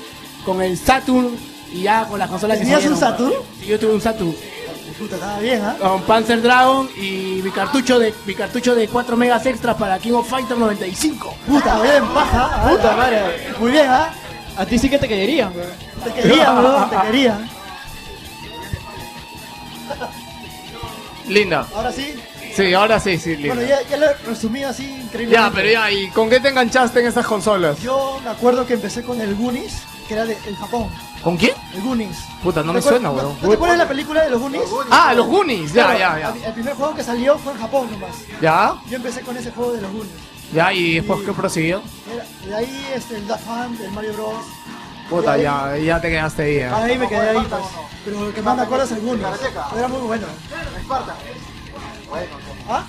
con 0.44 0.60
el 0.60 0.76
Saturn 0.76 1.36
y 1.72 1.82
ya 1.82 2.06
con 2.06 2.18
las 2.18 2.28
consolas 2.28 2.58
que 2.58 2.64
¿Tenías 2.64 2.84
un 2.86 2.96
salieron. 2.96 3.30
Saturn? 3.30 3.44
Sí, 3.60 3.66
yo 3.66 3.78
tuve 3.78 3.92
un 3.94 4.00
Saturn. 4.00 4.34
Puta, 5.00 5.14
estaba 5.14 5.38
bien, 5.38 5.62
¿ah? 5.64 5.76
Con 5.80 6.02
Panzer 6.02 6.42
Dragon 6.42 6.90
y 6.94 7.40
mi 7.42 7.50
cartucho 7.50 7.98
de 7.98 8.12
mi 8.26 8.34
cartucho 8.34 8.74
de 8.74 8.86
4 8.86 9.16
megas 9.16 9.46
extras 9.46 9.74
para 9.76 9.98
King 9.98 10.12
of 10.12 10.28
Fighter 10.28 10.58
95. 10.58 11.34
Puta, 11.46 11.80
bien, 11.80 12.06
paja. 12.08 12.50
¿ah? 12.52 12.68
Puta 12.68 12.96
madre. 12.96 13.54
Muy 13.58 13.72
bien, 13.72 13.86
¿ah? 13.88 14.12
A 14.58 14.66
ti 14.66 14.78
sí 14.78 14.90
que 14.90 14.98
te 14.98 15.08
querían, 15.08 15.56
weón. 15.56 15.70
Te 16.04 16.12
quería, 16.12 16.50
bro, 16.52 16.86
te 16.90 16.96
quería. 17.06 17.38
Linda. 21.28 21.66
Ahora 21.74 21.92
sí. 21.92 22.14
Sí, 22.54 22.74
ahora 22.74 23.00
sí, 23.00 23.16
sí, 23.16 23.36
linda. 23.36 23.54
Bueno, 23.54 23.66
ya, 23.70 23.80
ya 23.88 23.96
lo 23.96 24.04
he 24.06 24.14
resumido 24.14 24.68
así 24.68 24.84
increíblemente. 24.84 25.32
Ya, 25.32 25.50
pero 25.54 25.70
ya, 25.70 25.90
¿y 25.90 26.10
con 26.10 26.28
qué 26.28 26.40
te 26.40 26.48
enganchaste 26.48 27.00
en 27.00 27.06
esas 27.06 27.24
consolas? 27.24 27.80
Yo 27.80 28.20
me 28.22 28.28
acuerdo 28.28 28.66
que 28.66 28.74
empecé 28.74 29.02
con 29.02 29.18
el 29.22 29.34
Goonies. 29.34 29.84
Que 30.10 30.14
era 30.14 30.24
de, 30.26 30.36
en 30.44 30.56
Japón. 30.56 30.88
¿Con 31.22 31.36
quién? 31.36 31.54
El 31.72 31.82
Goonies. 31.82 32.16
Puta, 32.42 32.64
no 32.64 32.72
me 32.72 32.80
¿Te 32.80 32.86
acuer- 32.86 32.90
suena, 32.90 33.10
weón. 33.12 33.36
¿No 33.40 33.48
te 33.48 33.54
acuerdas 33.54 33.78
de 33.78 33.84
la 33.84 33.88
película 33.88 34.22
de 34.24 34.30
los 34.30 34.40
Goonies? 34.40 34.62
Ah, 34.90 35.14
los 35.14 35.26
Goonies, 35.28 35.72
ya, 35.72 35.84
Claro, 35.94 35.98
ya, 36.00 36.18
ya. 36.18 36.34
El, 36.36 36.44
el 36.46 36.52
primer 36.54 36.74
juego 36.74 36.94
que 36.96 37.04
salió 37.04 37.38
fue 37.38 37.52
en 37.52 37.60
Japón 37.60 37.88
nomás. 37.92 38.16
¿Ya? 38.42 38.74
Yo 38.88 38.96
empecé 38.96 39.20
con 39.20 39.36
ese 39.36 39.52
juego 39.52 39.72
de 39.72 39.82
los 39.82 39.92
Goonies. 39.92 40.16
Ya, 40.52 40.72
y 40.72 40.94
después, 40.96 41.20
¿qué 41.24 41.32
prosiguió? 41.32 41.80
De 42.44 42.54
ahí 42.56 42.86
este, 42.92 43.18
el 43.18 43.28
Daft 43.28 43.44
Punk, 43.46 43.80
el 43.80 43.90
Mario 43.92 44.12
Bros. 44.14 44.34
Puta, 45.08 45.36
Y 45.38 45.44
ahí- 45.46 45.84
ya, 45.84 45.94
ya 45.94 46.00
te 46.00 46.08
quedaste 46.10 46.42
ahí. 46.42 46.58
ya. 46.58 46.76
Ahí 46.76 46.98
me 46.98 47.08
quedé 47.08 47.28
ahí, 47.30 47.46
pues. 47.48 47.62
Pero 48.04 48.24
lo 48.24 48.34
que 48.34 48.42
más 48.42 48.56
me 48.56 48.62
acuerdo 48.62 48.84
es 48.84 48.90
el 48.90 49.00
Goonies. 49.00 49.26
Era 49.78 49.86
muy 49.86 50.00
bueno. 50.00 50.26
¿Ah? 52.68 52.84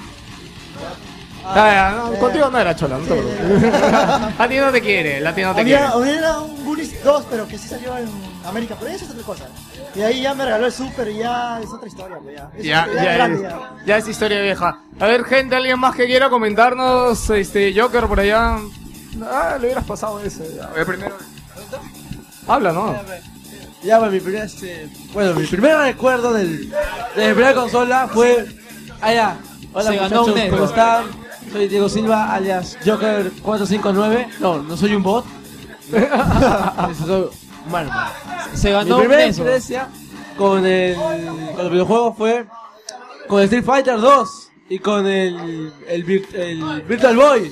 Ya, 1.44 1.56
ya, 1.56 1.92
no, 1.98 2.20
contigo 2.20 2.50
no 2.50 2.60
era 2.60 2.76
chola, 2.76 2.98
no 2.98 3.04
te 3.06 3.14
preocupes. 3.16 3.74
A 4.40 4.48
ti 4.48 4.58
no 4.58 4.72
te 4.72 4.82
quiere, 4.82 5.20
la 5.20 5.34
ti 5.34 5.42
no 5.42 5.56
te 5.56 5.64
quiere. 5.64 5.84
Había, 5.84 6.16
había 6.18 6.40
un 6.40 6.64
Goonies 6.66 7.04
2, 7.04 7.26
pero 7.30 7.48
que 7.48 7.58
sí 7.58 7.68
salió 7.68 7.98
en 7.98 8.08
América, 8.46 8.76
pero 8.80 8.92
eso 8.92 9.06
es 9.06 9.12
otra 9.12 9.24
cosa. 9.24 9.46
Y 9.96 10.02
ahí 10.02 10.22
ya 10.22 10.34
me 10.36 10.46
regaló 10.46 10.68
el 10.68 10.72
Super 10.72 11.08
y 11.10 11.18
ya 11.18 11.60
es 11.60 11.70
otra 11.70 11.88
historia, 11.88 12.18
pues 12.22 12.36
ya. 12.38 12.50
Es 12.58 12.64
Ya, 12.64 12.88
ya 12.88 13.04
ya, 13.04 13.14
grande, 13.14 13.36
es, 13.38 13.42
ya. 13.52 13.60
ya 13.86 13.98
es 13.98 14.08
historia 14.08 14.42
vieja. 14.42 14.80
A 15.00 15.08
ver, 15.08 15.24
gente, 15.26 15.56
alguien 15.56 15.80
más 15.80 15.96
que 15.96 16.06
quiera 16.06 16.30
comentarnos, 16.30 17.30
este, 17.32 17.74
Joker 17.80 18.06
por 18.08 18.20
allá. 18.20 18.58
Ah, 19.24 19.58
le 19.60 19.66
hubieras 19.66 19.86
pasado 19.86 20.20
ese. 20.22 20.56
ya. 20.56 20.66
A 20.66 20.70
ver, 20.72 20.86
primero. 20.86 21.18
Habla, 22.48 22.72
¿no? 22.72 22.96
Ya, 23.84 23.98
bueno, 23.98 24.14
mi 24.14 24.20
primer, 24.20 24.44
este, 24.44 24.90
bueno, 25.14 25.34
mi 25.34 25.48
primer 25.48 25.76
recuerdo 25.78 26.34
del, 26.34 26.70
de 26.70 27.28
mi 27.28 27.34
primera 27.34 27.56
consola 27.56 28.08
fue 28.08 28.46
allá. 29.02 29.38
Hola 29.74 29.90
Se 29.90 29.96
ganó 29.96 30.22
muchachos, 30.22 30.44
un 30.44 30.50
¿cómo 30.52 30.66
están? 30.66 31.21
Soy 31.52 31.68
Diego 31.68 31.90
Silva, 31.90 32.34
alias 32.34 32.78
Joker459. 32.86 34.40
No, 34.40 34.62
no 34.64 34.78
soy 34.78 34.96
un 34.96 35.04
bot. 35.04 35.26
Soy 35.92 37.26
humano. 37.68 37.92
Se 38.54 38.72
ganó 38.72 38.96
Mi 38.98 39.02
primera 39.04 39.26
experiencia 39.26 39.90
con 40.38 40.66
el 40.66 40.96
con 40.96 41.58
los 41.64 41.72
videojuegos 41.72 42.18
fue 42.18 42.46
con 43.28 43.42
Street 43.44 43.64
Fighter 43.66 44.00
2 44.00 44.50
y 44.70 44.80
con 44.80 45.06
el 45.06 45.74
el, 45.88 46.06
Vir- 46.06 46.34
el 46.34 46.82
Virtual 46.84 47.16
Boy. 47.18 47.52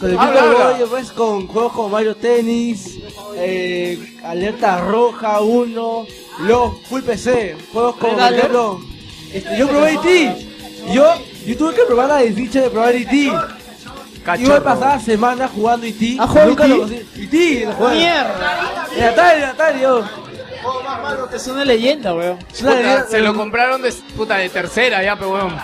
Con 0.00 0.10
el 0.10 0.18
Virtual 0.18 0.38
habla. 0.38 0.70
Boy, 0.78 0.88
pues 0.90 1.12
con 1.12 1.46
juegos 1.46 1.72
como 1.72 1.88
Mario 1.90 2.16
Tennis, 2.16 2.98
eh, 3.36 4.18
Alerta 4.24 4.80
Roja 4.80 5.40
1, 5.40 6.06
luego 6.40 6.80
Full 6.88 7.02
PC, 7.02 7.56
juegos 7.72 7.96
como 7.96 8.14
por 8.16 8.32
ejemplo, 8.32 8.80
este, 9.32 9.56
yo 9.58 9.68
probé 9.68 9.92
E.T. 9.94 10.48
Yo, 10.92 11.14
yo 11.46 11.56
tuve 11.56 11.74
que 11.74 11.82
probar 11.82 12.08
la 12.08 12.16
desdicha 12.18 12.60
de 12.60 12.70
probar 12.70 12.94
E.T. 12.94 13.14
Y 13.14 13.32
Cachorro. 14.24 14.54
me 14.54 14.60
pasaba 14.60 14.98
semanas 15.00 15.50
jugando 15.54 15.86
E.T. 15.86 16.16
¿Has 16.20 16.28
jugado 16.30 16.48
Nunca 16.50 16.64
E.T.? 16.64 16.74
lo 16.74 16.78
conseguí. 16.80 17.24
E.T. 17.24 17.66
lo 17.66 17.72
juego. 17.72 17.94
Mierda. 17.94 18.86
En 18.96 19.04
Atari, 19.04 19.42
en 19.42 19.48
Atari, 19.48 19.80
yo. 19.80 20.04
Es 21.34 21.46
una 21.48 21.64
leyenda, 21.64 22.14
weón. 22.14 22.38
Es 22.52 22.60
una 22.62 22.70
Puta, 22.70 22.82
leyenda- 22.82 23.06
se 23.08 23.20
lo 23.20 23.34
compraron 23.34 23.82
de, 23.82 23.92
puta, 24.16 24.36
de 24.36 24.48
tercera 24.48 25.02
ya, 25.02 25.16
pero 25.16 25.30
weón. 25.32 25.56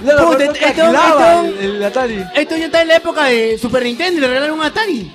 No, 0.00 0.12
no, 0.16 0.26
Puta, 0.30 0.44
este- 0.44 0.74
nunca 0.84 1.42
este- 1.44 1.64
el, 1.64 1.74
el 1.76 1.84
Atari. 1.84 2.24
Esto 2.34 2.56
ya 2.56 2.66
está 2.66 2.82
en 2.82 2.88
la 2.88 2.96
época 2.96 3.24
de 3.24 3.58
Super 3.58 3.82
Nintendo 3.82 4.18
y 4.18 4.20
le 4.20 4.28
regalaron 4.28 4.58
un 4.60 4.64
Atari. 4.64 5.12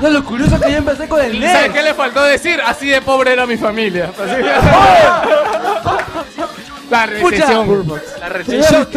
No, 0.00 0.10
lo 0.10 0.24
curioso 0.24 0.54
es 0.56 0.62
que 0.62 0.70
yo 0.72 0.78
empecé 0.78 1.08
con 1.08 1.20
el 1.20 1.32
¿Sabes 1.42 1.62
NES. 1.64 1.72
qué 1.72 1.82
le 1.82 1.94
faltó 1.94 2.22
decir? 2.22 2.60
Así 2.64 2.86
de 2.88 3.00
pobre 3.02 3.32
era 3.32 3.46
mi 3.46 3.56
familia. 3.56 4.10
Así- 4.18 4.42
La 6.92 7.06
recesión. 7.06 7.88
La 8.20 8.28
recesión. 8.28 8.88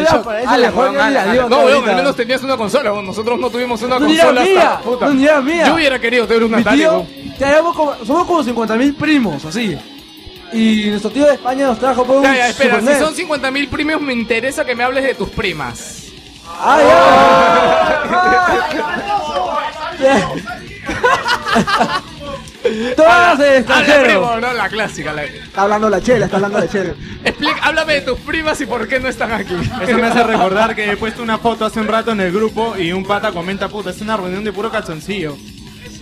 No, 1.49 1.59
weón, 1.61 1.89
al 1.89 1.95
menos 1.95 2.15
tenías 2.15 2.43
una 2.43 2.57
consola, 2.57 2.91
weón. 2.93 3.05
Nosotros 3.05 3.39
no 3.39 3.49
tuvimos 3.49 3.81
una 3.81 3.99
No, 3.99 4.05
consola 4.05 4.41
mía, 4.41 4.61
hasta 4.73 4.79
puta. 4.81 5.05
no, 5.07 5.41
mía. 5.41 5.67
Yo 5.67 5.75
hubiera 5.75 5.99
querido 5.99 6.27
tener 6.27 6.43
un 6.43 6.51
Mi 6.51 6.61
Atari, 6.61 6.77
tío, 6.79 6.91
weón. 6.91 7.07
tenemos 7.39 7.75
como, 7.75 7.95
somos 8.05 8.27
como 8.27 8.43
50.000 8.43 8.95
primos, 8.95 9.45
así. 9.45 9.77
Y 10.53 10.89
nuestro 10.89 11.09
tío 11.11 11.25
de 11.25 11.33
España 11.33 11.67
nos 11.67 11.79
trajo 11.79 12.05
por 12.05 12.17
un 12.17 12.23
Ya, 12.23 12.35
ya, 12.35 12.49
espera, 12.49 12.79
Super 12.79 12.95
si 12.95 12.99
NES. 13.01 13.15
son 13.29 13.39
50.000 13.41 13.69
premios, 13.69 14.01
me 14.01 14.13
interesa 14.13 14.63
que 14.65 14.75
me 14.75 14.83
hables 14.83 15.03
de 15.03 15.15
tus 15.15 15.29
primas. 15.29 16.03
Todas 22.95 23.37
del 23.37 23.65
Habla 23.71 24.03
primo, 24.03 24.35
no, 24.39 24.53
la 24.53 24.69
clásica. 24.69 25.13
La... 25.13 25.23
Está 25.23 25.63
hablando 25.63 25.89
la 25.89 26.01
chela, 26.01 26.25
está 26.25 26.37
hablando 26.37 26.59
la 26.59 26.67
chela. 26.67 26.93
Explica, 27.23 27.57
háblame 27.63 27.93
de 27.93 28.01
tus 28.01 28.19
primas 28.19 28.59
y 28.61 28.65
por 28.65 28.87
qué 28.87 28.99
no 28.99 29.07
están 29.07 29.31
aquí. 29.31 29.55
Eso 29.81 29.97
me 29.97 30.07
hace 30.07 30.23
recordar 30.27 30.75
que 30.75 30.91
he 30.91 30.97
puesto 30.97 31.23
una 31.23 31.37
foto 31.37 31.65
hace 31.65 31.79
un 31.79 31.87
rato 31.87 32.11
en 32.11 32.21
el 32.21 32.31
grupo 32.31 32.75
y 32.77 32.91
un 32.91 33.05
pata 33.05 33.31
comenta, 33.31 33.67
puta, 33.67 33.89
es 33.89 34.01
una 34.01 34.17
reunión 34.17 34.43
de 34.43 34.53
puro 34.53 34.71
calzoncillo. 34.71 35.35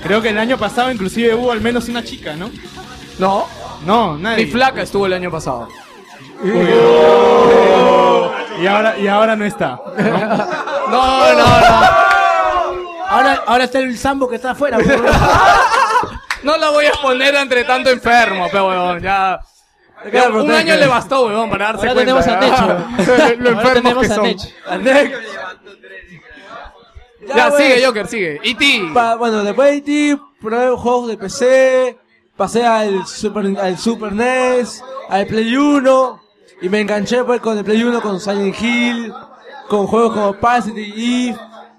Creo 0.01 0.21
que 0.21 0.29
el 0.29 0.37
año 0.37 0.57
pasado 0.57 0.91
inclusive 0.91 1.33
hubo 1.33 1.51
al 1.51 1.61
menos 1.61 1.87
una 1.87 2.03
chica, 2.03 2.35
¿no? 2.35 2.49
No. 3.19 3.47
No, 3.85 4.17
nadie. 4.17 4.45
Mi 4.45 4.51
flaca 4.51 4.81
estuvo 4.81 5.05
el 5.05 5.13
año 5.13 5.29
pasado. 5.29 5.67
Y 8.61 8.67
ahora, 8.67 8.97
y 8.97 9.07
ahora 9.07 9.35
no 9.35 9.45
está. 9.45 9.79
No, 10.89 11.33
no, 11.33 11.59
no. 11.59 12.03
Ahora, 13.09 13.43
ahora 13.45 13.63
está 13.65 13.79
el 13.79 13.97
Sambo 13.97 14.27
que 14.27 14.37
está 14.37 14.51
afuera. 14.51 14.77
No 16.43 16.57
la 16.57 16.69
voy 16.69 16.85
a 16.85 16.89
exponer 16.89 17.35
entre 17.35 17.63
tanto 17.63 17.89
enfermo, 17.89 18.47
pero 18.51 18.67
weón, 18.67 19.01
ya. 19.01 19.39
un 20.33 20.51
año 20.51 20.75
le 20.75 20.87
bastó, 20.87 21.27
weón, 21.27 21.49
para 21.49 21.73
darse 21.73 21.87
Ahora 21.87 22.03
cuenta. 22.03 22.23
tenemos 22.23 22.27
a. 22.27 23.27
Nech, 23.27 23.39
Lo 23.39 23.49
Ahora 23.57 23.73
tenemos 23.73 24.07
que 24.07 24.11
a 24.11 24.15
son. 24.15 24.23
Nech. 24.25 24.41
A 24.67 24.77
Nech. 24.77 25.13
Ya, 27.35 27.51
sigue, 27.51 27.85
Joker, 27.85 28.07
sigue. 28.07 28.39
E. 28.43 28.91
Pa- 28.93 29.15
bueno, 29.15 29.43
después 29.43 29.69
de 29.85 30.11
E.T. 30.11 30.21
probé 30.41 30.75
juegos 30.75 31.07
de 31.07 31.17
PC, 31.17 31.97
pasé 32.35 32.65
al 32.65 33.05
Super, 33.07 33.57
al 33.59 33.77
Super 33.77 34.11
NES, 34.11 34.83
al 35.09 35.25
Play 35.27 35.55
1, 35.55 36.21
y 36.61 36.69
me 36.69 36.81
enganché 36.81 37.23
pues 37.23 37.39
con 37.39 37.57
el 37.57 37.63
Play 37.63 37.81
1 37.81 38.01
con 38.01 38.19
Silent 38.19 38.61
Hill, 38.61 39.13
con 39.69 39.87
juegos 39.87 40.13
como 40.13 40.33
Parasite 40.33 40.81
Eve, 40.81 41.37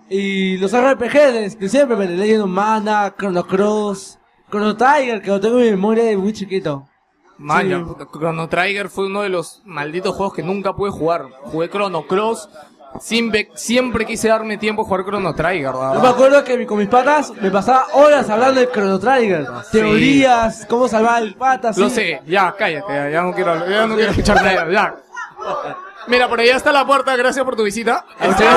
y 0.08 0.56
los 0.56 0.72
RPG 0.72 1.12
de, 1.12 1.50
de 1.50 1.68
siempre, 1.68 1.94
pues, 1.96 2.08
Legend 2.08 2.42
of 2.44 2.48
Mana, 2.48 3.14
Chrono 3.18 3.46
Cross, 3.46 4.18
Chrono 4.54 4.76
Tiger, 4.76 5.20
que 5.20 5.30
lo 5.30 5.40
tengo 5.40 5.58
en 5.58 5.64
mi 5.64 5.70
memoria 5.72 6.04
de 6.04 6.16
muy 6.16 6.32
chiquito. 6.32 6.86
Sí. 7.36 7.74
puta, 7.84 8.06
Chrono 8.12 8.48
Trigger 8.48 8.88
fue 8.88 9.06
uno 9.06 9.22
de 9.22 9.28
los 9.28 9.60
malditos 9.64 10.14
juegos 10.14 10.34
que 10.34 10.42
nunca 10.44 10.72
pude 10.74 10.90
jugar. 10.92 11.24
Jugué 11.42 11.68
Chrono 11.68 12.06
Cross. 12.06 12.48
Siempre, 13.00 13.48
siempre 13.56 14.06
quise 14.06 14.28
darme 14.28 14.56
tiempo 14.56 14.82
a 14.82 14.84
jugar 14.84 15.04
Chrono 15.04 15.34
Trigger, 15.34 15.72
Yo 15.72 15.80
me 15.82 15.88
¿verdad? 15.96 16.06
acuerdo 16.12 16.44
que 16.44 16.64
con 16.64 16.78
mis 16.78 16.86
patas 16.86 17.32
me 17.42 17.50
pasaba 17.50 17.86
horas 17.94 18.30
hablando 18.30 18.60
de 18.60 18.70
Chrono 18.70 19.00
Trigger, 19.00 19.48
teorías, 19.72 20.64
cómo 20.68 20.86
salvar 20.86 21.20
el 21.24 21.34
pata, 21.34 21.72
Lo 21.76 21.90
sé, 21.90 22.22
ya, 22.24 22.54
cállate, 22.56 22.86
ya, 22.94 23.10
ya 23.10 23.22
no 23.22 23.32
quiero, 23.34 23.68
ya 23.68 23.86
no 23.88 23.96
quiero 23.96 24.12
escuchar 24.12 24.36
nada, 24.36 24.70
ya. 24.70 24.94
Mira, 26.06 26.28
por 26.28 26.38
allá 26.38 26.54
está 26.54 26.70
la 26.70 26.86
puerta, 26.86 27.16
gracias 27.16 27.44
por 27.44 27.56
tu 27.56 27.64
visita. 27.64 28.04
Este- 28.20 28.44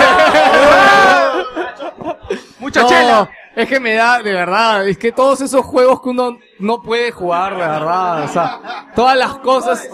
Mucha 2.60 2.82
No, 2.84 2.90
chela. 2.90 3.30
Es 3.58 3.68
que 3.68 3.80
me 3.80 3.96
da, 3.96 4.22
de 4.22 4.34
verdad, 4.34 4.88
es 4.88 5.00
que 5.00 5.12
todos 5.12 5.42
esos 5.42 5.66
juegos 5.66 6.00
que 6.00 6.10
uno 6.10 6.38
no 6.60 6.80
puede 6.80 7.12
jugar, 7.12 7.54
de 7.54 7.68
verdad, 7.68 8.24
o 8.24 8.28
sea, 8.28 8.92
todas 8.96 9.18
las 9.18 9.40
cosas. 9.40 9.90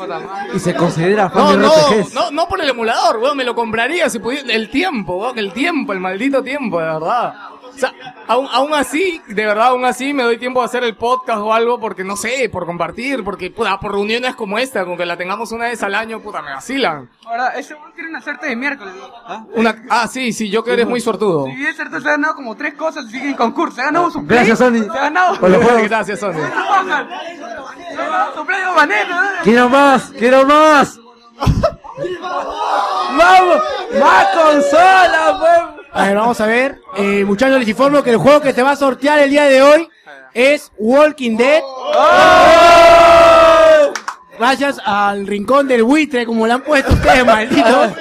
Y 0.53 0.59
se 0.59 0.75
considera 0.75 1.29
fan 1.29 1.45
No, 1.45 1.51
de 1.51 1.57
no, 1.59 2.09
no, 2.13 2.31
no 2.31 2.47
por 2.49 2.59
el 2.59 2.69
emulador, 2.69 3.19
weón, 3.19 3.37
me 3.37 3.45
lo 3.45 3.55
compraría 3.55 4.09
si 4.09 4.19
pudiera. 4.19 4.53
El 4.53 4.69
tiempo, 4.69 5.15
weón, 5.15 5.39
el 5.39 5.53
tiempo, 5.53 5.93
el 5.93 6.01
maldito 6.01 6.43
tiempo, 6.43 6.77
de 6.79 6.87
verdad. 6.87 7.33
O 7.73 7.77
sea, 7.77 7.93
aún, 8.27 8.47
aún 8.51 8.73
así, 8.73 9.21
de 9.27 9.45
verdad, 9.45 9.67
aún 9.67 9.85
así 9.85 10.13
me 10.13 10.23
doy 10.23 10.37
tiempo 10.37 10.61
a 10.61 10.65
hacer 10.65 10.83
el 10.83 10.95
podcast 10.95 11.39
o 11.39 11.53
algo 11.53 11.79
porque 11.79 12.03
no 12.03 12.15
sé, 12.15 12.49
por 12.49 12.65
compartir, 12.65 13.23
porque 13.23 13.49
puta, 13.51 13.79
por 13.79 13.91
reuniones 13.93 14.35
como 14.35 14.59
esta, 14.59 14.85
con 14.85 14.97
que 14.97 15.05
la 15.05 15.17
tengamos 15.17 15.51
una 15.51 15.65
vez 15.65 15.81
al 15.83 15.95
año, 15.95 16.19
puta, 16.19 16.41
me 16.41 16.51
vacilan. 16.51 17.09
Ahora, 17.25 17.49
ese 17.49 17.73
weón 17.73 17.91
quiere 17.93 18.15
hacerte 18.15 18.47
de 18.47 18.55
miércoles. 18.55 18.93
Una, 19.55 19.83
ah, 19.89 20.07
sí, 20.07 20.33
sí, 20.33 20.49
yo 20.49 20.63
que 20.63 20.73
eres 20.73 20.87
muy 20.87 21.01
sortudo. 21.01 21.45
Si 21.45 21.55
bien 21.55 21.73
cierto, 21.73 21.99
se 21.99 22.07
ha 22.07 22.11
ganado 22.11 22.35
como 22.35 22.55
tres 22.55 22.75
cosas 22.75 23.09
sigue 23.09 23.29
en 23.29 23.35
concurso. 23.35 23.75
Se 23.75 23.81
ha 23.81 23.85
ganado 23.85 24.11
su. 24.11 24.21
Gracias, 24.23 24.59
Sony. 24.59 24.83
Se 24.83 24.97
ha 24.97 25.01
ganado. 25.03 25.39
Por 25.39 25.49
los 25.49 25.63
juegos. 25.63 25.83
Gracias, 25.83 26.19
Sony. 26.19 26.33
De. 26.33 26.51
Quiero 29.43 29.69
más, 29.69 30.11
quiero 30.17 30.45
más. 30.45 30.99
¡Vamos! 33.17 33.61
¡Más 33.99 34.27
consolas, 34.29 35.33
pues! 35.39 35.82
A 35.93 36.07
ver, 36.07 36.15
vamos 36.17 36.41
a 36.41 36.45
ver. 36.47 36.81
Eh, 36.97 37.23
muchachos, 37.23 37.59
les 37.59 37.69
informo 37.69 38.01
que 38.03 38.09
el 38.11 38.17
juego 38.17 38.41
que 38.41 38.53
se 38.53 38.63
va 38.63 38.71
a 38.71 38.75
sortear 38.75 39.19
el 39.19 39.29
día 39.29 39.43
de 39.45 39.61
hoy 39.61 39.89
es 40.33 40.71
Walking 40.77 41.37
Dead. 41.37 41.61
Gracias 44.37 44.81
al 44.83 45.27
rincón 45.27 45.67
del 45.67 45.83
buitre, 45.83 46.25
como 46.25 46.47
le 46.47 46.53
han 46.53 46.61
puesto 46.61 46.93
ustedes, 46.93 47.25
malditos. 47.25 47.91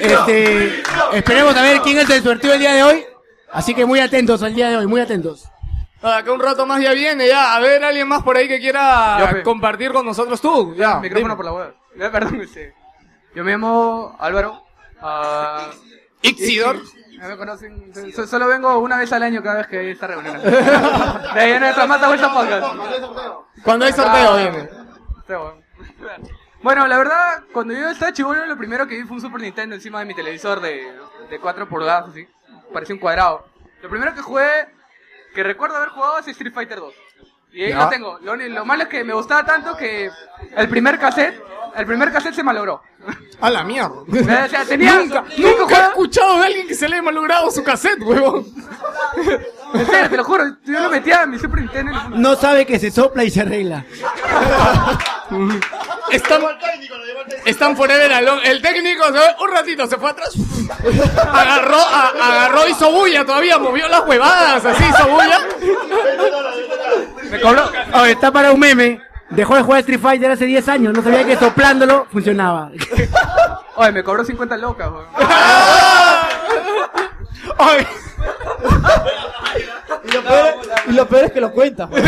Este, 0.00 0.82
esperemos 1.12 1.56
a 1.56 1.62
ver 1.62 1.80
quién 1.80 1.98
es 1.98 2.08
el 2.08 2.22
sorteo 2.22 2.52
el 2.54 2.60
día 2.60 2.72
de 2.74 2.82
hoy. 2.84 3.04
Así 3.52 3.74
que 3.74 3.84
muy 3.84 3.98
atentos 3.98 4.42
al 4.44 4.54
día 4.54 4.68
de 4.70 4.76
hoy, 4.76 4.86
muy 4.86 5.00
atentos. 5.00 5.48
Ah, 6.02 6.22
que 6.24 6.30
un 6.30 6.40
rato 6.40 6.64
más 6.66 6.80
ya 6.80 6.92
viene, 6.92 7.26
ya. 7.26 7.56
A 7.56 7.60
ver, 7.60 7.82
alguien 7.84 8.06
más 8.06 8.22
por 8.22 8.36
ahí 8.36 8.46
que 8.48 8.60
quiera 8.60 9.32
Yo, 9.32 9.42
compartir 9.42 9.92
con 9.92 10.06
nosotros 10.06 10.40
tú. 10.40 10.74
Ya, 10.76 11.00
micrófono 11.00 11.34
dime. 11.34 11.36
por 11.36 11.44
la 11.44 11.52
web. 11.52 11.74
Eh, 11.98 12.08
Perdón, 12.10 12.40
este. 12.40 12.72
Yo 13.34 13.44
me 13.44 13.50
llamo 13.50 14.16
Álvaro. 14.18 14.62
Ah, 15.02 15.70
Ixidor. 16.22 16.80
Me 17.18 17.36
conocen. 17.36 17.92
so- 18.14 18.26
Solo 18.26 18.46
vengo 18.46 18.78
una 18.78 18.96
vez 18.98 19.12
al 19.12 19.22
año 19.22 19.42
cada 19.42 19.58
vez 19.58 19.66
que 19.66 19.78
hay 19.78 19.88
esta 19.90 20.06
reunión. 20.06 20.40
De 20.42 21.40
ahí 21.40 21.52
en 21.52 21.60
nuestra 21.60 21.86
mata 21.86 22.08
vuelta 22.08 22.32
podcast. 22.32 22.66
Cuando 23.62 23.84
hay 23.84 23.92
sorteo, 23.92 24.36
viene. 24.36 24.68
Bueno. 25.28 25.54
Bueno, 26.62 26.86
la 26.86 26.98
verdad, 26.98 27.42
cuando 27.52 27.72
yo 27.74 27.88
estaba 27.88 28.12
chivolo, 28.12 28.44
lo 28.46 28.56
primero 28.56 28.86
que 28.86 28.96
vi 28.96 29.04
fue 29.04 29.16
un 29.16 29.20
Super 29.22 29.40
Nintendo 29.40 29.74
encima 29.74 29.98
de 30.00 30.04
mi 30.04 30.14
televisor 30.14 30.60
de, 30.60 30.92
de 31.30 31.38
4 31.38 31.68
pulgadas, 31.68 32.10
así. 32.10 32.26
Parecía 32.72 32.94
un 32.94 33.00
cuadrado. 33.00 33.46
Lo 33.82 33.88
primero 33.88 34.14
que 34.14 34.20
jugué, 34.20 34.68
que 35.34 35.42
recuerdo 35.42 35.76
haber 35.76 35.88
jugado, 35.90 36.18
es 36.18 36.28
Street 36.28 36.52
Fighter 36.52 36.78
2. 36.78 36.94
Y 37.52 37.64
ahí 37.64 37.70
Ya. 37.70 37.78
lo 37.84 37.88
tengo. 37.88 38.18
Lo, 38.22 38.64
malo 38.64 38.82
es 38.84 38.88
que 38.88 39.02
me 39.04 39.12
gustaba 39.14 39.44
tanto 39.44 39.76
que 39.76 40.10
el 40.56 40.68
primer 40.68 40.98
cassette, 40.98 41.42
el 41.76 41.86
primer 41.86 42.12
cassette 42.12 42.34
se 42.34 42.42
malogró. 42.42 42.82
A 43.40 43.48
la 43.50 43.64
mierda. 43.64 43.88
O 43.90 44.48
sea, 44.48 44.64
tenía 44.66 44.94
nunca, 44.96 45.24
he 45.36 45.86
escuchado 45.88 46.38
de 46.40 46.46
alguien 46.46 46.68
que 46.68 46.74
se 46.74 46.88
le 46.88 46.96
haya 46.96 47.02
malogrado 47.02 47.50
su 47.50 47.62
cassette, 47.64 48.00
huevón. 48.02 48.46
En 49.72 49.86
serio, 49.86 50.10
te 50.10 50.16
lo 50.16 50.24
juro. 50.24 50.44
Yo 50.64 50.80
lo 50.80 50.90
metía 50.90 51.22
en 51.22 51.30
mi 51.30 51.38
Super 51.38 51.60
Nintendo 51.60 51.92
No 52.10 52.34
sabe 52.34 52.66
que 52.66 52.78
se 52.78 52.90
sopla 52.90 53.24
y 53.24 53.30
se 53.30 53.40
arregla. 53.40 53.84
Están, 56.10 56.42
están 57.44 57.76
forever 57.76 58.12
alone. 58.12 58.42
El 58.44 58.60
técnico 58.60 59.04
un 59.44 59.50
ratito 59.52 59.86
se 59.86 59.96
fue 59.96 60.10
atrás. 60.10 60.30
Agarró, 61.32 61.76
a- 61.78 62.08
agarró, 62.20 62.68
hizo 62.68 62.90
bulla 62.90 63.24
todavía, 63.24 63.58
movió 63.58 63.86
las 63.88 64.04
huevadas, 64.06 64.64
así 64.64 64.82
hizo 64.84 65.08
bulla. 65.08 65.38
Me 67.30 67.40
cobró. 67.40 67.70
Oye, 67.94 68.12
está 68.12 68.30
para 68.32 68.52
un 68.52 68.60
meme. 68.60 69.00
Dejó 69.30 69.54
de 69.54 69.62
jugar 69.62 69.80
Street 69.80 70.00
Fighter 70.00 70.30
hace 70.30 70.44
10 70.46 70.68
años. 70.68 70.92
No 70.94 71.02
sabía 71.02 71.24
que 71.24 71.36
soplándolo 71.36 72.06
funcionaba. 72.12 72.70
Oye, 73.76 73.92
me 73.92 74.02
cobró 74.02 74.24
50 74.24 74.56
locas, 74.56 74.88
weón. 74.90 75.06
Y 80.04 80.12
lo 80.12 80.22
peor, 80.22 80.54
y 80.86 80.92
lo 80.92 81.06
peor 81.08 81.24
es 81.24 81.32
que 81.32 81.40
lo 81.40 81.52
cuenta. 81.52 81.86
No, 81.86 81.98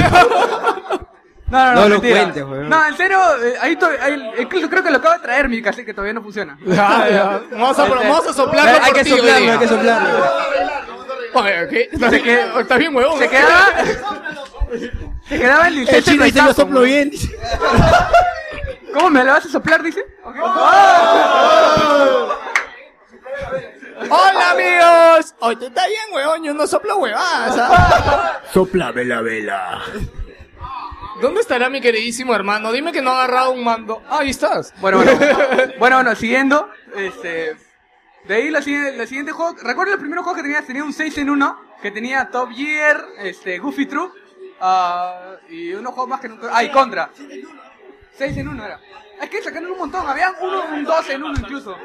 no, 1.49 1.66
no, 1.66 1.75
No 1.75 1.83
lo 1.83 1.89
mentira. 1.97 2.20
cuentes, 2.20 2.43
weón. 2.45 2.68
No, 2.68 2.87
en 2.87 2.97
serio, 2.97 3.18
eh, 3.45 3.55
ahí, 3.61 3.77
to- 3.77 3.91
ahí- 4.01 4.31
incluso 4.41 4.68
creo 4.70 4.83
que 4.83 4.91
lo 4.91 4.97
acabo 4.99 5.14
de 5.14 5.20
traer 5.20 5.49
mi 5.49 5.61
cassette 5.62 5.85
que 5.87 5.93
todavía 5.95 6.14
no 6.14 6.23
funciona. 6.23 6.57
Vamos 6.64 7.79
a- 7.79 7.85
vamos 7.85 8.27
a 8.29 8.33
soplarlo 8.33 8.70
hay 8.83 8.91
por 8.93 8.95
que 8.95 9.05
ti, 9.05 9.12
hoy 9.12 9.18
soplarlo, 9.18 9.43
día. 9.45 9.53
hay 9.53 9.59
que 9.59 9.68
soplarlo. 9.68 10.25
Oye, 11.35 11.68
¿qué? 11.68 11.89
¿Estás, 11.93 12.11
Se 12.11 12.23
qued- 12.23 12.61
estás 12.61 12.79
bien, 12.79 12.95
huevón? 12.97 13.18
Se 13.18 13.29
quedaba. 13.29 13.68
Se 15.29 15.39
quedaba 15.39 15.68
el 15.68 15.89
El 15.89 16.05
chino 16.05 16.25
dice 16.25 16.43
lo 16.43 16.53
soplo 16.53 16.81
bien. 16.83 17.11
¿Cómo 18.93 19.11
me 19.11 19.25
lo 19.25 19.33
vas 19.33 19.47
a 19.47 19.49
soplar, 19.49 19.83
dice? 19.83 20.05
Hola, 24.11 24.51
amigos. 24.51 25.35
Oye, 25.41 25.57
tú 25.57 25.66
estás 25.66 25.87
bien, 25.87 26.03
huevón. 26.12 26.43
Yo 26.43 26.53
no 26.53 26.66
soplo 26.66 26.99
huevadas. 26.99 27.57
¿ah? 27.59 28.41
Soplame 28.53 29.05
la 29.05 29.23
vela. 29.23 29.83
¿Dónde 31.20 31.41
estará 31.41 31.70
mi 31.70 31.81
queridísimo 31.81 32.35
hermano? 32.35 32.73
Dime 32.73 32.93
que 32.93 33.01
no 33.01 33.11
ha 33.11 33.25
agarrado 33.25 33.53
un 33.53 33.62
mando. 33.64 34.03
Ah, 34.09 34.18
ahí 34.20 34.31
estás. 34.31 34.75
Bueno, 34.81 34.99
bueno. 34.99 35.18
bueno, 35.79 35.97
bueno, 35.97 36.14
siguiendo. 36.16 36.68
Este. 36.97 37.57
De 38.25 38.35
ahí 38.35 38.51
la 38.51 38.61
siguiente, 38.61 38.97
la 38.97 39.07
siguiente 39.07 39.33
juego. 39.33 39.57
¿Recuerdas 39.62 39.95
los 39.95 40.01
primeros 40.01 40.25
juegos 40.25 40.43
que 40.43 40.49
tenía? 40.49 40.66
Tenía 40.66 40.85
un 40.85 40.93
6 40.93 41.18
en 41.18 41.31
1. 41.31 41.61
Que 41.81 41.91
tenía 41.91 42.29
Top 42.31 42.51
Gear, 42.53 43.05
este, 43.18 43.59
Goofy 43.59 43.87
Troop. 43.87 44.12
Ah, 44.63 45.37
y 45.51 45.73
unos 45.75 45.93
juegos 45.93 46.09
más 46.09 46.21
que 46.21 46.29
nunca. 46.29 46.49
Ah, 46.53 46.65
y 46.65 46.71
Contra. 46.71 47.11
6 48.17 48.37
en 48.39 48.49
1 48.49 48.65
era. 48.65 48.81
Es 49.21 49.29
que 49.29 49.43
sacaron 49.43 49.71
un 49.71 49.79
montón. 49.79 50.09
Había 50.09 50.33
uno, 50.41 50.63
un 50.73 50.85
2 50.85 51.11
en 51.11 51.23
1 51.23 51.41
incluso. 51.41 51.77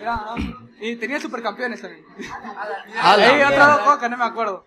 Era, 0.00 0.14
ah, 0.14 0.36
y 0.80 0.96
tenía 0.96 1.20
supercampeones 1.20 1.80
también. 1.80 2.04
A 3.00 3.16
la 3.16 3.26
Ahí 3.28 3.42
otros 3.42 4.00
dos 4.00 4.10
no 4.10 4.16
me 4.16 4.24
acuerdo. 4.24 4.64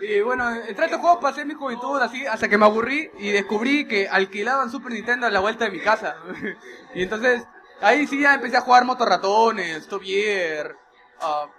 Y 0.00 0.20
bueno, 0.20 0.48
entre 0.54 0.84
estos 0.84 1.00
juegos 1.00 1.18
pasé 1.20 1.44
mi 1.44 1.54
juventud 1.54 2.00
así 2.00 2.24
hasta 2.24 2.48
que 2.48 2.56
me 2.56 2.66
aburrí 2.66 3.10
y 3.18 3.30
descubrí 3.30 3.86
que 3.86 4.08
alquilaban 4.08 4.70
Super 4.70 4.92
Nintendo 4.92 5.26
a 5.26 5.30
la 5.30 5.40
vuelta 5.40 5.64
de 5.64 5.72
mi 5.72 5.80
casa. 5.80 6.16
y 6.94 7.02
entonces 7.02 7.44
ahí 7.80 8.06
sí 8.06 8.20
ya 8.20 8.34
empecé 8.34 8.56
a 8.56 8.60
jugar 8.60 8.84
motorratones, 8.84 9.88
Top 9.88 10.02
Gear, 10.02 10.76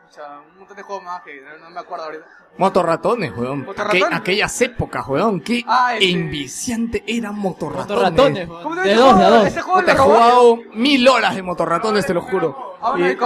ah, 0.09 0.11
pucha, 0.11 0.21
un 0.51 0.57
montón 0.59 0.77
de 0.77 0.83
juegos 0.83 1.03
más 1.03 1.21
que 1.23 1.41
no, 1.41 1.57
no 1.65 1.69
me 1.69 1.79
acuerdo 1.79 2.05
ahorita. 2.05 2.25
Motorratones, 2.57 3.31
weón. 3.37 3.65
¿Motorratones? 3.65 4.03
Aqu- 4.09 4.15
aquellas 4.17 4.61
épocas, 4.61 5.07
weón. 5.07 5.41
Qué 5.41 5.63
Ah, 5.67 5.93
enviciante 5.99 7.03
eran 7.07 7.35
motorratones. 7.37 7.89
Motorratones, 7.89 8.49
weón. 8.49 8.63
¿Cómo 8.63 8.75
se 8.75 8.81
De 8.89 8.95
dos, 8.95 9.19
de 9.19 9.25
dos. 9.25 9.45
Ese 9.47 9.61
juego 9.61 9.79
Puta, 9.81 9.91
he 9.93 9.97
jugado 9.97 10.57
mil 10.73 11.07
horas 11.07 11.35
de 11.35 11.43
motorratones, 11.43 12.05
te 12.05 12.13
lo 12.13 12.21
juro. 12.21 12.75
Ah, 12.81 12.93
Y- 12.97 13.17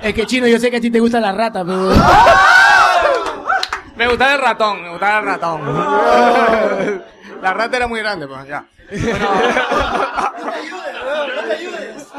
Es 0.08 0.14
que 0.14 0.26
chino, 0.26 0.46
yo 0.46 0.58
sé 0.58 0.70
que 0.70 0.76
a 0.76 0.80
ti 0.80 0.90
te 0.90 1.00
gusta 1.00 1.20
la 1.20 1.32
rata, 1.32 1.64
pero. 1.64 1.90
Me 3.96 4.06
gustaba 4.06 4.34
el 4.34 4.40
ratón, 4.40 4.80
me 4.82 4.90
gustaba 4.90 5.18
el 5.18 5.24
ratón. 5.26 5.60
La 7.42 7.52
rata 7.52 7.76
era 7.76 7.88
muy 7.88 7.98
grande, 8.00 8.28
pues, 8.28 8.46
ya. 8.46 8.64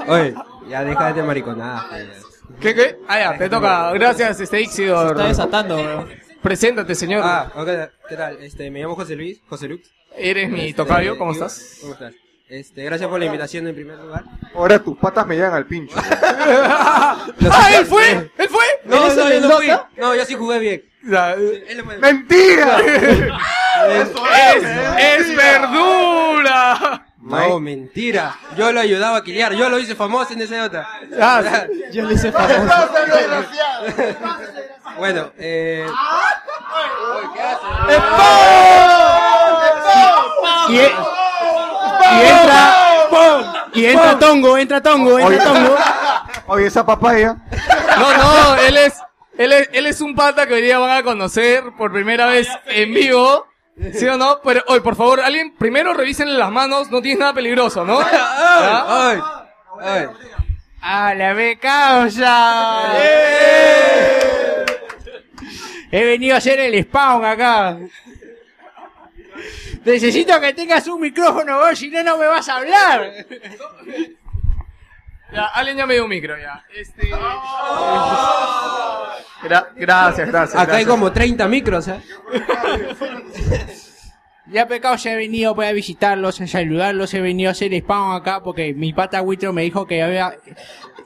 Oye, 0.07 0.35
ya 0.67 0.83
déjate 0.83 1.13
de 1.21 1.23
mariconada. 1.23 1.85
¿Qué, 2.59 2.75
qué? 2.75 2.97
Ah, 3.07 3.19
ya, 3.19 3.37
te 3.37 3.49
toca. 3.49 3.91
Gracias, 3.93 4.39
este 4.39 4.61
Ixidor. 4.61 5.07
Se 5.07 5.13
está 5.13 5.27
desatando, 5.27 5.75
weón. 5.77 6.09
Preséntate, 6.41 6.95
señor. 6.95 7.21
Ah, 7.23 7.51
ok, 7.55 7.67
¿qué 8.07 8.15
tal? 8.15 8.41
Este, 8.41 8.71
me 8.71 8.81
llamo 8.81 8.95
José 8.95 9.15
Luis, 9.15 9.41
José 9.47 9.67
Lux. 9.67 9.89
Eres 10.17 10.49
mi 10.49 10.61
Este, 10.61 10.73
tocayo, 10.73 11.17
¿cómo 11.17 11.31
estás? 11.31 11.77
¿Cómo 11.81 11.93
estás? 11.93 12.13
Este, 12.47 12.83
gracias 12.83 13.07
por 13.09 13.19
la 13.19 13.25
invitación 13.25 13.67
en 13.67 13.75
primer 13.75 13.97
lugar. 13.99 14.23
Ahora 14.55 14.79
tus 14.79 14.97
patas 14.97 15.27
me 15.27 15.35
llegan 15.35 15.53
al 15.53 15.65
pincho. 15.67 15.95
¡Ah, 16.21 17.27
él 17.77 17.85
fue! 17.85 18.31
¡Él 18.37 18.49
fue! 18.49 18.63
No, 18.85 19.05
¿Él 19.05 19.11
es 19.11 19.15
no, 19.17 19.29
yo 19.29 19.41
no 19.41 19.57
fui. 19.57 19.67
No, 19.97 20.15
yo 20.15 20.25
sí 20.25 20.33
jugué 20.33 20.59
bien. 20.59 20.83
¡Mentira! 22.01 22.79
¡Es, 23.87 24.63
es 24.97 25.35
verdura! 25.35 27.05
No, 27.21 27.59
mentira. 27.59 28.35
Yo 28.57 28.71
lo 28.71 28.79
ayudaba 28.79 29.17
a 29.17 29.23
quiliar, 29.23 29.53
yo 29.53 29.69
lo 29.69 29.77
hice 29.77 29.95
famoso 29.95 30.33
en 30.33 30.41
ese 30.41 30.55
Dota. 30.57 30.87
Ah, 31.19 31.41
Yo 31.91 32.05
le 32.05 32.13
hice 32.13 32.31
famoso. 32.31 32.89
Bueno, 34.97 35.31
eh... 35.37 35.85
Y, 40.69 40.77
e- 40.77 40.91
y 42.11 42.25
entra. 42.27 42.75
Y 43.73 43.85
entra 43.85 44.19
Tongo, 44.19 44.57
entra 44.57 44.81
Tongo, 44.81 45.19
entra 45.19 45.43
Tongo. 45.43 45.75
Oye, 46.47 46.67
esa 46.67 46.85
papaya. 46.85 47.35
No, 47.99 48.17
no, 48.17 48.55
él 48.57 48.77
es, 48.77 48.93
él 49.37 49.51
es, 49.51 49.69
él 49.73 49.85
es 49.87 50.01
un 50.01 50.15
pata 50.15 50.47
que 50.47 50.53
hoy 50.55 50.61
día 50.61 50.79
van 50.79 50.91
a 50.97 51.03
conocer 51.03 51.63
por 51.77 51.91
primera 51.91 52.25
vez 52.27 52.47
en 52.67 52.93
vivo. 52.93 53.45
¿Sí 53.93 54.05
o 54.05 54.17
no? 54.17 54.41
Pero, 54.43 54.63
oye, 54.67 54.81
por 54.81 54.95
favor, 54.95 55.21
alguien, 55.21 55.55
primero 55.55 55.93
revisen 55.93 56.37
las 56.37 56.51
manos, 56.51 56.91
no 56.91 57.01
tienes 57.01 57.19
nada 57.19 57.33
peligroso, 57.33 57.85
¿no? 57.85 57.99
¡Ay! 58.11 59.19
¡Ay! 59.81 60.05
¡A 60.81 61.13
la 61.13 61.35
causa! 61.59 62.93
He 65.91 66.03
venido 66.03 66.35
a 66.35 66.37
hacer 66.37 66.59
el 66.59 66.83
spawn 66.83 67.25
acá. 67.25 67.77
Necesito 69.85 70.39
que 70.39 70.53
tengas 70.53 70.87
un 70.87 71.01
micrófono 71.01 71.59
vos, 71.59 71.79
si 71.79 71.89
no, 71.89 72.03
no 72.03 72.17
me 72.17 72.27
vas 72.27 72.47
a 72.49 72.57
hablar. 72.57 73.25
Ya, 75.31 75.45
alguien 75.45 75.77
ya 75.77 75.85
me 75.85 75.93
dio 75.93 76.03
un 76.03 76.09
micro, 76.09 76.35
ya. 76.39 76.63
Este... 76.75 77.07
Gra- 79.43 79.67
gracias, 79.75 80.27
gracias. 80.27 80.61
Acá 80.61 80.75
hay 80.77 80.85
como 80.85 81.11
30 81.11 81.47
micros, 81.47 81.87
¿eh? 81.87 82.01
Ya 84.51 84.67
pecado, 84.67 84.95
ya 84.95 85.13
he 85.13 85.15
venido 85.15 85.53
pues, 85.53 85.69
a 85.69 85.73
visitarlos, 85.73 86.41
a 86.41 86.47
saludarlos, 86.47 87.13
he 87.13 87.21
venido 87.21 87.49
a 87.49 87.51
hacer 87.51 87.71
spawn 87.81 88.15
acá 88.15 88.41
porque 88.41 88.73
mi 88.73 88.93
pata 88.93 89.21
Witro 89.21 89.53
me 89.53 89.61
dijo 89.61 89.85
que 89.85 90.01
había, 90.01 90.33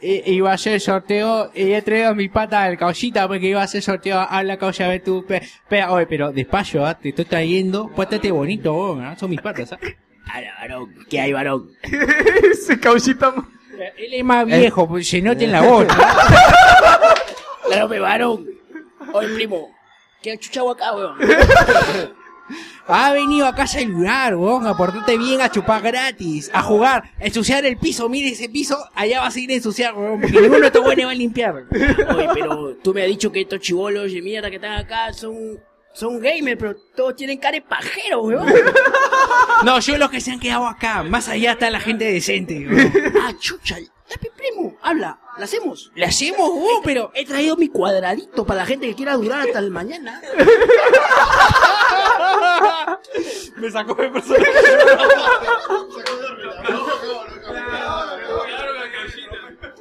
i- 0.02 0.22
iba 0.36 0.52
a 0.52 0.54
hacer 0.54 0.80
sorteo 0.80 1.52
y 1.54 1.74
he 1.74 1.82
traído 1.82 2.08
a 2.08 2.14
mi 2.14 2.30
pata 2.30 2.64
al 2.64 2.78
causita 2.78 3.28
porque 3.28 3.48
iba 3.48 3.60
a 3.60 3.66
hacer 3.66 3.82
sorteo 3.82 4.18
a 4.22 4.44
la 4.44 4.56
causa 4.56 4.86
a 4.86 4.88
ver 4.88 5.04
tú. 5.04 5.26
pe- 5.28 5.40
Espera, 5.44 5.92
oye, 5.92 6.08
pero 6.08 6.32
despacio, 6.32 6.86
¿ah? 6.86 6.98
te 6.98 7.10
estoy 7.10 7.26
trayendo, 7.26 7.90
pórtate 7.90 8.32
bonito, 8.32 8.72
vos, 8.72 9.00
¿ah? 9.04 9.18
son 9.20 9.30
mis 9.32 9.42
patas, 9.42 9.74
¿ah? 9.74 9.80
Ahora, 10.34 10.54
varón, 10.62 10.96
¿qué 11.10 11.20
hay, 11.20 11.34
varón? 11.34 11.68
Ese 12.50 12.80
causita. 12.80 13.34
Él 13.98 14.14
es 14.14 14.24
más 14.24 14.46
viejo, 14.46 14.88
pues 14.88 15.08
se 15.08 15.22
nota 15.22 15.44
en 15.44 15.52
la 15.52 15.62
voz. 15.62 15.88
¿no? 15.88 15.94
claro, 17.68 17.90
me 17.90 18.00
varón. 18.00 18.48
Oye, 19.14 19.30
primo, 19.30 19.76
¿qué 20.22 20.38
chucha 20.38 20.62
hago 20.62 20.72
acá, 20.72 20.94
weón? 20.94 21.18
Ha 22.88 23.14
venido 23.14 23.48
acá 23.48 23.64
a 23.64 23.68
saludar, 23.68 24.36
weón, 24.36 24.68
a 24.68 24.76
portarte 24.76 25.18
bien, 25.18 25.42
a 25.42 25.50
chupar 25.50 25.82
gratis, 25.82 26.52
a 26.54 26.62
jugar, 26.62 27.04
a 27.20 27.26
ensuciar 27.26 27.66
el 27.66 27.78
piso. 27.78 28.10
Mire 28.10 28.30
ese 28.30 28.50
piso, 28.50 28.78
allá 28.94 29.22
va 29.22 29.28
a 29.28 29.32
seguir 29.32 29.52
a 29.52 29.56
ensuciar, 29.56 29.96
weón, 29.96 30.20
porque 30.20 30.42
ninguno 30.42 30.62
de 30.62 30.68
estos 30.68 30.84
buenos 30.84 31.06
va 31.06 31.12
a 31.12 31.16
limpiar. 31.16 31.56
Oye, 31.56 32.30
pero 32.34 32.76
tú 32.84 32.94
me 32.94 33.02
has 33.02 33.08
dicho 33.08 33.32
que 33.32 33.42
estos 33.42 33.62
chivolos 33.62 34.12
de 34.12 34.22
mierda 34.22 34.50
que 34.50 34.58
están 34.58 34.74
acá 34.74 35.14
son, 35.14 35.60
son 35.94 36.20
gamers, 36.20 36.58
pero 36.60 36.76
todos 36.96 37.16
tienen 37.16 37.38
cara 37.38 37.56
de 37.56 37.62
pajero, 37.62 38.24
weón. 38.24 38.48
No, 39.64 39.80
yo 39.80 39.98
los 39.98 40.10
que 40.10 40.20
se 40.20 40.32
han 40.32 40.40
quedado 40.40 40.68
acá, 40.68 41.04
más 41.04 41.30
allá 41.30 41.54
está 41.54 41.70
la 41.70 41.80
gente 41.80 42.06
decente, 42.06 42.68
weón. 42.68 42.92
Ah, 43.22 43.32
chucha. 43.40 43.78
Ya, 43.80 44.18
pe, 44.20 44.30
primo, 44.36 44.76
habla, 44.82 45.20
¿la 45.38 45.46
hacemos? 45.46 45.92
¿La 45.96 46.08
hacemos, 46.08 46.50
oh, 46.52 46.82
pero 46.84 47.12
he 47.16 47.26
traído 47.26 47.56
mi 47.56 47.70
cuadradito 47.70 48.46
para 48.46 48.62
la 48.62 48.66
gente 48.66 48.88
que 48.88 48.96
quiera 48.96 49.16
durar 49.16 49.42
hasta 49.48 49.60
el 49.60 49.72
mañana. 49.72 50.22
Me 53.58 53.72
sacó 53.72 53.96
de 53.96 54.10
personaje. 54.10 54.52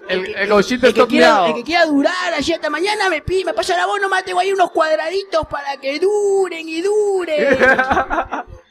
El, 0.08 0.34
el 0.34 0.48
gauchito 0.48 0.86
El 0.86 0.90
está 0.90 1.02
que, 1.02 1.08
quiera, 1.08 1.46
el 1.46 1.54
que 1.54 1.62
quiera 1.62 1.86
durar 1.86 2.34
allí 2.34 2.52
hasta 2.52 2.68
mañana 2.68 3.08
me 3.08 3.22
pide, 3.22 3.46
me 3.46 3.54
pasa 3.54 3.76
la 3.76 3.86
voz, 3.86 4.00
nomás 4.00 4.24
tengo 4.24 4.40
ahí 4.40 4.52
unos 4.52 4.70
cuadraditos 4.70 5.46
para 5.46 5.76
que 5.76 5.98
duren 5.98 6.68
y 6.68 6.82
duren. 6.82 7.58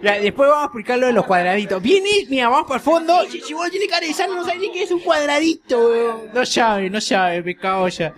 Ya, 0.00 0.18
después 0.20 0.48
vamos 0.48 0.62
a 0.62 0.66
explicar 0.66 0.98
lo 0.98 1.06
de 1.08 1.12
los 1.12 1.26
cuadraditos. 1.26 1.82
Viene, 1.82 2.08
mira, 2.28 2.48
vamos 2.48 2.66
para 2.68 2.76
el 2.76 2.82
fondo. 2.82 3.24
Si, 3.28 3.40
si 3.40 3.52
vos 3.52 3.68
tienes 3.70 3.88
cara 3.88 4.06
de 4.06 4.12
sano, 4.12 4.34
no 4.34 4.44
sabes 4.44 4.60
ni 4.60 4.70
qué 4.70 4.84
es 4.84 4.90
un 4.92 5.00
cuadradito, 5.00 5.88
weón. 5.88 6.30
No 6.32 6.46
sabe, 6.46 6.88
no 6.88 7.00
sabe, 7.00 7.42
me 7.42 7.56
cago 7.56 7.88
ya. 7.88 8.14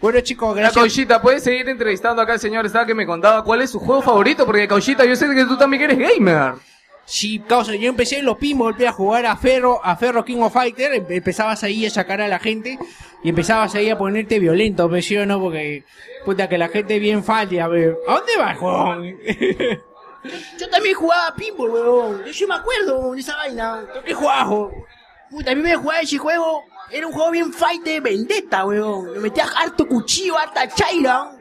Bueno, 0.00 0.20
chicos, 0.20 0.54
La 0.56 0.62
gracias. 0.62 0.82
Cauchita, 0.82 1.22
¿puedes 1.22 1.44
seguir 1.44 1.68
entrevistando 1.68 2.20
acá 2.20 2.32
al 2.32 2.40
señor? 2.40 2.66
Estaba 2.66 2.84
que 2.84 2.94
me 2.94 3.06
contaba 3.06 3.44
cuál 3.44 3.62
es 3.62 3.70
su 3.70 3.78
juego 3.78 4.02
favorito, 4.02 4.44
porque 4.44 4.66
Cauchita, 4.66 5.04
yo 5.04 5.14
sé 5.14 5.32
que 5.32 5.44
tú 5.44 5.56
también 5.56 5.82
eres 5.84 5.98
gamer. 5.98 6.54
Sí, 7.06 7.38
causa, 7.40 7.74
yo 7.74 7.88
empecé 7.90 8.18
en 8.18 8.24
los 8.24 8.38
pinball, 8.38 8.74
a 8.86 8.92
jugar 8.92 9.26
a 9.26 9.36
Ferro, 9.36 9.80
a 9.84 9.94
Ferro 9.96 10.24
King 10.24 10.38
of 10.40 10.52
Fighter, 10.54 10.94
em- 10.94 11.06
empezabas 11.10 11.62
ahí 11.62 11.84
a 11.84 11.90
sacar 11.90 12.20
a 12.22 12.28
la 12.28 12.38
gente 12.38 12.78
y 13.22 13.28
empezabas 13.28 13.74
ahí 13.74 13.90
a 13.90 13.98
ponerte 13.98 14.38
violento, 14.38 14.88
¿me 14.88 15.02
sí 15.02 15.16
o 15.16 15.26
no? 15.26 15.38
Porque, 15.40 15.84
puta, 16.24 16.48
que 16.48 16.56
la 16.56 16.68
gente 16.68 16.98
bien 16.98 17.22
falte, 17.22 17.60
a 17.60 17.68
ver, 17.68 17.96
¿a 18.08 18.14
dónde 18.14 18.36
vas, 18.38 18.60
huevón? 18.60 19.16
Yo 20.58 20.68
también 20.70 20.94
jugaba 20.94 21.34
pinball, 21.36 21.70
weón. 21.70 22.24
Yo, 22.24 22.32
yo 22.32 22.48
me 22.48 22.54
acuerdo 22.54 23.12
de 23.12 23.20
esa 23.20 23.36
vaina. 23.36 23.84
¿Qué 24.06 24.14
jugabas? 24.14 24.72
Puta, 25.30 25.50
a 25.50 25.54
mí 25.54 25.60
me 25.60 25.76
jugaba 25.76 26.00
ese 26.00 26.16
juego. 26.16 26.62
Era 26.90 27.06
un 27.06 27.12
juego 27.12 27.30
bien 27.30 27.52
fight 27.52 27.82
de 27.84 28.00
vendetta, 28.00 28.64
weón. 28.64 29.12
Le 29.12 29.20
metías 29.20 29.50
harto 29.54 29.86
cuchillo, 29.86 30.38
harta 30.38 30.66
chaira. 30.68 31.33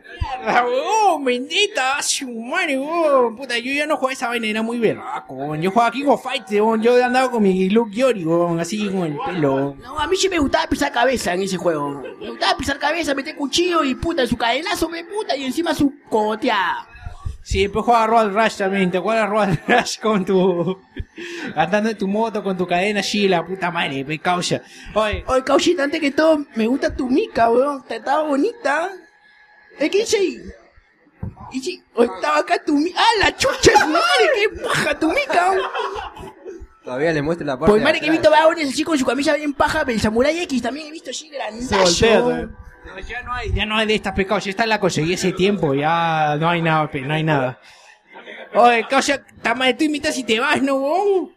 Huevón, 0.46 1.24
bendita, 1.24 2.02
su 2.02 2.30
madre, 2.30 2.78
huevón. 2.78 3.36
Puta, 3.36 3.58
yo 3.58 3.72
ya 3.72 3.86
no 3.86 3.96
jugaba 3.96 4.14
esa 4.14 4.28
vaina, 4.28 4.48
era 4.48 4.62
muy 4.62 4.78
berraco. 4.80 5.56
Yo 5.56 5.72
jugaba 5.72 5.92
King 5.92 6.06
of 6.08 6.24
Fighter, 6.24 6.62
huevón. 6.62 6.82
Yo 6.82 7.04
andaba 7.04 7.32
con 7.32 7.44
mi 7.44 7.70
look 7.70 7.92
Yori, 7.92 8.26
así 8.60 8.90
con 8.90 9.04
el 9.04 9.18
pelo. 9.26 9.76
No, 9.82 10.00
a 10.00 10.08
mí 10.08 10.16
sí 10.16 10.30
me 10.30 10.40
gustaba 10.40 10.68
pisar 10.68 10.92
cabeza 10.92 11.34
en 11.34 11.44
ese 11.44 11.58
juego. 11.58 12.02
Me 12.20 12.30
gustaba 12.30 12.58
pisar 12.58 12.80
cabeza, 12.80 13.14
meter 13.16 13.36
cuchillo 13.36 13.84
y 13.84 13.96
puta, 13.96 14.28
su 14.28 14.38
cadenazo 14.38 14.90
me 14.90 15.04
puta 15.04 15.36
y 15.36 15.46
encima 15.46 15.74
su 15.74 15.94
cogoteada. 16.10 16.88
Sí, 17.44 17.62
después 17.64 17.84
jugaba 17.84 18.08
Road 18.08 18.32
Rush 18.32 18.56
también, 18.56 18.90
¿te 18.90 18.98
acuerdas 19.00 19.30
Road 19.30 19.58
Rush 19.68 20.00
con 20.00 20.24
tu... 20.24 20.80
andando 21.56 21.90
en 21.90 21.98
tu 21.98 22.08
moto 22.08 22.42
con 22.42 22.58
tu 22.58 22.66
cadena 22.66 23.00
allí, 23.00 23.28
la 23.28 23.46
puta 23.46 23.70
madre, 23.70 24.06
me 24.06 24.18
causa. 24.18 24.62
Oye, 24.94 25.26
Oye, 25.28 25.44
Cauchita, 25.44 25.84
antes 25.84 26.00
que 26.00 26.12
todo, 26.12 26.46
me 26.56 26.68
gusta 26.68 26.96
tu 26.96 27.10
mica, 27.10 27.50
weón. 27.52 27.80
Está, 27.82 27.96
estaba 27.98 28.24
bonita. 28.24 28.90
¿Eh, 29.80 29.90
¿Qué 29.90 30.00
dice? 30.00 30.18
Y 31.52 31.84
estaba 31.98 32.40
acá 32.40 32.64
tu 32.64 32.74
mica. 32.74 33.00
¡Ah, 33.00 33.20
la 33.20 33.38
chucha 33.38 33.72
de 33.72 33.86
madre! 33.86 34.30
¡Qué 34.36 34.50
paja 34.62 35.00
tu 35.00 35.08
mica! 35.10 35.56
Todavía 36.84 37.14
le 37.14 37.22
muestra 37.22 37.48
la 37.48 37.58
parte 37.58 37.72
Pues 37.72 37.82
de 37.82 37.86
madre 37.86 38.00
que 38.02 38.08
he 38.08 38.12
visto 38.12 38.30
vagones 38.30 38.70
así 38.70 38.84
con 38.84 38.98
su 38.98 39.06
camisa 39.06 39.34
bien 39.36 39.54
paja, 39.54 39.86
pero 39.86 39.96
el 39.96 40.02
Samurai 40.02 40.38
X 40.42 40.62
también 40.62 40.88
he 40.88 40.92
visto 40.92 41.12
así 41.12 41.30
grandazo. 41.30 42.48
No, 42.86 43.00
ya 43.00 43.22
no 43.24 43.34
hay, 43.34 43.54
ya 43.54 43.66
no 43.66 43.78
hay 43.78 43.88
de 43.88 43.96
estas 43.96 44.14
pecados, 44.14 44.44
ya 44.44 44.50
esta 44.50 44.66
la 44.66 44.80
conseguí 44.80 45.14
ese 45.14 45.32
tiempo, 45.32 45.74
ya 45.74 46.36
no 46.38 46.50
hay 46.50 46.62
nada, 46.62 46.90
no 46.92 47.14
hay 47.14 47.24
nada. 47.24 47.60
Oye, 48.56 48.86
causa, 48.90 49.24
tama 49.42 49.76
tú 49.78 49.86
imitas 49.86 50.18
y 50.18 50.24
te 50.24 50.40
vas, 50.40 50.62
¿no, 50.62 50.76
weón? 50.76 51.36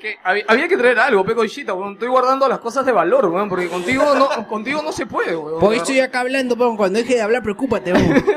Que 0.00 0.16
había, 0.24 0.44
había 0.48 0.66
que 0.68 0.76
traer 0.78 0.98
algo, 0.98 1.24
pe 1.24 1.34
Cauchita, 1.34 1.74
weón. 1.74 1.92
Estoy 1.92 2.08
guardando 2.08 2.48
las 2.48 2.58
cosas 2.58 2.86
de 2.86 2.92
valor, 2.92 3.26
weón, 3.26 3.48
porque 3.48 3.68
contigo 3.68 4.14
no, 4.14 4.46
contigo 4.48 4.80
no 4.82 4.92
se 4.92 5.04
puede, 5.06 5.36
weón. 5.36 5.60
Porque 5.60 5.76
estoy 5.78 6.00
acá 6.00 6.20
hablando, 6.20 6.54
weón, 6.54 6.76
cuando 6.76 6.98
deje 6.98 7.14
de 7.16 7.22
hablar, 7.22 7.42
preocúpate, 7.42 7.92
weón. 7.92 8.24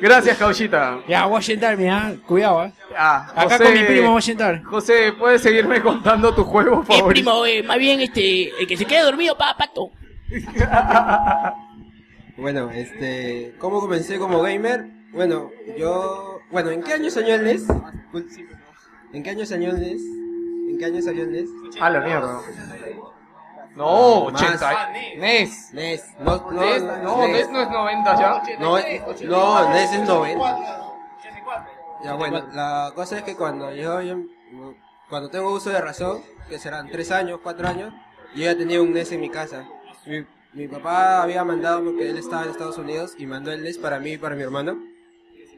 Gracias, 0.00 0.36
Cauchita. 0.36 0.98
Ya, 1.08 1.24
voy 1.26 1.38
a 1.38 1.42
sentarme, 1.42 1.88
¿ah? 1.90 2.12
Cuidado, 2.26 2.64
¿eh? 2.64 2.72
Ya, 2.90 3.16
Acá 3.30 3.42
José- 3.58 3.64
con 3.64 3.72
mi 3.74 3.84
primo 3.84 4.08
voy 4.10 4.18
a 4.18 4.22
sentar. 4.22 4.62
José, 4.64 5.12
¿puedes 5.18 5.40
seguirme 5.40 5.80
contando 5.80 6.34
tu 6.34 6.44
juego 6.44 6.82
Eh, 6.82 6.84
favorito? 6.86 7.08
primo, 7.08 7.46
eh, 7.46 7.62
más 7.62 7.78
bien 7.78 8.00
este, 8.00 8.50
el 8.60 8.66
que 8.66 8.76
se 8.76 8.84
quede 8.84 9.02
dormido, 9.02 9.36
pa, 9.38 9.56
pato. 9.56 9.90
Bueno, 12.36 12.68
este, 12.72 13.54
¿cómo 13.60 13.78
comencé 13.78 14.18
como 14.18 14.42
gamer? 14.42 14.86
Bueno, 15.12 15.52
yo, 15.78 16.33
bueno, 16.50 16.70
¿en 16.70 16.82
qué 16.82 16.94
año 16.94 17.10
salió 17.10 17.34
el 17.34 17.44
NES? 17.44 17.66
¿En 19.12 19.22
qué 19.22 19.30
año 19.30 19.46
salió 19.46 19.70
el 19.70 19.80
NES? 19.80 20.02
¿En 20.70 20.78
qué 20.78 20.84
año 20.86 21.02
salió 21.02 21.22
el 21.24 21.32
NES? 21.32 21.48
A 21.80 21.90
la 21.90 22.00
mierda. 22.00 22.40
No, 23.76 24.30
Más. 24.30 24.42
80. 24.42 24.90
NES. 25.18 25.72
NES. 25.72 26.04
No, 26.20 26.50
no, 26.50 26.60
NES, 26.60 26.82
no, 27.02 27.26
NES 27.26 27.50
no 27.50 27.60
es 27.60 27.68
90 27.70 28.16
ya. 28.20 28.42
No, 28.60 28.78
eh, 28.78 29.02
no, 29.24 29.68
NES 29.70 29.92
es 29.92 30.02
90. 30.08 30.80
Ya 32.04 32.14
bueno, 32.14 32.46
la 32.52 32.92
cosa 32.94 33.16
es 33.18 33.22
que 33.24 33.34
cuando 33.34 33.72
yo, 33.74 34.00
yo- 34.02 34.16
cuando 35.08 35.30
tengo 35.30 35.50
uso 35.52 35.70
de 35.70 35.80
razón, 35.80 36.20
que 36.48 36.58
serán 36.58 36.88
3 36.90 37.10
años, 37.10 37.40
4 37.42 37.66
años, 37.66 37.92
yo 38.34 38.44
ya 38.44 38.56
tenía 38.56 38.80
un 38.80 38.92
NES 38.92 39.12
en 39.12 39.20
mi 39.20 39.30
casa. 39.30 39.64
Mi, 40.06 40.24
mi 40.52 40.68
papá 40.68 41.22
había 41.22 41.42
mandado 41.44 41.82
porque 41.82 42.10
él 42.10 42.18
estaba 42.18 42.44
en 42.44 42.50
Estados 42.50 42.78
Unidos 42.78 43.14
y 43.18 43.26
mandó 43.26 43.50
el 43.52 43.62
NES 43.64 43.78
para 43.78 43.98
mí 43.98 44.12
y 44.12 44.18
para 44.18 44.34
mi 44.36 44.42
hermano. 44.42 44.76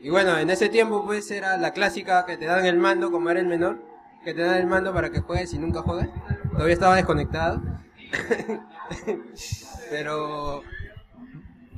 Y 0.03 0.11
bueno, 0.11 0.39
en 0.39 0.51
ese 0.51 0.69
tiempo 0.69 1.05
pues 1.05 1.31
era 1.31 1.57
la 1.57 1.73
clásica 1.73 2.27
que 2.27 2.37
te 2.37 2.47
dan 2.47 2.67
el 2.67 2.77
mando 2.77 3.11
como 3.11 3.31
era 3.31 3.41
el 3.41 3.47
menor, 3.47 3.83
que 4.25 4.35
te 4.35 4.43
dan 4.43 4.59
el 4.59 4.67
mando 4.67 4.93
para 4.93 5.11
que 5.11 5.21
juegues 5.21 5.53
y 5.55 5.59
nunca 5.59 5.83
juegas. 5.83 6.09
Todavía 6.53 6.75
estaba 6.75 6.97
desconectado. 6.97 7.63
Pero 9.91 10.63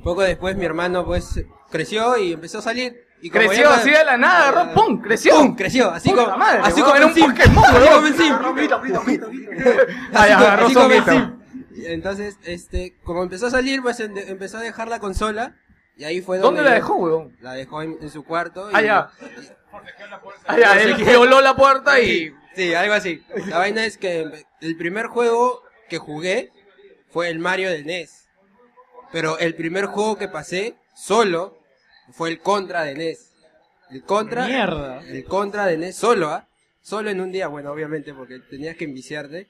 poco 0.03 0.21
después 0.21 0.55
mi 0.55 0.65
hermano 0.65 1.05
pues 1.05 1.43
creció 1.69 2.17
y 2.17 2.33
empezó 2.33 2.59
a 2.59 2.61
salir. 2.61 3.05
Y 3.21 3.29
Creció 3.29 3.69
así 3.69 3.89
de 3.89 4.05
la 4.05 4.17
nada, 4.17 4.47
agarró, 4.47 4.73
¡pum! 4.73 5.01
Creció. 5.01 5.35
¡Pum! 5.35 5.55
Creció, 5.55 5.91
así 5.91 6.13
como, 6.13 6.37
madre, 6.37 6.61
así 6.63 6.81
como 6.81 6.95
era 6.95 7.05
un 7.05 7.11
en 7.11 7.17
Sim. 7.17 7.25
Pokémon, 7.25 7.65
así 10.13 10.73
como 10.73 10.89
Entonces, 11.85 12.37
este, 12.45 12.95
como 13.03 13.23
empezó 13.23 13.47
a 13.47 13.49
salir, 13.49 13.81
pues 13.81 13.99
empezó 13.99 14.57
a 14.57 14.61
dejar 14.61 14.87
la 14.87 14.99
consola. 14.99 15.55
Y 15.99 16.05
ahí 16.05 16.21
fue 16.21 16.37
¿Dónde 16.39 16.61
la 16.63 16.73
dejó, 16.75 16.95
weón? 16.95 17.35
La 17.41 17.53
dejó 17.53 17.81
en, 17.81 17.97
en 18.01 18.09
su 18.09 18.23
cuarto. 18.23 18.69
Ah, 18.71 18.81
y- 18.81 18.85
ya. 18.85 19.11
Ah, 20.47 20.57
ya, 20.57 20.81
él 20.81 20.95
violó 20.95 21.41
la 21.41 21.55
puerta 21.57 21.99
y... 21.99 22.33
Sí, 22.55 22.73
algo 22.73 22.93
así. 22.93 23.21
La 23.47 23.57
vaina 23.57 23.85
es 23.85 23.97
que 23.97 24.25
el 24.61 24.77
primer 24.77 25.07
juego 25.07 25.61
que 25.89 25.97
jugué 25.97 26.51
fue 27.09 27.27
el 27.29 27.39
Mario 27.39 27.69
del 27.69 27.85
NES. 27.85 28.29
Pero 29.11 29.37
el 29.39 29.55
primer 29.55 29.87
juego 29.87 30.17
que 30.17 30.29
pasé 30.29 30.75
solo 30.95 31.57
fue 32.13 32.29
el 32.29 32.39
Contra 32.39 32.83
de 32.83 32.95
NES. 32.95 33.33
El 33.91 34.03
Contra. 34.03 34.47
Mierda. 34.47 35.01
El 35.01 35.25
Contra 35.25 35.65
de 35.65 35.77
NES 35.77 35.97
solo, 35.97 36.29
¿ah? 36.29 36.47
Solo 36.81 37.09
en 37.09 37.19
un 37.19 37.31
día, 37.33 37.47
bueno, 37.47 37.71
obviamente, 37.73 38.13
porque 38.13 38.39
tenías 38.49 38.77
que 38.77 38.85
enviciarte. 38.85 39.47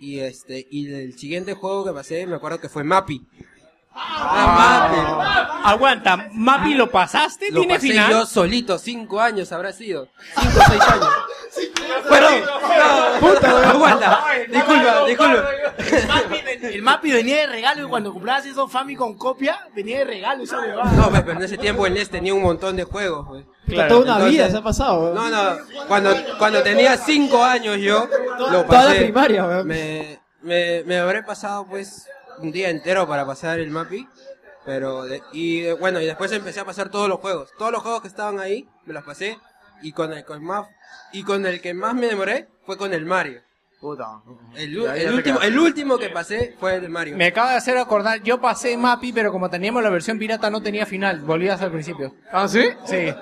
Y 0.00 0.20
este, 0.20 0.66
y 0.70 0.90
el 0.94 1.18
siguiente 1.18 1.52
juego 1.52 1.84
que 1.84 1.92
pasé, 1.92 2.26
me 2.26 2.36
acuerdo 2.36 2.58
que 2.58 2.70
fue 2.70 2.84
Mappy. 2.84 3.20
Ah, 4.02 5.60
Aguanta, 5.64 6.28
Mapi, 6.32 6.74
¿lo 6.74 6.90
pasaste? 6.90 7.50
Lo 7.50 7.60
¿Tiene 7.60 7.74
pasé 7.74 7.88
final? 7.88 8.10
yo 8.10 8.26
solito, 8.26 8.78
cinco 8.78 9.20
años 9.20 9.52
habrá 9.52 9.72
sido. 9.72 10.08
Cinco 10.40 10.58
o 10.58 10.70
seis 10.70 10.82
años. 10.82 11.08
Perdón, 12.08 12.32
no, 13.20 13.28
Puta, 13.28 13.70
aguanta. 13.70 14.20
Disculpa, 14.48 15.04
disculpa. 15.06 15.48
El 16.62 16.82
Mapi 16.82 17.12
venía 17.12 17.36
de 17.38 17.46
regalo 17.46 17.86
y 17.86 17.88
cuando 17.88 18.12
comprabas 18.12 18.46
esos 18.46 18.70
Famicom 18.70 19.16
copia, 19.18 19.68
venía 19.74 19.98
de 19.98 20.04
regalo 20.04 20.44
esa 20.44 20.58
huevada. 20.60 20.90
No, 20.92 21.10
pues, 21.10 21.22
pero 21.22 21.38
en 21.38 21.44
ese 21.44 21.58
tiempo 21.58 21.86
el 21.86 21.94
NES 21.94 22.08
tenía 22.10 22.32
un 22.34 22.42
montón 22.42 22.76
de 22.76 22.84
juegos. 22.84 23.26
pues. 23.28 23.44
Puta, 23.66 23.88
toda 23.88 24.16
una 24.16 24.24
vida 24.26 24.48
se 24.50 24.56
ha 24.56 24.62
pasado, 24.62 25.00
weón. 25.12 25.14
No, 25.14 25.28
no, 25.28 25.58
cuando, 25.88 26.14
cuando 26.38 26.62
tenía 26.62 26.96
5 26.96 27.44
años 27.44 27.76
yo, 27.78 28.08
lo 28.38 28.46
Toda 28.46 28.66
pasé. 28.66 28.88
la 28.88 28.94
primaria, 29.00 29.44
weón. 29.44 29.66
Me, 29.66 30.20
me, 30.42 30.82
me 30.84 30.98
habré 30.98 31.22
pasado 31.22 31.66
pues 31.68 32.06
un 32.40 32.52
día 32.52 32.70
entero 32.70 33.06
para 33.06 33.26
pasar 33.26 33.58
el 33.60 33.70
Mappy. 33.70 34.08
Pero, 34.64 35.04
de- 35.04 35.22
y 35.32 35.60
eh, 35.64 35.72
bueno, 35.72 36.00
y 36.00 36.06
después 36.06 36.30
empecé 36.32 36.60
a 36.60 36.64
pasar 36.64 36.90
todos 36.90 37.08
los 37.08 37.18
juegos. 37.20 37.50
Todos 37.58 37.72
los 37.72 37.82
juegos 37.82 38.02
que 38.02 38.08
estaban 38.08 38.38
ahí, 38.40 38.68
me 38.84 38.92
los 38.92 39.04
pasé. 39.04 39.38
Y 39.82 39.92
con 39.92 40.12
el, 40.12 40.24
con 40.24 40.44
más, 40.44 40.66
y 41.12 41.22
con 41.22 41.46
el 41.46 41.60
que 41.62 41.72
más 41.72 41.94
me 41.94 42.06
demoré 42.06 42.48
fue 42.66 42.76
con 42.76 42.92
el 42.92 43.06
Mario. 43.06 43.40
Puta. 43.80 44.20
El, 44.56 44.76
el 44.76 45.14
último, 45.14 45.40
el 45.40 45.58
último 45.58 45.96
que 45.98 46.10
pasé 46.10 46.54
fue 46.60 46.74
el 46.74 46.82
de 46.82 46.88
Mario. 46.90 47.16
Me 47.16 47.28
acaba 47.28 47.52
de 47.52 47.56
hacer 47.56 47.78
acordar, 47.78 48.22
yo 48.22 48.38
pasé 48.38 48.76
Mapi, 48.76 49.10
pero 49.14 49.32
como 49.32 49.48
teníamos 49.48 49.82
la 49.82 49.88
versión 49.88 50.18
pirata 50.18 50.50
no 50.50 50.60
tenía 50.62 50.84
final, 50.84 51.20
volvías 51.20 51.62
al 51.62 51.72
principio. 51.72 52.14
¿Ah, 52.30 52.46
sí? 52.46 52.68
Sí. 52.84 53.06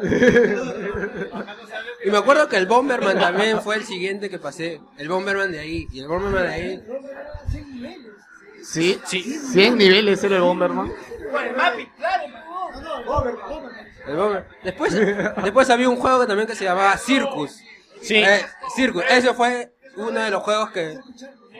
Y 2.05 2.11
me 2.11 2.19
acuerdo 2.19 2.49
que 2.49 2.57
el 2.57 2.67
Bomberman 2.67 3.19
también 3.19 3.61
fue 3.61 3.75
el 3.75 3.85
siguiente 3.85 4.31
que 4.31 4.39
pasé. 4.39 4.81
El 4.99 5.09
Bomberman 5.09 5.51
de 5.51 5.59
ahí. 5.59 5.89
Y 5.93 5.99
el 6.01 6.07
Bomberman 6.07 6.45
de 6.45 6.49
ahí. 6.49 6.83
Sí, 8.63 9.01
sí. 9.07 9.23
100 9.23 9.77
niveles 9.79 10.23
era 10.25 10.37
el 10.37 10.43
Bomberman. 10.43 10.93
El 14.07 14.17
Bomber- 14.17 14.45
Después, 14.63 14.95
después 15.43 15.71
había 15.71 15.89
un 15.89 15.97
juego 15.97 16.21
que 16.21 16.27
también 16.27 16.47
que 16.49 16.55
se 16.55 16.65
llamaba 16.65 16.97
Circus. 16.97 17.61
Sí. 18.01 18.17
Eh, 18.17 18.43
Circus, 18.75 19.03
ese 19.11 19.35
fue 19.35 19.73
uno 19.97 20.21
de 20.21 20.31
los 20.31 20.43
juegos 20.43 20.71
que... 20.71 20.99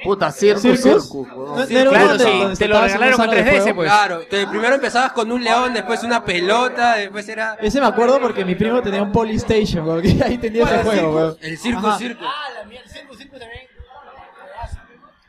Puta, 0.05 0.31
Circus, 0.31 0.63
¿Circus? 0.63 0.83
Circus. 1.09 1.27
No, 1.29 1.67
Circus. 1.67 1.81
uno 1.83 1.91
Claro, 1.91 2.19
sí, 2.19 2.59
te 2.59 2.69
lo 2.69 2.81
regalaron 2.81 3.17
con 3.17 3.27
sala 3.27 3.35
de 3.35 3.43
3DS, 3.43 3.61
juego. 3.63 3.75
pues. 3.77 3.89
Claro, 3.91 4.29
que 4.29 4.47
primero 4.47 4.75
empezabas 4.77 5.13
con 5.13 5.33
un 5.33 5.43
león, 5.43 5.75
después 5.75 6.05
una 6.05 6.25
pelota, 6.25 6.95
después 6.95 7.29
era... 7.29 7.55
Ese 7.61 7.81
me 7.81 7.87
acuerdo 7.89 8.21
porque 8.21 8.45
mi 8.45 8.55
primo 8.55 8.81
tenía 8.81 9.03
un 9.03 9.11
Polystation, 9.11 9.87
weón, 9.89 10.03
que 10.03 10.23
ahí 10.25 10.39
tenía 10.39 10.63
ese 10.65 10.85
juego, 10.85 11.15
weón. 11.17 11.37
El 11.41 11.59
circo, 11.59 11.87
Ajá. 11.89 11.99
circo. 11.99 12.25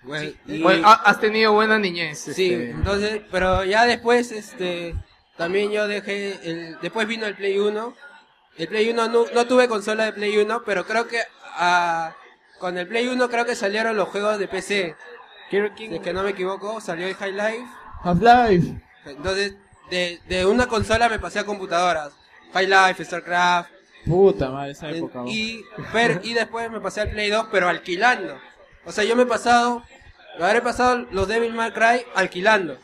Bueno, 0.10 0.32
y- 0.48 0.62
Bueno, 0.64 0.88
ha- 0.88 0.94
has 1.06 1.20
tenido 1.20 1.54
buena 1.54 1.78
niñez. 1.78 2.18
Sí, 2.20 2.52
este. 2.52 2.72
entonces, 2.72 3.22
pero 3.32 3.64
ya 3.64 3.86
después, 3.86 4.32
este, 4.32 4.96
también 5.38 5.72
yo 5.72 5.88
dejé, 5.88 6.40
el, 6.50 6.78
después 6.82 7.08
vino 7.08 7.26
el 7.28 7.36
Play 7.36 7.60
1. 7.60 7.94
El 8.58 8.68
Play 8.68 8.90
1 8.90 9.08
no, 9.08 9.26
no 9.34 9.46
tuve 9.48 9.68
consola 9.68 10.06
de 10.06 10.14
Play 10.14 10.36
1, 10.38 10.64
pero 10.66 10.86
creo 10.86 11.08
que 11.08 11.20
ah, 11.58 12.14
con 12.60 12.78
el 12.78 12.88
Play 12.88 13.08
1 13.08 13.30
creo 13.30 13.46
que 13.46 13.56
salieron 13.56 13.96
los 13.96 14.10
juegos 14.10 14.40
de 14.40 14.48
PC. 14.48 14.96
Si 15.50 15.58
es 15.58 16.02
que 16.02 16.12
no 16.14 16.24
me 16.24 16.32
equivoco, 16.32 16.82
salió 16.82 17.08
el 17.08 17.16
High 17.16 17.34
Life. 17.34 17.66
Half-Life. 18.04 18.82
Entonces, 19.06 19.56
de, 19.92 20.20
de 20.28 20.46
una 20.46 20.68
consola 20.68 21.08
me 21.10 21.20
pasé 21.20 21.40
a 21.40 21.46
computadoras. 21.46 22.12
High 22.54 22.68
Life, 22.68 23.06
StarCraft. 23.06 23.70
Puta 24.06 24.50
madre, 24.50 24.72
esa 24.72 24.90
época. 24.90 25.22
Y, 25.28 25.64
y 26.24 26.34
después 26.34 26.72
me 26.72 26.80
pasé 26.82 27.02
al 27.02 27.12
Play 27.12 27.30
2, 27.30 27.48
pero 27.52 27.68
alquilando. 27.70 28.40
O 28.86 28.92
sea, 28.92 29.04
yo 29.04 29.16
me 29.16 29.24
he 29.24 29.26
pasado, 29.28 29.84
me 30.40 30.46
habré 30.46 30.62
pasado 30.62 31.06
los 31.12 31.28
Devil 31.28 31.54
May 31.54 31.72
Cry 31.72 32.04
alquilando. 32.16 32.78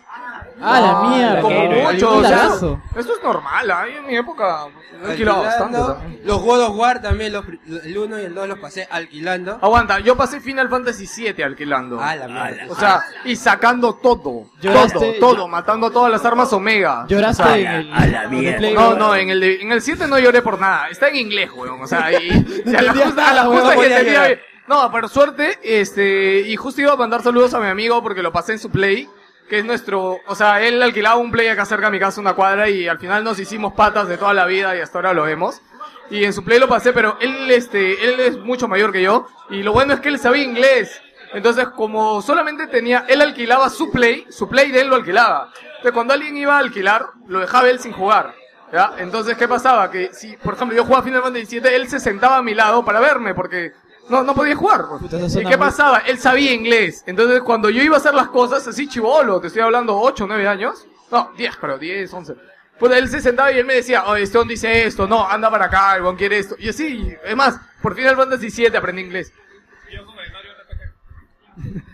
Ah, 0.62 0.80
la 0.80 1.10
mierda. 1.10 1.42
Como 1.42 1.70
qué 1.70 1.84
mucho, 1.92 2.16
o 2.18 2.24
sea. 2.24 2.46
Eso 2.48 2.80
es 2.96 3.24
normal, 3.24 3.72
¿ah? 3.72 3.86
Yo 3.92 3.98
en 4.00 4.08
mi 4.08 4.16
época 4.16 4.68
he 5.04 5.12
alquilado 5.12 5.44
bastante 5.44 5.78
Alquilando. 5.78 5.94
también. 5.96 6.22
Los 6.26 6.42
God 6.42 6.62
of 6.62 6.78
War 6.78 7.02
también, 7.02 7.34
los, 7.34 7.46
pri- 7.46 7.60
el 7.84 7.98
1 7.98 8.20
y 8.22 8.24
el 8.24 8.34
2 8.34 8.48
los 8.48 8.60
pasé 8.60 8.88
alquilando. 8.90 9.60
Aguanta, 9.62 10.00
yo 10.00 10.16
pasé 10.16 10.40
Final 10.40 10.70
Fantasy 10.70 11.08
VII 11.34 11.44
alquilando. 11.44 12.00
Ah, 12.02 12.16
la 12.16 12.28
mierda. 12.30 12.68
O 12.70 12.76
sea, 12.76 13.02
y 13.26 13.36
sacando 13.36 13.96
todo. 13.96 14.46
Lloraste- 14.62 14.94
todo, 15.20 15.36
todo, 15.36 15.48
matando 15.50 15.92
todas 15.92 16.10
las 16.10 16.24
armas 16.24 16.54
Omega. 16.54 17.06
Lloraste 17.10 17.44
O 17.44 17.46
sea, 17.48 17.58
en 17.58 17.68
el- 17.68 17.94
A 17.94 18.00
la 18.06 18.06
en 18.06 18.16
el 18.24 18.30
mierda. 18.30 18.58
Play 18.60 18.74
No, 18.74 18.96
no, 18.96 19.14
en 19.16 19.30
el, 19.30 19.40
de- 19.42 19.62
en 19.62 19.72
el 19.74 19.82
7 19.82 20.08
no 20.08 20.18
lloré 20.20 20.42
por 20.42 20.58
nada. 20.60 20.88
Está 20.88 21.10
en 21.10 21.18
inglés, 21.18 21.50
weón. 21.54 21.82
O 21.82 21.88
sea, 21.88 22.14
y, 22.14 22.28
y 22.28 22.30
a 22.76 22.82
la 22.82 22.92
entendías 22.92 23.06
justa, 23.08 23.30
a 23.30 23.34
la 23.34 23.44
nada, 23.44 23.50
weón, 23.50 23.62
justa 23.66 23.76
no 23.76 23.82
que 23.82 24.12
llorar. 24.14 24.40
No, 24.68 24.90
por 24.90 25.08
suerte, 25.10 25.60
este, 25.62 26.40
y 26.42 26.56
justo 26.56 26.82
iba 26.82 26.94
a 26.94 26.96
mandar 26.96 27.22
saludos 27.22 27.54
a 27.54 27.60
mi 27.60 27.68
amigo 27.68 28.02
porque 28.02 28.24
lo 28.24 28.32
pasé 28.32 28.54
en 28.54 28.60
su 28.60 28.72
play. 28.72 29.08
Que 29.48 29.60
es 29.60 29.66
nuestro, 29.66 30.18
o 30.26 30.34
sea, 30.34 30.60
él 30.64 30.82
alquilaba 30.82 31.18
un 31.18 31.30
play 31.30 31.48
acá 31.50 31.66
cerca 31.66 31.86
de 31.86 31.92
mi 31.92 32.00
casa, 32.00 32.20
una 32.20 32.34
cuadra, 32.34 32.68
y 32.68 32.88
al 32.88 32.98
final 32.98 33.24
nos 33.24 33.38
hicimos 33.38 33.74
patas 33.74 34.08
de 34.08 34.18
toda 34.18 34.34
la 34.34 34.48
vida 34.48 34.76
y 34.76 34.80
hasta 34.80 34.98
ahora 34.98 35.14
lo 35.14 35.22
vemos. 35.22 35.62
Y 36.10 36.24
en 36.24 36.34
su 36.34 36.44
play 36.44 36.58
lo 36.58 36.68
pasé, 36.68 36.94
pero 36.94 37.18
él, 37.22 37.52
este, 37.52 38.10
él 38.10 38.20
es 38.20 38.40
mucho 38.40 38.68
mayor 38.68 38.92
que 38.92 39.04
yo, 39.04 39.28
y 39.52 39.62
lo 39.62 39.72
bueno 39.72 39.94
es 39.94 40.00
que 40.00 40.10
él 40.10 40.18
sabía 40.18 40.42
inglés. 40.42 41.00
Entonces, 41.32 41.68
como 41.68 42.24
solamente 42.24 42.66
tenía, 42.66 43.06
él 43.08 43.22
alquilaba 43.22 43.70
su 43.70 43.92
play, 43.92 44.26
su 44.30 44.50
play 44.50 44.72
de 44.72 44.82
él 44.82 44.88
lo 44.88 44.96
alquilaba. 44.96 45.52
Entonces, 45.62 45.92
cuando 45.92 46.16
alguien 46.16 46.36
iba 46.38 46.56
a 46.56 46.60
alquilar, 46.60 47.06
lo 47.28 47.40
dejaba 47.40 47.70
él 47.70 47.80
sin 47.80 47.92
jugar. 47.92 48.34
¿ya? 48.74 48.94
Entonces, 48.98 49.38
¿qué 49.38 49.48
pasaba? 49.48 49.92
Que 49.92 50.12
si, 50.12 50.38
por 50.38 50.56
ejemplo, 50.56 50.76
yo 50.76 50.86
jugaba 50.86 51.04
Final 51.04 51.22
Fantasy 51.22 51.60
VII, 51.60 51.76
él 51.76 51.88
se 51.88 52.00
sentaba 52.00 52.38
a 52.38 52.42
mi 52.42 52.56
lado 52.56 52.84
para 52.84 53.00
verme, 53.00 53.36
porque 53.36 53.74
no, 54.10 54.24
no 54.24 54.36
podía 54.36 54.56
jugar. 54.56 54.86
¿Y 55.04 55.08
qué 55.10 55.18
muy- 55.44 55.58
pasaba? 55.58 56.00
Él 56.00 56.18
sabía 56.20 56.54
inglés. 56.54 57.04
Entonces, 57.08 57.42
cuando 57.42 57.70
yo 57.70 57.82
iba 57.82 57.96
a 57.96 58.00
hacer 58.00 58.14
las 58.14 58.28
cosas, 58.30 58.66
así 58.68 58.88
chivolo, 58.88 59.40
te 59.42 59.48
estoy 59.48 59.64
hablando 59.64 59.98
8, 60.00 60.26
9 60.28 60.48
años. 60.48 60.86
No, 61.12 61.32
10 61.38 61.56
creo, 61.58 61.78
10, 61.78 62.14
11. 62.14 62.36
Pues 62.80 62.92
él 62.94 63.08
se 63.08 63.22
sentaba 63.22 63.52
y 63.52 63.60
él 63.60 63.66
me 63.66 63.76
decía, 63.76 64.04
oh, 64.06 64.16
este 64.16 64.38
don 64.38 64.48
dice 64.48 64.86
esto, 64.86 65.08
no, 65.08 65.28
anda 65.30 65.50
para 65.50 65.66
acá, 65.66 65.96
el 65.96 66.02
bon 66.02 66.16
quiere 66.18 66.40
esto. 66.40 66.56
Y 66.60 66.70
así, 66.70 67.16
es 67.24 67.36
más, 67.36 67.58
por 67.82 67.96
Final 67.96 68.18
Fantasy 68.18 68.50
VII 68.50 68.76
aprendí 68.78 69.02
inglés. 69.02 69.32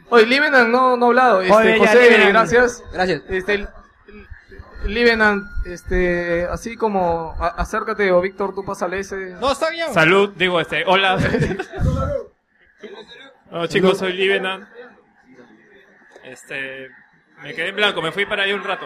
Oye, 0.10 0.26
Livenan 0.26 0.72
no, 0.72 0.98
no 0.98 1.06
ha 1.06 1.10
hablado. 1.10 1.42
Este, 1.42 1.54
Oye, 1.56 1.80
ya, 1.80 1.86
José, 1.88 2.04
Livenan. 2.10 2.30
gracias. 2.34 2.84
Gracias. 2.92 3.22
Este, 3.30 3.68
Livenan, 4.86 5.44
este, 5.66 6.48
así 6.52 6.76
como, 6.76 7.36
a- 7.40 7.50
acércate, 7.62 8.12
o 8.12 8.20
Víctor, 8.20 8.54
tú 8.56 8.66
pásale 8.66 9.00
ese. 9.00 9.36
No, 9.40 9.52
está 9.52 9.70
bien. 9.70 9.94
Salud, 9.94 10.32
digo 10.36 10.60
este, 10.60 10.84
hola. 10.86 11.18
No, 13.52 13.68
chicos, 13.68 13.98
soy 13.98 14.14
Livenan. 14.14 14.68
Este, 16.24 16.90
me 17.42 17.54
quedé 17.54 17.70
en 17.70 17.76
blanco, 17.76 18.02
me 18.02 18.12
fui 18.12 18.26
para 18.26 18.44
ahí 18.44 18.54
un 18.54 18.64
rato. 18.64 18.86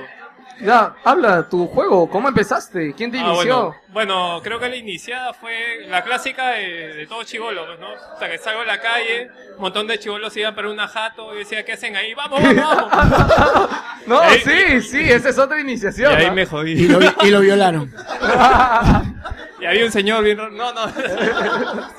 Ya, 0.61 0.95
habla 1.03 1.49
tu 1.49 1.67
juego, 1.67 2.09
¿cómo 2.09 2.29
empezaste? 2.29 2.93
¿Quién 2.95 3.11
te 3.11 3.17
Ah, 3.19 3.21
inició? 3.27 3.35
bueno, 3.65 3.75
bueno, 3.89 4.41
creo 4.41 4.57
que 4.57 4.69
la 4.69 4.77
iniciada 4.77 5.33
fue 5.33 5.85
la 5.89 6.01
clásica 6.01 6.51
de, 6.51 6.93
de 6.93 7.07
todo 7.07 7.23
chivolo, 7.23 7.65
pues, 7.65 7.79
¿no? 7.79 7.89
O 7.91 8.17
sea, 8.19 8.29
que 8.31 8.37
salgo 8.37 8.61
a 8.61 8.65
la 8.65 8.79
calle, 8.79 9.29
un 9.55 9.61
montón 9.61 9.85
de 9.85 9.99
chivolos 9.99 10.35
iban 10.37 10.55
para 10.55 10.69
una 10.69 10.87
jato 10.87 11.35
y 11.35 11.39
decía, 11.39 11.65
¿qué 11.65 11.73
hacen 11.73 11.97
ahí? 11.97 12.13
¡Vamos, 12.13 12.41
vamos, 12.41 12.89
vamos! 12.89 13.69
No, 14.07 14.19
ahí- 14.21 14.39
sí, 14.39 14.81
sí, 14.81 14.99
esa 15.01 15.29
es 15.29 15.37
otra 15.39 15.59
iniciación. 15.59 16.13
Y 16.13 16.15
ahí 16.15 16.25
¿ah? 16.27 16.31
me 16.31 16.45
jodí. 16.45 16.71
Y 16.73 16.87
lo, 16.87 16.99
y 17.23 17.31
lo 17.31 17.39
violaron. 17.41 17.91
y 19.59 19.65
había 19.65 19.83
un 19.85 19.91
señor 19.91 20.23
bien... 20.23 20.37
raro- 20.37 20.51
No, 20.51 20.71
no. 20.71 20.85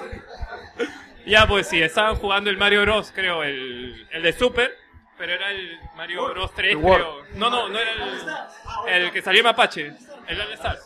ya, 1.27 1.47
pues 1.47 1.69
sí, 1.69 1.83
estaban 1.83 2.17
jugando 2.17 2.51
el 2.51 2.57
Mario 2.57 2.83
Bros, 2.83 3.13
creo, 3.15 3.43
el, 3.43 4.07
el 4.11 4.23
de 4.23 4.33
Super, 4.33 4.73
pero 5.19 5.33
era 5.33 5.51
el 5.51 5.79
Mario 5.97 6.29
Bros 6.31 6.55
3, 6.55 6.71
El 6.73 6.77
World. 6.79 7.05
creo. 7.25 7.39
No, 7.39 7.51
no, 7.51 7.69
no 7.69 7.79
era 7.79 7.91
el, 7.93 9.03
el 9.05 9.11
que 9.13 9.23
salió 9.23 9.41
en 9.41 9.47
Mapache, 9.47 9.93
el 10.29 10.41
All 10.41 10.53
Stars. 10.53 10.83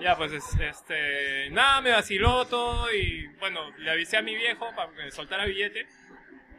Ya, 0.00 0.14
pues, 0.16 0.32
es- 0.32 0.60
este, 0.60 1.48
nada, 1.50 1.80
me 1.80 1.90
vaciló 1.90 2.46
todo 2.46 2.92
y, 2.92 3.26
bueno, 3.40 3.60
le 3.78 3.90
avisé 3.90 4.16
a 4.18 4.22
mi 4.22 4.34
viejo 4.36 4.68
para 4.76 4.90
que 4.92 5.04
me 5.04 5.10
soltara 5.10 5.46
billete. 5.46 5.86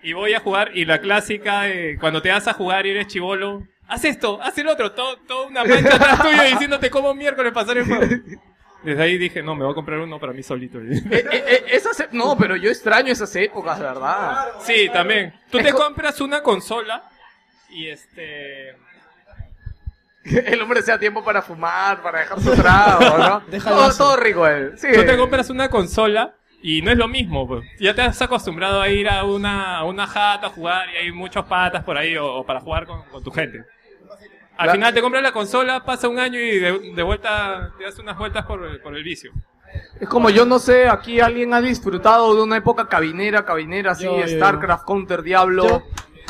Y 0.03 0.14
voy 0.14 0.34
a 0.34 0.39
jugar, 0.39 0.72
y 0.76 0.86
la 0.86 0.99
clásica, 1.01 1.64
de 1.64 1.97
cuando 1.99 2.22
te 2.22 2.30
vas 2.32 2.47
a 2.47 2.53
jugar 2.53 2.86
y 2.86 2.91
eres 2.91 3.08
chivolo, 3.08 3.64
haz 3.88 4.05
esto, 4.05 4.39
haz 4.41 4.58
el 4.58 4.68
otro, 4.68 4.91
todo, 4.91 5.18
toda 5.18 5.47
una 5.47 5.64
mancha 5.64 5.95
atrás 5.95 6.22
tuyo 6.24 6.43
diciéndote 6.43 6.89
cómo 6.89 7.14
miércoles 7.14 7.51
pasar 7.53 7.78
el 7.78 7.86
juego. 7.86 8.05
Desde 8.88 9.04
ahí 9.04 9.18
dije, 9.18 9.44
no, 9.44 9.54
me 9.54 9.66
voy 9.66 9.74
a 9.74 9.76
comprar 9.76 10.00
uno 10.00 10.18
para 10.18 10.32
mí 10.32 10.42
solito. 10.42 10.80
Eh, 10.82 11.02
eh, 11.12 11.30
eh, 11.32 11.64
esas 11.74 12.08
no, 12.14 12.38
pero 12.38 12.56
yo 12.56 12.70
extraño 12.70 13.12
esas 13.12 13.36
épocas, 13.36 13.78
¿verdad? 13.80 14.48
Sí, 14.62 14.90
también. 14.94 15.34
Tú 15.52 15.58
te 15.60 15.72
co- 15.74 15.78
compras 15.80 16.22
una 16.22 16.42
consola 16.42 17.04
y 17.70 17.90
este... 17.90 18.70
El 20.24 20.62
hombre 20.62 20.82
sea 20.84 20.98
tiempo 20.98 21.22
para 21.24 21.42
fumar, 21.42 22.02
para 22.02 22.20
dejar 22.20 22.40
su 22.40 22.56
trago, 22.56 23.18
¿no? 23.18 23.42
Todo, 23.98 24.16
rico 24.18 24.48
él. 24.48 24.74
Sí. 24.78 24.88
Tú 24.94 25.06
te 25.06 25.18
compras 25.18 25.50
una 25.50 25.70
consola 25.70 26.34
y 26.62 26.82
no 26.82 26.92
es 26.92 26.98
lo 26.98 27.10
mismo. 27.10 27.46
pues. 27.46 27.66
Ya 27.80 27.94
te 27.94 28.02
has 28.04 28.22
acostumbrado 28.22 28.82
a 28.82 28.88
ir 28.90 29.10
a 29.10 29.26
una, 29.26 29.78
a 29.80 29.84
una 29.84 30.08
jata 30.08 30.48
a 30.48 30.50
jugar 30.50 30.88
y 30.94 30.98
hay 30.98 31.12
muchos 31.12 31.46
patas 31.46 31.84
por 31.84 31.98
ahí 31.98 32.16
o, 32.16 32.26
o 32.36 32.46
para 32.46 32.62
jugar 32.62 32.86
con, 32.86 33.04
con 33.04 33.22
tu 33.24 33.32
gente. 33.32 33.64
Al 34.58 34.68
La- 34.68 34.74
final 34.74 34.93
te 34.93 35.01
compras 35.01 35.22
la 35.24 35.32
consola, 35.32 35.84
pasa 35.86 36.08
un 36.08 36.18
año 36.20 36.39
y 36.39 36.58
de, 36.60 36.93
de 36.95 37.03
vuelta 37.03 37.72
te 37.78 37.84
das 37.84 37.97
unas 37.99 38.18
vueltas 38.18 38.45
por, 38.45 38.64
el- 38.66 38.80
por 38.82 38.95
el 38.95 39.03
vicio. 39.03 39.32
Es 39.99 40.08
como 40.08 40.30
yo 40.30 40.45
no 40.45 40.60
sé, 40.60 40.88
aquí 40.88 41.20
alguien 41.20 41.53
ha 41.53 41.62
disfrutado 41.62 42.34
de 42.36 42.41
una 42.41 42.58
época 42.58 42.88
cabinera, 42.88 43.45
cabinera, 43.45 43.91
así, 43.91 44.05
Yo, 44.05 44.18
yo, 44.20 44.28
Starcraft, 44.28 44.86
Counter, 44.86 45.22
Diablo. 45.22 45.68
Yo- 45.68 45.84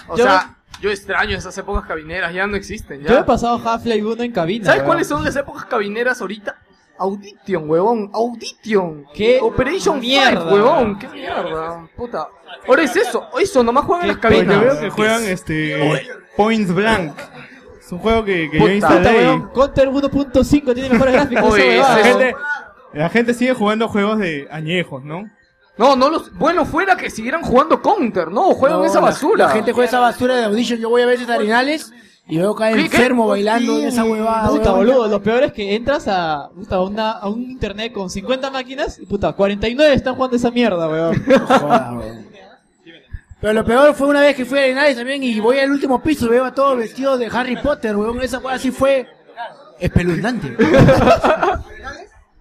o 0.09 0.17
yo 0.17 0.23
sea, 0.25 0.55
yo 0.81 0.89
extraño 0.89 1.37
esas 1.37 1.57
épocas 1.57 1.85
cabineras, 1.87 2.33
ya 2.33 2.47
no 2.47 2.55
existen. 2.57 3.01
Ya. 3.01 3.09
Yo 3.09 3.19
he 3.19 3.23
pasado 3.23 3.61
Half-Life 3.63 4.03
1 4.05 4.23
en 4.23 4.31
cabina. 4.31 4.65
¿Sabes 4.65 4.79
weón. 4.79 4.87
cuáles 4.87 5.07
son 5.07 5.23
las 5.23 5.35
épocas 5.35 5.65
cabineras 5.65 6.19
ahorita? 6.21 6.57
Audition, 6.99 7.69
huevón, 7.69 8.09
Audition. 8.13 9.05
¿Qué 9.13 9.39
Operation 9.41 9.99
mierda, 9.99 10.41
5, 10.41 10.53
huevón, 10.55 10.97
qué 10.99 11.07
mierda, 11.09 11.87
puta. 11.95 12.27
Ahora 12.67 12.81
es 12.83 12.95
eso, 12.95 13.29
eso, 13.39 13.63
nomás 13.63 13.85
juegan 13.85 14.07
las 14.07 14.17
cabinas. 14.17 14.55
yo 14.55 14.61
veo 14.61 14.79
que 14.79 14.89
juegan 14.89 15.23
este 15.23 16.07
Point 16.35 16.69
Blank. 16.69 17.13
Es 17.87 17.91
un 17.93 17.99
juego 17.99 18.23
que, 18.25 18.49
que 18.51 18.59
yo 18.59 18.69
instalé. 18.69 19.23
y- 19.33 19.53
Counter 19.53 19.89
1.5 19.89 20.73
tiene 20.73 20.89
mejores 20.89 21.13
gráficos. 21.13 21.53
Oye, 21.53 21.79
esa 21.79 21.87
la, 21.89 21.95
huevada. 21.95 22.03
gente, 22.19 22.35
la 22.93 23.09
gente 23.09 23.33
sigue 23.33 23.53
jugando 23.53 23.87
juegos 23.87 24.19
de 24.19 24.47
añejos, 24.51 25.03
¿no? 25.03 25.23
No, 25.77 25.95
no 25.95 26.09
los. 26.09 26.33
Bueno, 26.37 26.65
fuera 26.65 26.97
que 26.97 27.09
siguieran 27.09 27.43
jugando 27.43 27.81
Counter, 27.81 28.29
no, 28.29 28.53
juegan 28.55 28.79
No, 28.79 28.85
esa 28.85 28.95
la- 28.95 29.01
basura. 29.07 29.45
La, 29.45 29.51
gente 29.51 29.71
juega 29.71 29.87
esa 29.87 29.99
basura 30.01 30.35
de 30.35 30.43
Audition. 30.43 30.79
Yo 30.79 30.89
voy 30.89 31.01
a 31.03 31.05
veces 31.05 31.29
a 31.29 31.35
Arenales 31.35 31.93
y 32.27 32.37
veo 32.39 32.53
caer 32.55 32.75
¿Qué, 32.75 32.89
qué? 32.89 32.97
enfermo 32.97 33.25
bailando 33.27 33.79
en 33.79 33.87
esa 33.87 34.03
huevada. 34.03 34.49
Puta, 34.49 34.71
boludo, 34.73 35.07
lo 35.07 35.21
peor 35.23 35.43
es 35.43 35.53
que 35.53 35.73
entras 35.75 36.09
a, 36.09 36.49
puta, 36.53 36.75
a, 36.75 36.83
una, 36.83 37.11
a 37.11 37.29
un 37.29 37.41
internet 37.43 37.93
con 37.93 38.09
50 38.09 38.51
máquinas 38.51 38.99
y 38.99 39.05
puta, 39.05 39.31
49 39.31 39.93
están 39.95 40.15
jugando 40.15 40.35
esa 40.35 40.51
mierda, 40.51 40.89
weón. 40.89 41.23
Pero 43.39 43.53
lo 43.53 43.63
peor 43.65 43.93
fue 43.93 44.07
una 44.07 44.21
vez 44.21 44.35
que 44.35 44.45
fui 44.45 44.57
a 44.57 44.63
Arenales 44.63 44.95
también 44.97 45.21
y 45.23 45.39
voy 45.39 45.59
al 45.59 45.69
último 45.71 46.01
piso 46.01 46.25
y 46.25 46.29
veo 46.29 46.45
a 46.45 46.53
todos 46.53 46.77
vestidos 46.77 47.19
de 47.19 47.27
Harry 47.27 47.55
Potter, 47.57 47.95
weón. 47.95 48.19
Esa 48.21 48.37
huevada 48.39 48.57
sí 48.57 48.71
fue 48.71 49.07
espeluznante. 49.79 50.55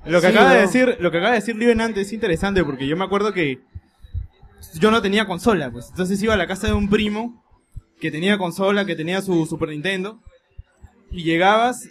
Lo 0.07 0.21
que 0.21 0.27
Sí, 0.29 0.33
acaba 0.33 0.51
de 0.51 0.57
weón. 0.57 0.67
decir, 0.67 0.97
lo 1.01 1.11
que 1.11 1.19
acaba 1.19 1.33
de 1.33 1.41
decir 1.41 1.57
Livenant 1.57 1.97
es 1.99 2.13
interesante 2.13 2.65
porque 2.65 2.87
yo 2.87 2.97
me 2.97 3.05
acuerdo 3.05 3.33
que 3.33 3.61
yo 4.75 4.91
no 4.91 5.03
tenía 5.03 5.27
consola, 5.27 5.71
pues. 5.71 5.89
Entonces 5.91 6.23
iba 6.23 6.35
a 6.35 6.37
la 6.39 6.47
casa 6.47 6.69
de 6.69 6.73
un 6.73 6.89
primo 6.89 7.43
que 8.01 8.11
tenía 8.11 8.39
consola, 8.39 8.85
que 8.85 8.95
tenía 8.97 9.21
su 9.23 9.47
Super 9.47 9.71
Nintendo 9.71 10.21
y 11.11 11.25
llegabas 11.25 11.89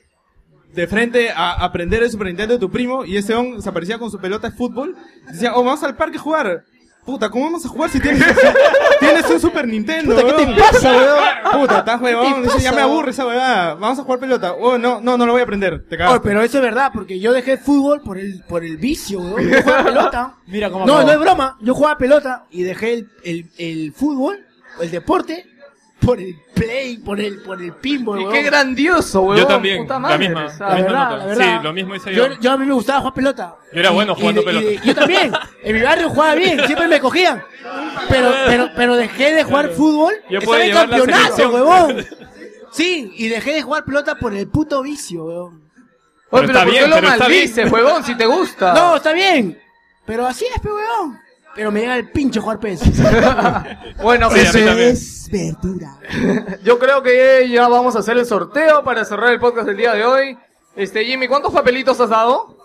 de 0.73 0.87
frente 0.87 1.29
a 1.29 1.53
aprender 1.53 2.03
el 2.03 2.09
Super 2.11 2.27
Nintendo 2.27 2.53
de 2.55 2.59
tu 2.59 2.69
primo 2.71 3.05
y 3.05 3.17
ese 3.17 3.33
on 3.35 3.61
se 3.61 3.69
aparecía 3.69 3.97
con 3.99 4.09
su 4.11 4.19
pelota 4.19 4.49
de 4.49 4.55
fútbol. 4.55 4.95
Y 5.29 5.33
decía, 5.33 5.53
oh, 5.55 5.63
vamos 5.63 5.83
al 5.83 5.95
parque 5.95 6.17
a 6.17 6.21
jugar. 6.21 6.63
Puta, 7.05 7.29
¿cómo 7.29 7.45
vamos 7.45 7.63
a 7.65 7.69
jugar 7.69 7.89
si 7.91 7.99
tienes, 7.99 8.23
tienes 8.99 9.29
un 9.29 9.39
Super 9.39 9.67
Nintendo? 9.67 10.15
Puta, 10.15 10.25
¿qué 10.25 10.33
te 10.33 10.43
weón? 10.45 10.57
pasa, 10.57 10.91
weón? 10.91 11.61
Puta, 11.61 11.79
estás 11.79 11.99
¿Qué 11.99 12.03
huevón. 12.05 12.33
te 12.33 12.41
Dice, 12.41 12.61
ya 12.61 12.71
me 12.71 12.81
aburre 12.81 13.11
esa 13.11 13.27
huevada. 13.27 13.75
Vamos 13.75 13.99
a 13.99 14.03
jugar 14.03 14.19
pelota. 14.19 14.53
Oh, 14.53 14.77
no, 14.79 14.99
no, 15.01 15.15
no 15.15 15.25
lo 15.27 15.33
voy 15.33 15.41
a 15.41 15.43
aprender. 15.43 15.85
Te 15.87 15.97
cagas. 15.97 16.15
Oh, 16.15 16.21
pero 16.21 16.41
eso 16.41 16.57
es 16.57 16.63
verdad, 16.63 16.89
porque 16.93 17.19
yo 17.19 17.31
dejé 17.31 17.57
fútbol 17.57 18.01
por 18.01 18.17
el, 18.17 18.43
por 18.47 18.63
el 18.63 18.77
vicio, 18.77 19.19
weón. 19.19 19.49
Yo 19.49 19.61
jugaba 19.61 19.83
pelota. 19.85 20.35
Mira 20.47 20.71
cómo 20.71 20.87
No, 20.87 21.03
no 21.03 21.11
es 21.11 21.19
broma. 21.19 21.57
Yo 21.61 21.75
jugaba 21.75 21.97
pelota 21.99 22.45
y 22.49 22.63
dejé 22.63 22.93
el, 22.95 23.09
el, 23.23 23.49
el 23.59 23.93
fútbol, 23.93 24.43
el 24.81 24.89
deporte, 24.89 25.45
por 26.05 26.19
el 26.19 26.35
play, 26.53 26.97
por 26.97 27.19
el, 27.19 27.41
por 27.41 27.61
el 27.61 27.73
pinball, 27.73 28.19
Y 28.19 28.23
weón. 28.23 28.33
qué 28.33 28.43
grandioso, 28.43 29.21
weón. 29.21 29.37
Yo 29.41 29.47
también, 29.47 29.79
Puta 29.83 29.93
la 29.95 29.99
madre, 29.99 30.17
misma, 30.19 30.49
sea, 30.49 30.69
la 30.69 30.75
misma 30.75 30.87
verdad, 30.91 31.03
nota. 31.09 31.17
la 31.17 31.25
verdad. 31.25 31.57
Sí, 31.59 31.63
lo 31.63 31.73
mismo 31.73 31.95
hice 31.95 32.13
yo. 32.13 32.27
Yo, 32.27 32.39
yo 32.39 32.51
a 32.51 32.57
mí 32.57 32.65
me 32.65 32.73
gustaba 32.73 32.99
jugar 32.99 33.13
pelota. 33.13 33.55
Yo 33.73 33.79
era 33.79 33.89
bueno 33.89 34.15
jugando 34.15 34.41
y- 34.41 34.45
pelota. 34.45 34.65
y- 34.71 34.79
yo 34.87 34.95
también. 34.95 35.31
En 35.63 35.75
mi 35.75 35.81
barrio 35.81 36.09
jugaba 36.09 36.35
bien, 36.35 36.59
siempre 36.65 36.87
me 36.87 36.99
cogían. 36.99 37.43
Pero, 38.09 38.31
pero, 38.45 38.69
pero 38.75 38.95
dejé 38.95 39.33
de 39.33 39.43
jugar 39.43 39.69
fútbol. 39.71 40.13
Yo 40.29 40.39
Estaba 40.39 40.45
puedo 40.45 40.61
en 40.61 40.67
llevar 40.67 40.89
la 40.89 40.97
campeonato, 40.97 41.35
selección. 41.35 41.53
huevón. 41.53 42.05
Sí, 42.71 43.13
y 43.15 43.29
dejé 43.29 43.53
de 43.53 43.61
jugar 43.61 43.85
pelota 43.85 44.15
por 44.15 44.33
el 44.33 44.49
puto 44.49 44.81
vicio, 44.81 45.23
huevón. 45.23 45.61
Oye, 46.29 46.47
pero, 46.47 46.59
¿por 46.63 46.71
qué 46.73 46.87
lo 46.87 47.01
maldices, 47.01 47.71
huevón, 47.71 48.03
si 48.03 48.15
te 48.17 48.25
gusta? 48.25 48.73
No, 48.73 48.97
está 48.97 49.13
bien. 49.13 49.57
Pero 50.05 50.25
así 50.27 50.43
es, 50.53 50.59
pe, 50.59 50.67
huevón. 50.67 51.17
Pero 51.55 51.71
me 51.71 51.79
llega 51.81 51.95
el 51.97 52.11
pincho 52.11 52.41
jugar 52.41 52.59
PES. 52.59 52.81
Bueno, 54.01 54.27
Eso 54.27 54.51
pues, 54.51 54.55
eh, 54.55 54.89
es 54.89 55.29
verdura. 55.31 55.97
Yo 56.63 56.77
creo 56.77 57.01
que 57.01 57.47
ya 57.49 57.67
vamos 57.67 57.95
a 57.95 57.99
hacer 57.99 58.17
el 58.17 58.25
sorteo 58.25 58.83
para 58.83 59.05
cerrar 59.05 59.31
el 59.31 59.39
podcast 59.39 59.67
del 59.67 59.77
día 59.77 59.93
de 59.93 60.03
hoy. 60.05 60.37
Este, 60.75 61.05
Jimmy, 61.05 61.27
¿cuántos 61.27 61.53
papelitos 61.53 61.99
has 62.01 62.09
dado? 62.09 62.57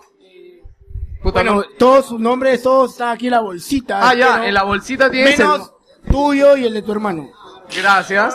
Puta, 1.22 1.40
Bueno, 1.42 1.54
no- 1.56 1.64
todos 1.78 2.06
sus 2.06 2.18
nombres, 2.18 2.62
todos 2.62 2.92
están 2.92 3.10
aquí 3.10 3.26
en 3.26 3.32
la 3.32 3.40
bolsita. 3.40 4.00
Ah, 4.08 4.14
ya, 4.14 4.46
en 4.46 4.54
la 4.54 4.64
bolsita 4.64 5.10
tienes 5.10 5.38
el- 5.38 5.46
Menos 5.46 5.72
tuyo 6.10 6.56
y 6.56 6.64
el 6.66 6.74
de 6.74 6.82
tu 6.82 6.92
hermano. 6.92 7.30
Gracias. 7.76 8.34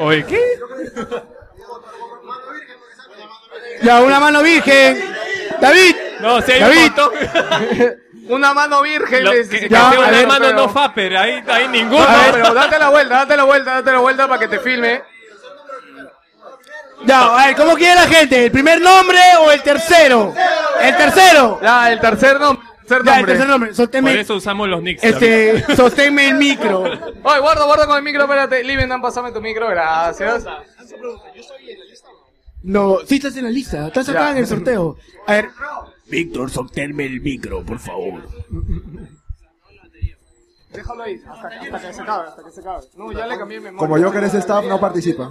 Oye, 0.00 0.24
¿qué? 0.26 0.40
Ya, 3.82 4.02
una 4.02 4.20
mano 4.20 4.42
virgen. 4.42 4.98
David. 5.60 5.94
No, 6.24 6.40
si 6.42 6.52
hay 6.52 6.62
un. 6.62 7.94
Una 8.26 8.54
mano 8.54 8.80
virgen. 8.80 9.22
Lo- 9.22 9.32
que, 9.32 9.46
que 9.48 9.68
Ya, 9.68 9.90
sea 9.90 9.98
una 10.00 10.10
ver, 10.10 10.26
mano 10.26 10.46
pero- 10.46 10.56
no 10.56 10.68
faper, 10.70 11.14
ahí, 11.18 11.44
ahí 11.46 11.68
ninguno. 11.68 12.00
No, 12.08 12.32
pero 12.32 12.54
date 12.54 12.78
la 12.78 12.88
vuelta, 12.88 13.14
date 13.16 13.36
la 13.36 13.44
vuelta, 13.44 13.74
date 13.74 13.92
la 13.92 13.98
vuelta 13.98 14.26
para 14.28 14.40
que 14.40 14.48
te 14.48 14.58
filme. 14.60 15.02
Ya, 17.04 17.34
a 17.42 17.46
ver, 17.46 17.56
¿cómo 17.56 17.74
quiere 17.74 17.94
la 17.96 18.06
gente? 18.06 18.46
¿El 18.46 18.50
primer 18.50 18.80
nombre 18.80 19.18
o 19.40 19.50
el 19.50 19.62
tercero? 19.62 20.32
El 20.80 20.96
tercero. 20.96 21.58
Ya, 21.62 21.92
el 21.92 22.00
tercer 22.00 22.40
nombre. 22.40 22.66
Tercer 22.88 23.04
Ya, 23.04 23.20
el 23.20 23.26
tercer 23.26 23.46
nombre. 23.46 23.68
Por 23.70 23.76
Sosténme, 23.76 24.20
eso 24.20 24.34
usamos 24.36 24.68
los 24.68 24.82
nicks. 24.82 25.04
este, 25.04 25.62
sosténme 25.76 26.28
el 26.30 26.34
micro. 26.36 26.80
Oye, 26.82 27.40
guarda, 27.40 27.64
guarda 27.64 27.86
con 27.86 27.98
el 27.98 28.02
micro, 28.02 28.22
espérate. 28.22 28.64
Livendan, 28.64 29.02
pásame 29.02 29.32
tu 29.32 29.42
micro, 29.42 29.68
gracias. 29.68 30.46
No, 32.62 32.98
sí 33.06 33.16
estás 33.16 33.36
en 33.36 33.44
la 33.44 33.50
lista. 33.50 33.86
Estás 33.88 34.08
acá 34.08 34.20
Ya. 34.20 34.30
en 34.30 34.36
el 34.38 34.46
sorteo. 34.46 34.96
A 35.26 35.32
ver. 35.34 35.50
Víctor, 36.06 36.50
sosténme 36.50 37.06
el 37.06 37.20
micro, 37.20 37.64
por 37.64 37.78
favor. 37.78 38.22
Déjalo 40.70 41.02
ahí, 41.04 41.22
hasta, 41.28 41.48
hasta 41.48 41.80
que 41.80 41.92
se 41.94 42.02
acabe, 42.02 42.28
hasta 42.28 42.44
que 42.44 42.50
se 42.50 42.60
acabe. 42.60 42.86
No, 42.96 43.12
ya 43.12 43.26
le 43.26 43.38
cambié 43.38 43.58
mi 43.58 43.64
memoria. 43.66 43.78
Como 43.78 43.98
yo 43.98 44.10
que 44.10 44.18
eres 44.18 44.34
staff, 44.34 44.64
no 44.66 44.80
participa. 44.80 45.30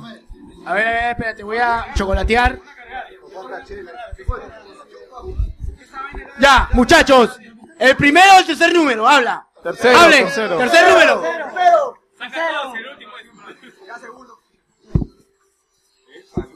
A 0.65 0.74
ver, 0.74 0.88
a 0.88 0.91
ver, 0.91 1.11
espérate, 1.11 1.43
voy 1.43 1.57
a 1.57 1.88
chocolatear. 1.93 2.59
Ya, 6.39 6.69
muchachos. 6.74 7.38
El 7.80 7.95
primero 7.97 8.36
o 8.36 8.39
el 8.39 8.45
tercer 8.45 8.74
número, 8.74 9.07
habla. 9.07 9.47
Tercero, 9.61 9.97
Hablen. 9.97 10.26
tercero. 10.26 10.57
Tercer 10.57 10.89
número. 10.89 11.24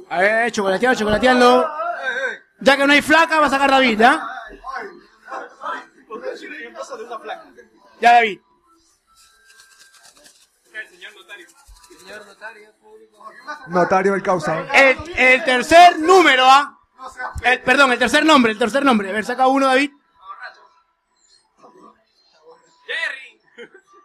A 0.10 0.20
ver, 0.22 0.52
chocolateando, 0.52 0.98
chocolateando. 1.00 1.68
Ya 2.60 2.76
que 2.76 2.88
no 2.88 2.94
hay 2.94 3.02
flaca, 3.02 3.40
va 3.40 3.48
a 3.48 3.50
sacar 3.50 3.70
David, 3.70 4.00
¿ya? 4.00 4.28
Ya, 8.02 8.14
David. 8.14 8.40
Notario 13.68 14.14
del 14.14 14.24
causa. 14.24 14.66
El, 14.74 14.98
el 15.18 15.44
tercer 15.44 16.00
número, 16.00 16.46
¿ah? 16.46 16.78
El- 17.44 17.62
perdón, 17.62 17.92
el 17.92 18.00
tercer 18.00 18.26
nombre, 18.26 18.52
el 18.52 18.58
tercer 18.58 18.84
nombre. 18.84 19.10
A 19.10 19.14
ver, 19.14 19.26
saca 19.26 19.48
uno, 19.48 19.68
David. 19.68 19.92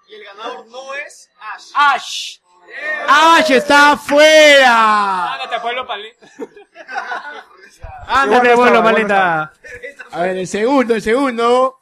Y 0.09 0.14
el 0.14 0.24
ganador 0.24 0.66
no 0.66 0.94
es 0.94 1.30
Ash. 1.55 1.70
Ash. 1.74 2.38
Ash 3.09 3.50
está 3.53 3.92
afuera. 3.92 5.34
Ándate, 5.34 5.61
pueblo 5.61 5.86
paleta. 5.86 6.26
Ándate, 8.07 8.55
vuelo, 8.55 8.83
maleta. 8.83 9.53
A 10.11 10.20
ver, 10.22 10.37
el 10.37 10.47
segundo, 10.47 10.95
el 10.95 11.03
segundo. 11.03 11.78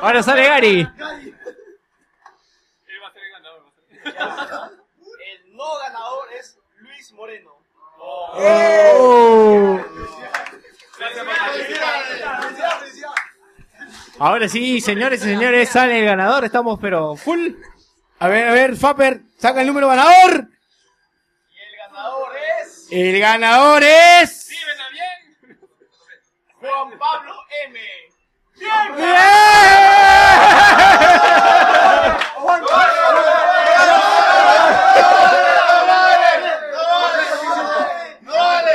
Ahora 0.00 0.22
sale 0.22 0.44
Gary. 0.46 0.88
El 4.04 5.56
no 5.56 5.78
ganador 5.78 6.28
es 6.38 6.58
Luis 6.78 7.12
Moreno. 7.12 7.50
Oh. 8.00 9.80
Ahora 14.20 14.48
sí, 14.48 14.80
señores 14.80 15.20
y 15.20 15.24
señores, 15.24 15.68
sale 15.68 16.00
el 16.00 16.04
ganador. 16.04 16.44
Estamos, 16.44 16.78
pero 16.80 17.16
full. 17.16 17.50
A 18.20 18.28
ver, 18.28 18.48
a 18.48 18.52
ver, 18.52 18.76
Fapper, 18.76 19.20
saca 19.38 19.60
el 19.60 19.66
número 19.66 19.88
ganador. 19.88 20.48
El 22.90 23.20
ganador 23.20 23.82
es 23.82 24.48
El. 24.50 25.58
Juan 26.60 26.98
Pablo 26.98 27.34
M. 27.66 27.80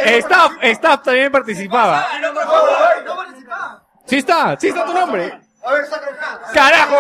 Staff, 0.06 0.52
Staff 0.62 1.04
también 1.04 1.32
participaba. 1.32 2.08
Sí 4.06 4.18
está, 4.18 4.56
sí 4.60 4.68
está 4.68 4.86
tu 4.86 4.94
nombre. 4.94 5.40
¡Carajo! 6.54 6.98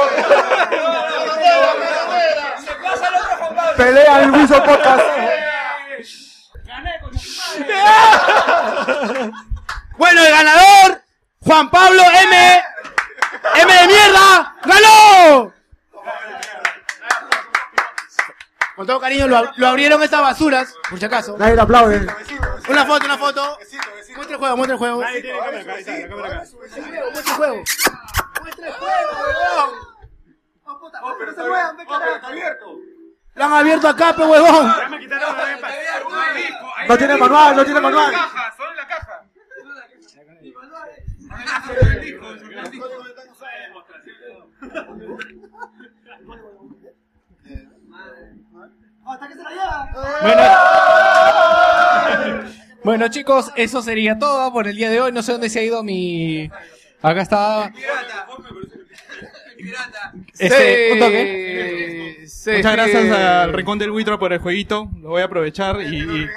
Pelea 3.77 4.23
el 4.23 4.31
Wilson 4.31 4.63
Podcast. 4.63 5.03
Bueno, 9.97 10.25
el 10.25 10.31
ganador, 10.31 11.01
Juan 11.45 11.69
Pablo 11.69 12.01
M. 12.01 12.63
M 13.55 13.73
de 13.73 13.87
mierda, 13.87 14.55
ganó. 14.65 15.53
Con 18.75 18.87
todo 18.87 18.99
cariño, 18.99 19.27
lo, 19.27 19.51
lo 19.55 19.67
abrieron 19.67 20.01
estas 20.01 20.21
basuras, 20.21 20.73
por 20.89 20.97
si 20.97 21.05
acaso. 21.05 21.37
Nadie 21.37 21.55
le 21.55 21.61
aplaude. 21.61 22.07
Una 22.67 22.85
foto, 22.85 23.05
una 23.05 23.17
foto. 23.17 23.59
Muestra 24.15 24.33
el 24.35 24.39
juego, 24.39 24.57
muestra 24.57 24.73
el 24.73 24.79
juego. 24.79 24.97
Muestra 24.97 25.19
el 25.19 26.13
juego. 27.35 27.63
Muestra 28.41 28.67
el 28.67 28.73
juego, 28.73 29.11
huevón. 29.47 29.93
Lo 33.35 33.45
han 33.45 33.53
abierto 33.53 33.87
acá, 33.87 34.15
pe 34.15 34.23
huevón. 34.23 34.73
No 36.87 36.97
tiene 36.97 37.17
manual, 37.17 37.55
no 37.55 37.65
tiene 37.65 37.81
manual. 37.81 38.13
Bueno. 52.83 53.07
Chicos, 53.09 53.51
eso 53.55 53.81
sería 53.81 54.17
todo 54.17 54.51
por 54.53 54.67
el 54.67 54.75
día 54.75 54.89
de 54.89 55.01
hoy. 55.01 55.11
No 55.11 55.23
sé 55.23 55.31
dónde 55.31 55.49
se 55.49 55.59
ha 55.59 55.63
ido 55.63 55.83
mi... 55.83 56.49
Acá 57.01 57.21
está... 57.21 57.71
Este, 60.37 60.93
un 60.93 60.99
toque. 60.99 62.23
Sí, 62.27 62.51
Muchas 62.57 62.71
sí. 62.71 62.77
gracias 62.77 63.11
al 63.17 63.53
Rincón 63.53 63.79
del 63.79 63.91
Buitro 63.91 64.17
por 64.19 64.33
el 64.33 64.39
jueguito. 64.39 64.89
Lo 65.01 65.09
voy 65.09 65.21
a 65.21 65.25
aprovechar 65.25 65.81
y. 65.81 65.97
y- 65.99 66.27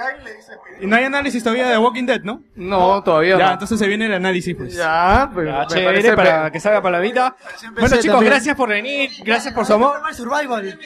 Y 0.79 0.87
no 0.87 0.95
hay 0.97 1.05
análisis 1.05 1.43
todavía 1.43 1.67
de 1.69 1.79
Walking 1.79 2.05
Dead, 2.05 2.21
¿no? 2.23 2.43
No, 2.55 3.03
todavía 3.03 3.39
Ya, 3.39 3.47
no. 3.47 3.53
entonces 3.55 3.79
se 3.79 3.87
viene 3.89 4.07
el 4.07 4.15
análisis, 4.15 4.55
pues. 4.55 4.75
Ya, 4.75 5.31
pues. 5.33 5.47
Ya, 5.49 5.61
me 5.61 5.67
chévere, 5.69 5.87
parece 5.87 6.13
para 6.15 6.45
pe- 6.47 6.53
que 6.53 6.61
salga 6.61 6.83
para 6.83 6.99
la 6.99 7.03
vida. 7.03 7.35
Bueno, 7.73 7.89
chicos, 7.89 8.05
también. 8.07 8.25
gracias 8.33 8.57
por 8.57 8.69
venir, 8.69 9.11
gracias 9.25 9.55
por 9.55 9.65
su 9.65 9.73
amor. 9.73 10.01
Survival. 10.15 10.79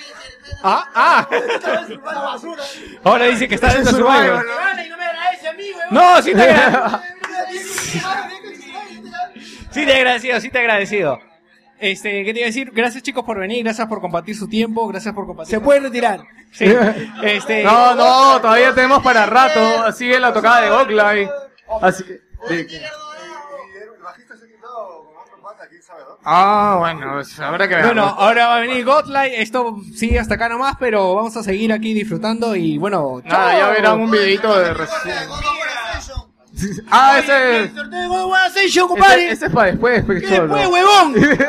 Ah, 0.63 0.89
ah. 0.95 1.29
Ahora 3.05 3.27
dice 3.27 3.49
que 3.49 3.55
está 3.57 3.75
dentro 3.75 3.93
de 3.93 3.99
Survivor. 3.99 4.47
No, 5.91 6.23
sí 6.23 6.33
te 6.35 6.43
agradecido. 6.43 7.01
Sí 9.73 9.87
te 9.87 9.93
agradecido, 9.95 10.41
sí 10.41 10.51
te 10.51 10.59
agradecido. 10.59 11.21
Este, 11.81 12.25
¿qué 12.25 12.33
te 12.35 12.41
iba 12.41 12.45
a 12.47 12.49
decir? 12.49 12.71
Gracias 12.75 13.03
chicos 13.03 13.25
por 13.25 13.39
venir, 13.39 13.65
gracias 13.65 13.87
por 13.89 14.01
compartir 14.01 14.37
su 14.37 14.47
tiempo, 14.49 14.87
gracias 14.89 15.15
por 15.15 15.27
compartir. 15.27 15.51
Se 15.57 15.61
puede 15.61 15.81
retirar. 15.81 16.21
Sí. 16.53 16.67
Este, 17.23 17.63
No, 17.65 17.95
no, 17.95 18.41
todavía 18.41 18.75
tenemos 18.75 19.03
para 19.03 19.25
rato. 19.27 19.91
Sigue 19.93 20.19
la 20.21 20.33
tocada 20.33 20.61
de 20.63 20.71
Oakley. 20.71 21.29
Así 21.81 22.05
que. 22.05 22.21
de- 22.55 22.81
Ah, 26.23 26.77
bueno, 26.79 27.13
pues, 27.15 27.39
habrá 27.41 27.67
que 27.67 27.77
ver. 27.77 27.87
Bueno, 27.87 28.05
ahora 28.05 28.49
va 28.49 28.57
a 28.57 28.61
venir 28.61 28.85
Godlight, 28.85 29.33
esto 29.37 29.77
sigue 29.95 30.19
hasta 30.19 30.35
acá 30.35 30.49
nomás, 30.51 30.77
pero 30.79 31.15
vamos 31.15 31.35
a 31.37 31.43
seguir 31.43 31.73
aquí 31.73 31.95
disfrutando 31.95 32.55
y 32.55 32.77
bueno, 32.77 33.23
Nada, 33.25 33.59
ya 33.59 33.69
verán 33.71 34.01
un 34.01 34.11
videito 34.11 34.59
de 34.59 34.75
resumen. 34.75 35.17
Ah, 36.91 37.19
ese. 37.19 37.59
El 37.65 37.75
sorteo 37.75 38.01
de 38.01 38.07
God 38.09 38.25
of 38.25 38.31
War 38.33 38.47
Ascension, 38.47 38.89
compadre. 38.89 39.25
Ese, 39.25 39.33
ese 39.35 39.47
es 39.47 39.53
para 39.53 39.71
después, 39.71 40.05
pues, 40.05 40.21
¿Qué 40.23 40.29
después, 40.41 40.67
huevón? 40.69 41.15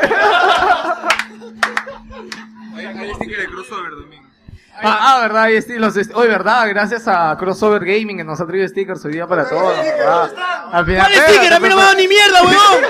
Ah, 4.84 4.98
ah, 5.00 5.20
verdad, 5.22 5.44
hay 5.44 5.56
estilos. 5.58 5.96
est- 5.96 6.12
Hoy, 6.16 6.28
verdad, 6.28 6.68
gracias 6.70 7.08
a 7.08 7.36
Crossover 7.38 7.86
Gaming 7.86 8.18
que 8.18 8.24
nos 8.24 8.42
ha 8.42 8.48
traído 8.48 8.68
stickers 8.68 9.04
hoy 9.06 9.12
día 9.14 9.28
para 9.28 9.48
todos. 9.48 9.78
¿verdad? 9.78 10.32
Al 10.72 10.86
final, 10.86 11.12
¿Cuál 11.14 11.28
sticker? 11.30 11.54
A 11.54 11.60
mí 11.60 11.70
no 11.70 11.76
me 11.76 11.82
ha 11.82 11.86
dado 11.86 11.98
ni 11.98 12.08
mierda, 12.08 12.42
huevón. 12.42 12.82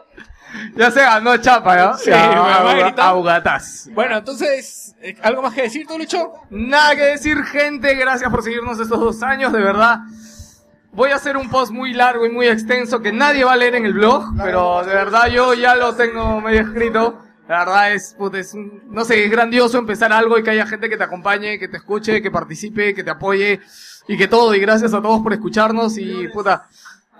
Ya 0.76 0.90
se 0.90 1.00
ganó 1.00 1.36
Chapa, 1.38 1.76
¿ya? 1.76 1.94
Sí, 1.94 2.10
Ya, 2.10 2.28
me 2.30 2.34
va 2.36 2.54
a 2.56 2.70
a- 2.70 2.74
gritar. 2.74 3.08
a 3.08 3.12
Bugatás. 3.12 3.88
Bueno, 3.94 4.16
entonces, 4.18 4.94
eh, 5.00 5.16
¿algo 5.22 5.42
más 5.42 5.54
que 5.54 5.62
decir, 5.62 5.86
tú, 5.86 5.98
Lucho? 5.98 6.32
Nada 6.50 6.94
que 6.94 7.02
decir, 7.02 7.42
gente. 7.44 7.94
Gracias 7.94 8.30
por 8.30 8.42
seguirnos 8.42 8.78
estos 8.78 9.00
dos 9.00 9.22
años, 9.22 9.52
de 9.52 9.60
verdad. 9.60 10.00
Voy 10.92 11.10
a 11.10 11.16
hacer 11.16 11.36
un 11.36 11.50
post 11.50 11.72
muy 11.72 11.92
largo 11.92 12.24
y 12.26 12.30
muy 12.30 12.46
extenso 12.46 13.00
que 13.00 13.12
nadie 13.12 13.44
va 13.44 13.52
a 13.52 13.56
leer 13.56 13.74
en 13.74 13.84
el 13.84 13.92
blog, 13.92 14.24
pero 14.42 14.82
de 14.82 14.94
verdad 14.94 15.26
yo 15.28 15.52
ya 15.54 15.74
lo 15.76 15.94
tengo 15.94 16.40
medio 16.40 16.60
escrito. 16.62 17.22
La 17.48 17.60
verdad 17.60 17.92
es, 17.92 18.14
puta, 18.18 18.38
es 18.38 18.54
un- 18.54 18.82
no 18.88 19.04
sé, 19.04 19.24
es 19.24 19.30
grandioso 19.30 19.78
empezar 19.78 20.12
algo 20.12 20.38
y 20.38 20.42
que 20.42 20.50
haya 20.50 20.66
gente 20.66 20.88
que 20.88 20.96
te 20.96 21.04
acompañe, 21.04 21.58
que 21.58 21.68
te 21.68 21.76
escuche, 21.76 22.20
que 22.22 22.30
participe, 22.30 22.94
que 22.94 23.04
te 23.04 23.10
apoye 23.10 23.60
y 24.08 24.16
que 24.16 24.26
todo. 24.26 24.54
Y 24.54 24.58
gracias 24.60 24.94
a 24.94 25.02
todos 25.02 25.20
por 25.22 25.32
escucharnos 25.32 25.96
y 25.98 26.28
puta, 26.28 26.66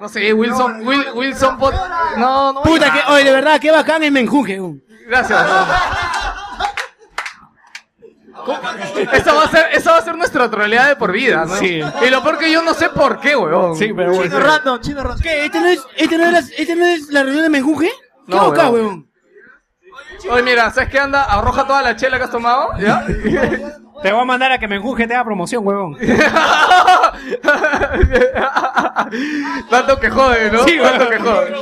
no 0.00 0.08
sé, 0.08 0.32
Wilson, 0.32 0.84
Wil- 0.84 1.12
Wilson, 1.14 1.58
Pot- 1.58 1.74
no, 2.16 2.52
no. 2.52 2.62
Puta, 2.62 2.92
que, 2.92 3.00
oye, 3.12 3.24
de 3.24 3.32
verdad, 3.32 3.60
qué 3.60 3.70
bacán 3.70 4.02
es 4.02 4.12
Menjunje. 4.12 4.60
Gracias. 5.08 5.44
Esa 9.12 9.32
va 9.34 9.44
a 9.44 9.48
ser, 9.48 9.66
esa 9.72 9.92
va 9.92 9.98
a 9.98 10.02
ser 10.02 10.16
nuestra 10.16 10.48
troleada 10.50 10.88
de 10.88 10.96
por 10.96 11.10
vida, 11.12 11.44
¿no? 11.46 11.56
Sí. 11.56 11.80
Y 12.06 12.10
lo 12.10 12.22
peor 12.22 12.38
que 12.38 12.50
yo 12.52 12.62
no 12.62 12.74
sé 12.74 12.88
por 12.90 13.18
qué, 13.18 13.34
weón. 13.36 13.76
Sí, 13.76 13.92
pero 13.94 14.22
Chino 14.22 14.38
random, 14.38 14.80
chino 14.80 15.02
random. 15.02 15.20
¿Qué? 15.22 15.46
¿Este 15.46 15.60
no 15.60 15.66
es, 15.66 15.80
este 15.96 16.18
no 16.18 16.24
es, 16.26 16.32
la, 16.32 16.38
este 16.38 16.76
no 16.76 16.84
es 16.86 17.08
la 17.08 17.22
reunión 17.24 17.42
de 17.42 17.48
Menjunje? 17.50 17.90
¿Qué 18.26 18.34
No, 18.34 18.44
boca, 18.46 18.68
huevón. 18.70 18.74
huevón? 18.82 19.06
Oye, 20.30 20.42
mira, 20.42 20.70
¿sabes 20.70 20.90
qué 20.90 20.98
anda? 21.00 21.24
Arroja 21.24 21.66
toda 21.66 21.82
la 21.82 21.96
chela 21.96 22.18
que 22.18 22.24
has 22.24 22.30
tomado, 22.30 22.70
¿ya? 22.78 23.04
Te 24.02 24.12
voy 24.12 24.20
a 24.20 24.24
mandar 24.24 24.52
a 24.52 24.58
que 24.58 24.68
me 24.68 24.76
enjuje 24.76 25.06
te 25.06 25.14
haga 25.14 25.24
promoción, 25.24 25.66
huevón. 25.66 25.96
Tanto 29.70 29.98
que 30.00 30.10
jode, 30.10 30.50
¿no? 30.50 30.64
Sí, 30.64 30.78
Tanto 30.80 31.08
que 31.08 31.18
jode. 31.18 31.54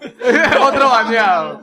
Otro 0.62 0.90
baneado. 0.90 1.60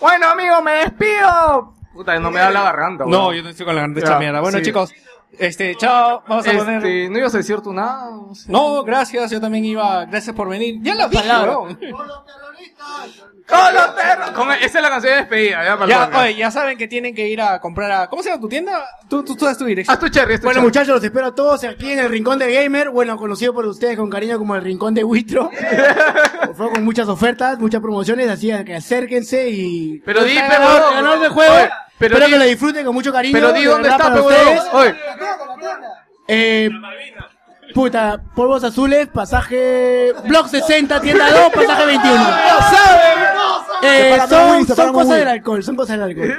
Bueno, 0.00 0.28
amigo, 0.28 0.62
me 0.62 0.72
despido. 0.72 1.74
Puta, 1.92 2.18
no 2.18 2.30
me 2.30 2.40
da 2.40 2.50
la 2.50 2.62
garganta, 2.62 3.04
No, 3.06 3.28
weón. 3.28 3.36
yo 3.36 3.42
no 3.42 3.48
estoy 3.50 3.66
con 3.66 3.74
la 3.74 3.82
garganta 3.82 4.00
hecha 4.06 4.18
mierda. 4.18 4.40
Bueno, 4.40 4.58
sí. 4.58 4.64
chicos, 4.64 4.92
este, 5.38 5.74
chao, 5.76 6.22
vamos 6.28 6.46
a 6.46 6.50
Este, 6.52 6.62
poner... 6.64 7.10
¿No 7.10 7.18
ibas 7.18 7.34
a 7.34 7.38
decir 7.38 7.60
tú 7.62 7.72
nada? 7.72 8.10
No, 8.48 8.82
gracias, 8.84 9.30
yo 9.30 9.40
también 9.40 9.64
iba, 9.64 10.04
gracias 10.04 10.34
por 10.36 10.48
venir. 10.48 10.76
Ya 10.82 10.94
la 10.94 11.08
dije, 11.08 11.22
Palabra. 11.22 11.58
huevón. 11.58 11.78
¡Con 13.48 13.74
los 13.74 13.86
perros! 13.88 14.30
Con- 14.32 14.52
esa 14.52 14.64
es 14.66 14.82
la 14.82 14.88
canción 14.90 15.12
de 15.14 15.18
despedida, 15.20 15.64
ya, 15.64 15.72
para 15.74 15.84
el 15.84 15.90
Ya, 15.90 16.04
podcast. 16.06 16.24
oye, 16.24 16.34
ya 16.36 16.50
saben 16.50 16.76
que 16.78 16.88
tienen 16.88 17.14
que 17.14 17.28
ir 17.28 17.40
a 17.40 17.60
comprar 17.60 17.90
a... 17.92 18.08
¿Cómo 18.08 18.22
se 18.22 18.30
llama 18.30 18.40
tu 18.40 18.48
tienda? 18.48 18.84
Tú, 19.08 19.22
tú, 19.24 19.36
tú 19.36 19.44
das 19.44 19.56
tu 19.56 19.64
dirección. 19.64 19.94
Haz 19.94 20.00
tu 20.00 20.08
cherry, 20.08 20.34
haz 20.34 20.40
tu 20.40 20.46
Bueno, 20.46 20.56
cherry. 20.58 20.66
muchachos, 20.66 20.88
los 20.88 21.04
espero 21.04 21.26
a 21.26 21.34
todos 21.34 21.62
aquí 21.62 21.92
en 21.92 22.00
el 22.00 22.08
Rincón 22.08 22.38
de 22.40 22.52
Gamer. 22.52 22.90
Bueno, 22.90 23.16
conocido 23.16 23.54
por 23.54 23.64
ustedes 23.66 23.96
con 23.96 24.10
cariño 24.10 24.36
como 24.38 24.56
el 24.56 24.62
Rincón 24.62 24.94
de 24.94 25.04
Witro. 25.04 25.50
Por 26.46 26.56
favor, 26.56 26.72
con 26.74 26.84
muchas 26.84 27.06
ofertas, 27.08 27.58
muchas 27.60 27.80
promociones, 27.80 28.28
así 28.28 28.50
que 28.64 28.74
acérquense 28.74 29.48
y... 29.48 30.00
Pero 30.04 30.24
di, 30.24 30.36
Está 30.36 30.48
pe, 30.48 30.54
ganador- 30.56 30.94
ganador 30.94 31.20
del 31.20 31.30
juego. 31.30 31.54
Oye, 31.54 31.70
pero 31.98 32.14
espero 32.16 32.26
di- 32.26 32.32
que 32.32 32.38
lo 32.38 32.44
disfruten 32.50 32.84
con 32.84 32.94
mucho 32.94 33.12
cariño. 33.12 33.32
Pero 33.32 33.52
di 33.52 33.60
de 33.62 33.66
dónde 33.68 33.88
verdad, 33.90 34.06
está, 34.06 34.12
para 34.12 34.22
pe, 34.28 34.34
huevón. 34.34 34.56
ustedes. 34.58 34.74
Oye, 34.74 34.96
Eh, 36.28 36.68
puta, 37.76 38.22
polvos 38.34 38.64
azules, 38.64 39.06
pasaje 39.08 40.14
Block 40.26 40.48
60, 40.48 40.98
tienda 41.02 41.30
2, 41.30 41.52
pasaje 41.52 41.86
21. 41.86 42.16
Eh, 43.82 44.16
Sepárame, 44.18 44.28
son 44.28 44.56
Will, 44.56 44.66
son 44.66 44.76
sepárame, 44.76 44.92
cosas 44.94 45.18
del 45.18 45.28
alcohol, 45.28 45.62
son 45.62 45.76
cosas 45.76 45.98
del 45.98 46.02
alcohol. 46.08 46.34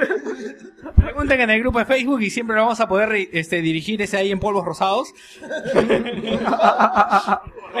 Pregunten 0.96 1.40
en 1.40 1.50
el 1.50 1.60
grupo 1.60 1.78
de 1.78 1.84
Facebook 1.84 2.20
y 2.20 2.30
siempre 2.30 2.56
lo 2.56 2.62
vamos 2.62 2.80
a 2.80 2.88
poder 2.88 3.28
este, 3.32 3.62
dirigir 3.62 4.02
ese 4.02 4.16
ahí 4.16 4.32
en 4.32 4.40
polvos 4.40 4.64
rosados. 4.64 5.14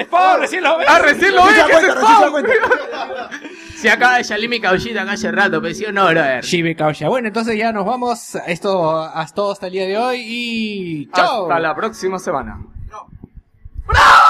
Spawn, 0.00 0.40
recién 0.40 0.62
lo 0.62 0.78
ves. 0.78 0.86
ah, 0.88 1.00
recién 1.00 1.34
lo 1.34 1.44
ves, 1.44 1.56
Recién 1.56 1.66
que 1.66 1.74
es 1.88 1.94
recién 1.96 2.28
Spawn. 2.28 2.46
Se 3.76 3.90
acaba 3.90 4.18
de 4.18 4.24
salir 4.24 4.48
mi 4.48 4.60
cauchita 4.60 5.02
acá 5.02 5.12
hace 5.12 5.32
rato, 5.32 5.60
pero 5.60 5.74
sí 5.74 5.84
o 5.84 5.92
no, 5.92 6.06
brother. 6.06 6.44
Shibe 6.44 6.76
Kausha. 6.76 7.08
Bueno, 7.08 7.26
entonces 7.26 7.58
ya 7.58 7.72
nos 7.72 7.84
vamos. 7.84 8.36
Esto 8.46 9.00
hasta 9.00 9.34
todo 9.34 9.50
hasta 9.50 9.66
el 9.66 9.72
día 9.72 9.86
de 9.86 9.98
hoy 9.98 10.22
y 10.24 11.10
chao. 11.10 11.50
Hasta 11.50 11.58
la 11.58 11.74
próxima 11.74 12.20
semana. 12.20 12.60
¡Bravo! 13.88 14.28